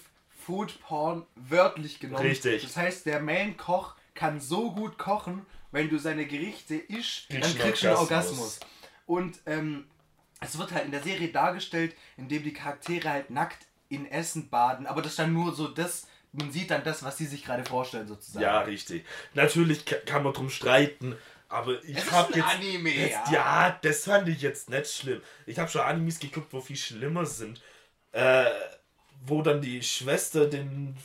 [0.46, 2.24] Food Porn wörtlich genommen.
[2.24, 2.62] Richtig.
[2.62, 7.82] Das heißt, der Main-Koch kann so gut kochen, wenn du seine Gerichte isch, dann Kriegst
[7.82, 7.96] du einen.
[7.96, 8.60] Orgasmus.
[9.06, 9.86] Und ähm,
[10.40, 14.86] es wird halt in der Serie dargestellt, indem die Charaktere halt nackt in Essen baden,
[14.86, 17.64] aber das ist dann nur so das, man sieht dann das, was sie sich gerade
[17.64, 18.42] vorstellen sozusagen.
[18.42, 19.04] Ja, richtig.
[19.34, 21.16] Natürlich ka- kann man drum streiten,
[21.48, 22.48] aber ich Es ist hab ein jetzt.
[22.48, 23.24] Anime, das, ja.
[23.32, 25.22] ja, das fand ich jetzt nicht schlimm.
[25.46, 27.62] Ich habe schon Animes geguckt, wo viel schlimmer sind.
[28.12, 28.46] Äh,
[29.24, 30.96] wo dann die Schwester den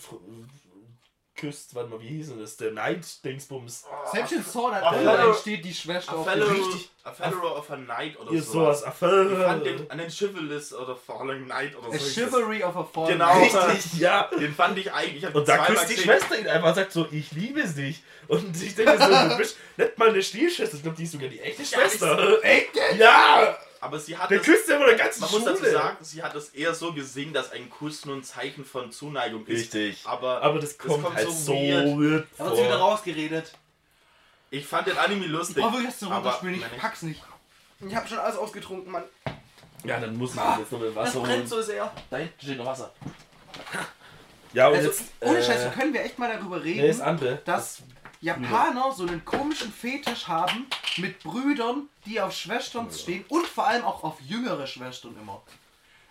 [1.41, 2.55] küsst, warte mal, wie hieß denn das?
[2.55, 3.83] Der Night-Dingsbums.
[4.13, 7.69] Selbst in Sword Online Fellow- steht die Schwester A auf Fellow, richtig- a Fellow of
[7.71, 8.79] a Night oder Ihr sowas.
[8.87, 9.59] Ich fand Affäre.
[9.63, 12.07] den, an den Chivalrous oder Falling Night oder A so.
[12.21, 13.41] Chivalry of a Fallen Genau.
[13.41, 14.29] Richtig, ja.
[14.39, 15.23] Den fand ich eigentlich.
[15.23, 15.97] Ich Und da küsst die.
[15.97, 18.03] Schwester ihn einfach und sagt so, ich liebe dich.
[18.27, 21.27] Und ich denke so, du bist nicht mal eine Stiefschwester, ich glaube, die ist sogar
[21.27, 22.41] die echte Schwester.
[22.43, 22.69] Echt?
[22.97, 23.57] Ja!
[23.83, 25.71] Aber sie hat Der das, küsst ja immer der ganzen Man muss dazu Schule.
[25.71, 29.45] sagen, sie hat es eher so gesehen, dass ein Kuss nur ein Zeichen von Zuneigung
[29.47, 29.73] ist.
[29.73, 30.01] Richtig.
[30.05, 32.27] Aber, Aber das kommt, kommt halt so weird.
[32.37, 33.51] Da wird sie wieder rausgeredet.
[34.51, 35.57] ich fand den Anime Ich lustig.
[35.57, 37.23] wirklich jetzt eine aber- runterspülen, ich pack's nicht.
[37.85, 39.03] Ich habe schon alles ausgetrunken, Mann.
[39.83, 41.47] Ja, dann muss ich Ah, jetzt noch mit Das Wasser brennt holen.
[41.47, 41.91] so sehr.
[42.11, 42.93] Da hinten steht noch Wasser.
[44.53, 45.03] Ja, und Also, jetzt...
[45.21, 47.41] ohne äh, Scheiße, können wir echt mal darüber reden, Nee, das andere.
[47.45, 47.81] dass
[48.21, 50.67] Japaner so einen komischen Fetisch haben
[50.97, 55.41] mit Brüdern, die auf Schwestern stehen und vor allem auch auf jüngere Schwestern immer.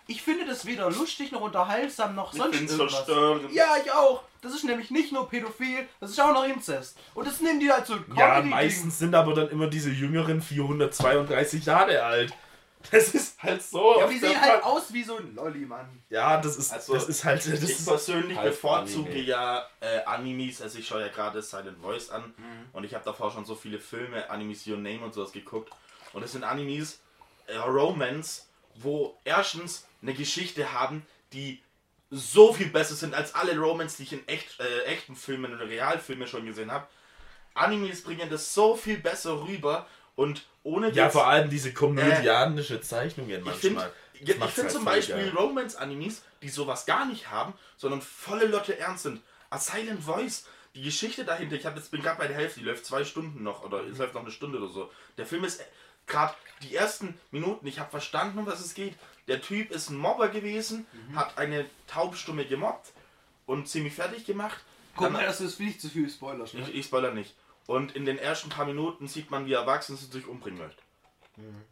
[0.07, 2.95] Ich finde das weder lustig noch unterhaltsam noch Ich sonst find's irgendwas.
[2.95, 3.53] verstörend.
[3.53, 4.23] Ja, ich auch.
[4.41, 6.97] Das ist nämlich nicht nur pädophil, das ist auch noch Inzest.
[7.13, 11.65] Und das nehmen die halt so Ja, meistens sind aber dann immer diese jüngeren 432
[11.65, 12.33] Jahre alt.
[12.91, 13.99] Das ist halt so.
[13.99, 16.01] Ja, die sehen halt aus wie so ein Lolli, Mann.
[16.09, 17.39] Ja, das ist, Also, das ist halt.
[17.39, 19.25] Das ich ist persönlich halt bevorzuge Anime.
[19.25, 22.69] ja äh, Animes, also ich schaue ja gerade Silent Voice an Mhm.
[22.73, 25.71] und ich habe davor schon so viele Filme, Animes Your Name und sowas geguckt
[26.13, 26.99] und es sind Animes,
[27.47, 31.61] äh, Romance, wo erstens eine Geschichte haben, die
[32.09, 35.67] so viel besser sind als alle Romance, die ich in echt, äh, echten Filmen oder
[35.67, 36.87] Realfilmen schon gesehen habe.
[37.53, 39.85] Animes bringen das so viel besser rüber
[40.15, 43.91] und ohne ja, jetzt- vor allem diese komödianische Zeichnungen ich finde manchmal.
[44.13, 45.29] ich macht's find halt zum Beispiel.
[45.35, 49.21] Romance-Animes, die sowas gar nicht haben, sondern volle Lotte ernst sind.
[49.49, 50.45] A Silent Voice,
[50.75, 53.43] die Geschichte dahinter, ich hab jetzt bin gerade bei der Hälfte, die läuft zwei Stunden
[53.43, 54.91] noch oder es läuft noch eine Stunde oder so.
[55.17, 55.61] Der Film ist
[56.07, 56.33] gerade
[56.63, 58.95] die ersten Minuten, ich habe verstanden, um was es geht.
[59.27, 61.15] Der Typ ist ein Mobber gewesen, Mhm.
[61.15, 62.91] hat eine Taubstumme gemobbt
[63.45, 64.59] und ziemlich fertig gemacht.
[64.95, 66.53] Guck mal, das ist nicht zu viel Spoilers.
[66.53, 66.61] Ne?
[66.61, 67.33] ich, ich spoiler nicht.
[67.71, 70.59] Und in den ersten paar Minuten sieht man, wie er erwachsen ist und sich umbringen
[70.59, 70.81] möchte.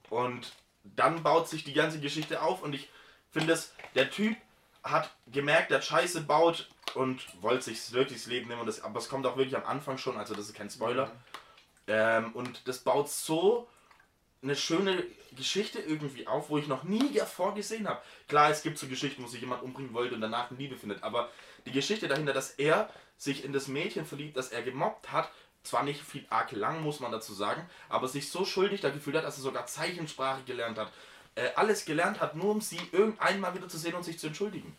[0.09, 2.89] Und dann baut sich die ganze Geschichte auf und ich
[3.31, 4.37] finde es, der Typ
[4.81, 8.61] hat gemerkt, der Scheiße baut und wollte sich wirklich das Leben nehmen.
[8.61, 11.11] Und das, aber es kommt auch wirklich am Anfang schon, also das ist kein Spoiler.
[11.87, 13.67] Ähm, und das baut so
[14.41, 15.03] eine schöne
[15.35, 18.01] Geschichte irgendwie auf, wo ich noch nie davor gesehen habe.
[18.29, 21.03] Klar, es gibt so Geschichten, wo sich jemand umbringen wollte und danach eine Liebe findet,
[21.03, 21.29] aber
[21.65, 25.29] die Geschichte dahinter, dass er sich in das Mädchen verliebt, das er gemobbt hat,
[25.69, 29.15] zwar nicht viel arg lang, muss man dazu sagen, aber sich so schuldig da gefühlt
[29.15, 30.91] hat, dass er sogar Zeichensprache gelernt hat.
[31.35, 34.27] Äh, alles gelernt hat, nur um sie irgendwann mal wieder zu sehen und sich zu
[34.27, 34.75] entschuldigen.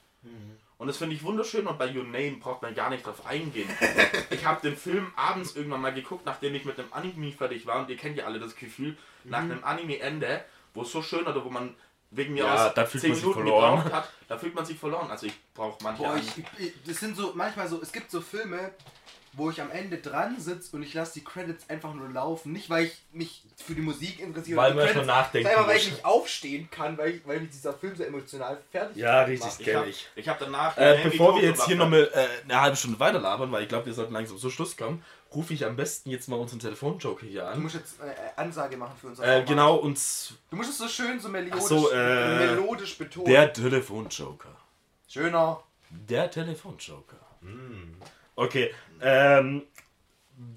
[0.77, 3.69] Und das finde ich wunderschön und bei Your Name braucht man gar nicht drauf eingehen.
[4.31, 7.81] ich habe den Film abends irgendwann mal geguckt, nachdem ich mit einem Anime fertig war
[7.81, 11.45] und ihr kennt ja alle das Gefühl, nach einem Anime-Ende, wo es so schön oder
[11.45, 11.75] wo man
[12.11, 13.77] wegen mir Ja, aus da fühlt 10 man sich Minuten verloren.
[13.77, 15.11] gebraucht hat, da fühlt man sich verloren.
[15.11, 18.21] Also ich brauche manche Boah, ich, ich, das sind so, manchmal so, es gibt so
[18.21, 18.73] Filme,
[19.33, 22.53] wo ich am Ende dran sitze und ich lasse die Credits einfach nur laufen.
[22.53, 24.57] Nicht, weil ich mich für die Musik interessiere.
[24.57, 27.73] Weil man schon nachdenken sondern weil ich nicht aufstehen kann, weil, ich, weil mich dieser
[27.73, 29.61] Film so emotional fertig Ja, richtig, macht.
[29.61, 30.09] das Ich habe ich.
[30.17, 30.77] ich hab danach.
[30.77, 33.87] Äh, bevor wir jetzt hier nochmal äh, eine halbe Stunde weiter labern, weil ich glaube,
[33.87, 37.43] wir sollten langsam zum Schluss kommen, rufe ich am besten jetzt mal unseren Telefonjoker hier
[37.43, 37.63] Du an.
[37.63, 39.97] musst jetzt äh, Ansage machen für unser Äh, genau, und
[40.51, 43.27] Du musst es so schön so melodisch, so, äh, melodisch betonen.
[43.31, 44.57] der Telefonjoker.
[45.07, 45.63] Schöner.
[45.91, 47.17] Der Telefonjoker.
[47.43, 47.95] Hm.
[48.37, 48.73] Okay,
[49.03, 49.63] ähm,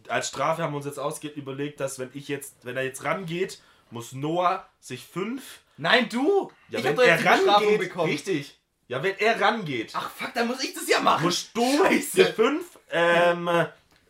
[0.08, 3.04] als Strafe haben wir uns jetzt ausge überlegt, dass wenn ich jetzt, wenn er jetzt
[3.04, 5.60] rangeht, muss Noah sich fünf.
[5.78, 6.52] Nein, du!
[6.70, 8.12] Ja, ich wenn hab doch er jetzt die Bestrafung rangeht, bekommen.
[8.12, 8.60] richtig.
[8.88, 11.24] Ja, wenn er rangeht, Ach fuck, dann muss ich das ja machen.
[11.24, 12.16] musst du Scheiße.
[12.18, 13.66] dir fünf ähm, äh,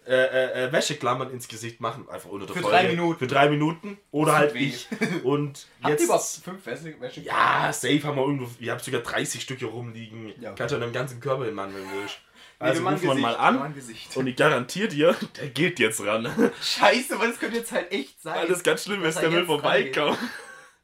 [0.05, 2.77] äh, äh, Wäscheklammern ins Gesicht machen, einfach unter der Für Folge.
[2.77, 3.19] drei Minuten.
[3.19, 3.97] Für drei Minuten.
[4.11, 4.65] Oder halt weh.
[4.67, 4.87] ich.
[5.23, 6.01] Und Habt jetzt.
[6.01, 6.99] ihr überhaupt fünf Wäsche?
[6.99, 8.49] Wäsche Ja, safe haben wir irgendwo.
[8.59, 10.33] Ihr habt sogar 30 Stücke rumliegen.
[10.41, 10.51] Ja.
[10.53, 12.17] Kannst du an deinem ganzen Körper hin, Mann, wenn du willst.
[12.63, 13.75] Nee, Also mein rufen wir mal an.
[14.15, 16.51] Und ich garantiere dir, der geht jetzt ran.
[16.61, 18.35] Scheiße, aber das könnte jetzt halt echt sein.
[18.35, 20.17] Weil das ganz schlimm ist, er der will vorbeikommen.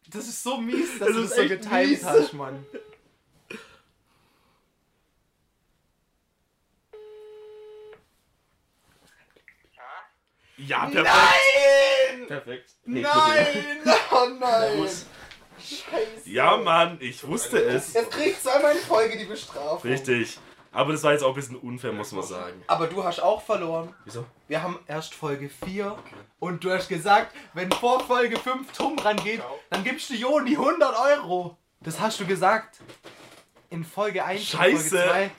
[0.08, 2.04] Das ist so mies, dass Das du das so mies.
[2.04, 2.66] hast, Mann.
[10.58, 11.06] Ja, perfekt.
[11.08, 12.28] Nein!
[12.28, 12.70] Perfekt.
[12.86, 13.82] Nein!
[14.12, 14.90] Oh nein!
[15.60, 16.30] Scheiße.
[16.30, 17.94] Ja, Mann, ich wusste es.
[17.94, 19.90] Jetzt kriegst du einmal in Folge die Bestrafung.
[19.90, 20.40] Richtig.
[20.72, 22.64] Aber das war jetzt auch ein bisschen unfair, muss man sagen.
[22.68, 23.94] Aber du hast auch verloren.
[24.06, 24.26] Wieso?
[24.48, 25.98] Wir haben erst Folge 4
[26.40, 29.42] und du hast gesagt, wenn vor Folge 5 Tom rangeht,
[29.72, 31.58] dann gibst du Joni 100 Euro.
[31.82, 32.80] Das hast du gesagt.
[33.72, 34.90] In Folge 1 Scheiße.
[34.90, 35.32] Folge 2.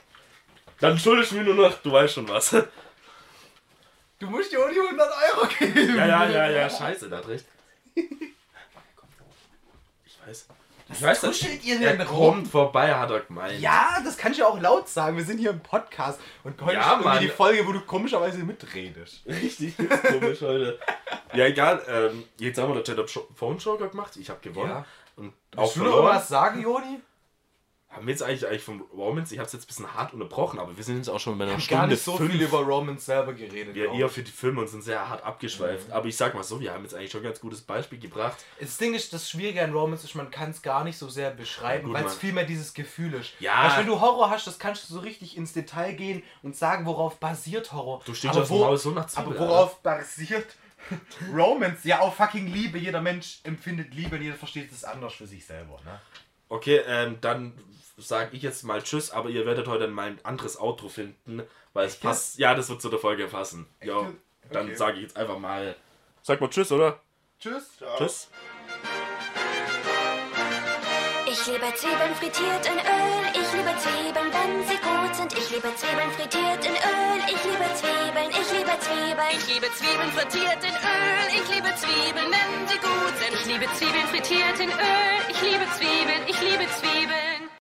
[0.81, 2.55] Dann schuldest du mir nur noch, du weißt schon was.
[4.19, 5.95] Du musst Joni 100 Euro geben.
[5.95, 7.45] Ja, ja, ja, ja, scheiße, der hat recht.
[10.93, 11.17] Ich weiß.
[11.17, 12.33] Ich weiß, tuschelt ihr er denn rum?
[12.35, 13.59] kommt vorbei, hat er gemeint.
[13.59, 15.17] Ja, das kannst du auch laut sagen.
[15.17, 19.21] Wir sind hier im Podcast und heute Ja, ist die Folge, wo du komischerweise mitredest.
[19.25, 20.79] Richtig komisch heute.
[21.33, 21.81] Ja, egal.
[21.87, 24.15] Ähm, jetzt haben wir der Phone Joker gemacht.
[24.17, 24.69] Ich habe gewonnen.
[24.69, 24.85] Ja.
[25.15, 26.99] Und auch Willst du noch was sagen, Joni?
[27.91, 30.59] Haben wir jetzt eigentlich, eigentlich vom Romans, ich habe es jetzt ein bisschen hart unterbrochen,
[30.59, 32.31] aber wir sind jetzt auch schon bei einer Stunde gar nicht so fünf.
[32.31, 33.75] viel über Romans selber geredet.
[33.75, 35.91] wir glaub eher für die Filme und sind sehr hart abgeschweift.
[35.91, 38.37] Aber ich sag mal so, wir haben jetzt eigentlich schon ein ganz gutes Beispiel gebracht.
[38.61, 41.31] Das Ding ist, das Schwierige an Romans ist, man kann es gar nicht so sehr
[41.31, 42.19] beschreiben, Ja, weil es Mann.
[42.19, 43.33] viel mehr dieses Gefühl ist.
[43.41, 43.65] Ja.
[43.65, 46.85] Weißt, wenn du Horror hast, das kannst du so richtig ins Detail gehen und sagen,
[46.85, 48.01] worauf basiert Horror.
[48.05, 50.55] Du stinkst aber, aus dem Maul so nach Zwiebel, aber worauf basiert
[51.33, 51.83] Romance?
[51.83, 52.77] Ja, auf fucking Liebe.
[52.77, 55.79] Jeder Mensch empfindet Liebe und jeder versteht es anders für sich selber.
[55.85, 55.99] Ne?
[56.49, 57.53] Okay, ähm, dann
[58.01, 61.43] sage ich jetzt mal Tschüss, aber ihr werdet heute mal ein anderes Outro finden,
[61.73, 62.37] weil es passt.
[62.39, 63.67] Ja, das wird zu der Folge passen.
[63.83, 64.13] Ja, Okay.
[64.51, 65.75] dann sage ich jetzt einfach mal.
[66.23, 66.99] Sag mal Tschüss, oder?
[67.39, 67.69] Tschüss.
[67.97, 68.27] Tschüss.
[71.27, 73.23] Ich liebe Zwiebeln frittiert in Öl.
[73.33, 75.31] Ich liebe Zwiebeln, wenn sie gut sind.
[75.37, 77.19] Ich liebe Zwiebeln frittiert in Öl.
[77.25, 79.31] Ich liebe Zwiebeln, ich liebe Zwiebeln.
[79.31, 81.27] Ich liebe Zwiebeln frittiert in Öl.
[81.31, 83.33] Ich liebe Zwiebeln, wenn sie gut sind.
[83.39, 85.19] Ich liebe Zwiebeln frittiert in Öl.
[85.29, 86.41] Ich liebe Zwiebeln, ich